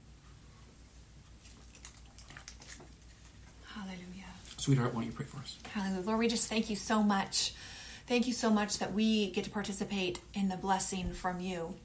Hallelujah. 3.68 4.26
Sweetheart, 4.58 4.96
why 4.96 5.02
don't 5.02 5.12
you 5.12 5.16
pray 5.16 5.28
for 5.28 5.38
us? 5.38 5.58
Hallelujah. 5.72 6.08
Lord, 6.08 6.20
we 6.20 6.28
just 6.28 6.48
thank 6.48 6.72
you 6.72 6.76
so 6.76 7.04
much. 7.04 7.54
Thank 8.08 8.26
you 8.26 8.34
so 8.34 8.50
much 8.50 8.80
that 8.80 8.94
we 8.94 9.30
get 9.30 9.44
to 9.44 9.52
participate 9.52 10.20
in 10.34 10.50
the 10.50 10.58
blessing 10.58 11.14
from 11.14 11.40
you. 11.40 11.76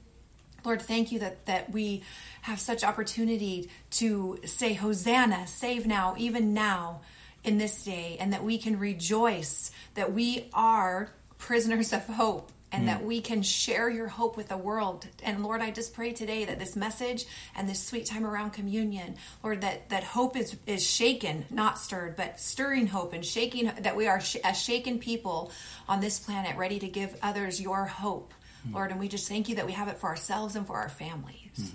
Lord, 0.65 0.81
thank 0.81 1.11
you 1.11 1.19
that, 1.19 1.45
that 1.45 1.71
we 1.71 2.01
have 2.41 2.59
such 2.59 2.83
opportunity 2.83 3.69
to 3.91 4.39
say, 4.45 4.73
Hosanna, 4.73 5.45
save 5.45 5.85
now, 5.85 6.15
even 6.17 6.55
now, 6.55 7.01
in 7.43 7.57
this 7.57 7.83
day, 7.83 8.17
and 8.19 8.33
that 8.33 8.43
we 8.43 8.57
can 8.57 8.77
rejoice 8.79 9.71
that 9.93 10.11
we 10.11 10.49
are 10.53 11.11
prisoners 11.39 11.91
of 11.91 12.05
hope 12.05 12.51
and 12.71 12.87
that 12.87 13.03
we 13.03 13.19
can 13.19 13.41
share 13.41 13.89
your 13.89 14.07
hope 14.07 14.37
with 14.37 14.49
the 14.49 14.57
world. 14.57 15.07
And 15.23 15.43
Lord, 15.43 15.59
I 15.59 15.71
just 15.71 15.95
pray 15.95 16.13
today 16.13 16.45
that 16.45 16.59
this 16.59 16.75
message 16.75 17.25
and 17.55 17.67
this 17.67 17.83
sweet 17.83 18.05
time 18.05 18.23
around 18.23 18.51
communion, 18.51 19.15
Lord, 19.43 19.61
that, 19.61 19.89
that 19.89 20.03
hope 20.03 20.37
is, 20.37 20.55
is 20.67 20.87
shaken, 20.87 21.45
not 21.49 21.79
stirred, 21.79 22.15
but 22.15 22.39
stirring 22.39 22.85
hope 22.85 23.13
and 23.13 23.25
shaking, 23.25 23.71
that 23.79 23.95
we 23.95 24.07
are 24.07 24.21
sh- 24.21 24.37
a 24.43 24.53
shaken 24.53 24.99
people 24.99 25.51
on 25.87 25.99
this 25.99 26.19
planet, 26.19 26.57
ready 26.57 26.77
to 26.77 26.87
give 26.87 27.17
others 27.23 27.59
your 27.59 27.85
hope. 27.85 28.35
Lord, 28.71 28.91
and 28.91 28.99
we 28.99 29.07
just 29.07 29.27
thank 29.27 29.49
you 29.49 29.55
that 29.55 29.65
we 29.65 29.71
have 29.71 29.87
it 29.87 29.97
for 29.97 30.09
ourselves 30.09 30.55
and 30.55 30.67
for 30.67 30.75
our 30.75 30.89
families. 30.89 31.73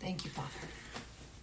Thank 0.00 0.24
you, 0.24 0.30
Father. 0.30 0.48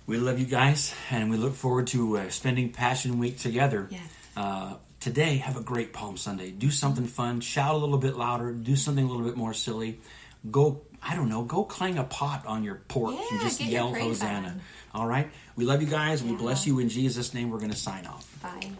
We 0.05 0.17
love 0.17 0.37
you 0.37 0.45
guys, 0.45 0.93
and 1.09 1.31
we 1.31 1.37
look 1.37 1.55
forward 1.55 1.87
to 1.87 2.17
uh, 2.17 2.29
spending 2.29 2.71
Passion 2.71 3.19
Week 3.19 3.39
together. 3.39 3.87
Yes. 3.89 4.01
Uh, 4.35 4.75
today, 4.99 5.37
have 5.37 5.57
a 5.57 5.61
great 5.61 5.93
Palm 5.93 6.17
Sunday. 6.17 6.51
Do 6.51 6.71
something 6.71 7.05
fun. 7.05 7.41
Shout 7.41 7.73
a 7.75 7.77
little 7.77 7.97
bit 7.97 8.15
louder. 8.17 8.51
Do 8.51 8.75
something 8.75 9.03
a 9.03 9.07
little 9.07 9.25
bit 9.25 9.37
more 9.37 9.53
silly. 9.53 9.99
Go, 10.49 10.81
I 11.01 11.15
don't 11.15 11.29
know, 11.29 11.43
go 11.43 11.63
clang 11.63 11.97
a 11.97 12.03
pot 12.03 12.45
on 12.45 12.63
your 12.63 12.75
porch 12.87 13.17
and 13.31 13.41
just 13.41 13.59
yell 13.61 13.93
Hosanna. 13.93 14.47
on. 14.93 15.01
All 15.01 15.07
right? 15.07 15.29
We 15.55 15.65
love 15.65 15.81
you 15.81 15.87
guys. 15.87 16.23
We 16.23 16.31
Yeah. 16.31 16.37
bless 16.37 16.65
you 16.67 16.79
in 16.79 16.89
Jesus' 16.89 17.33
name. 17.33 17.49
We're 17.49 17.59
going 17.59 17.71
to 17.71 17.77
sign 17.77 18.05
off. 18.05 18.25
Bye. 18.41 18.71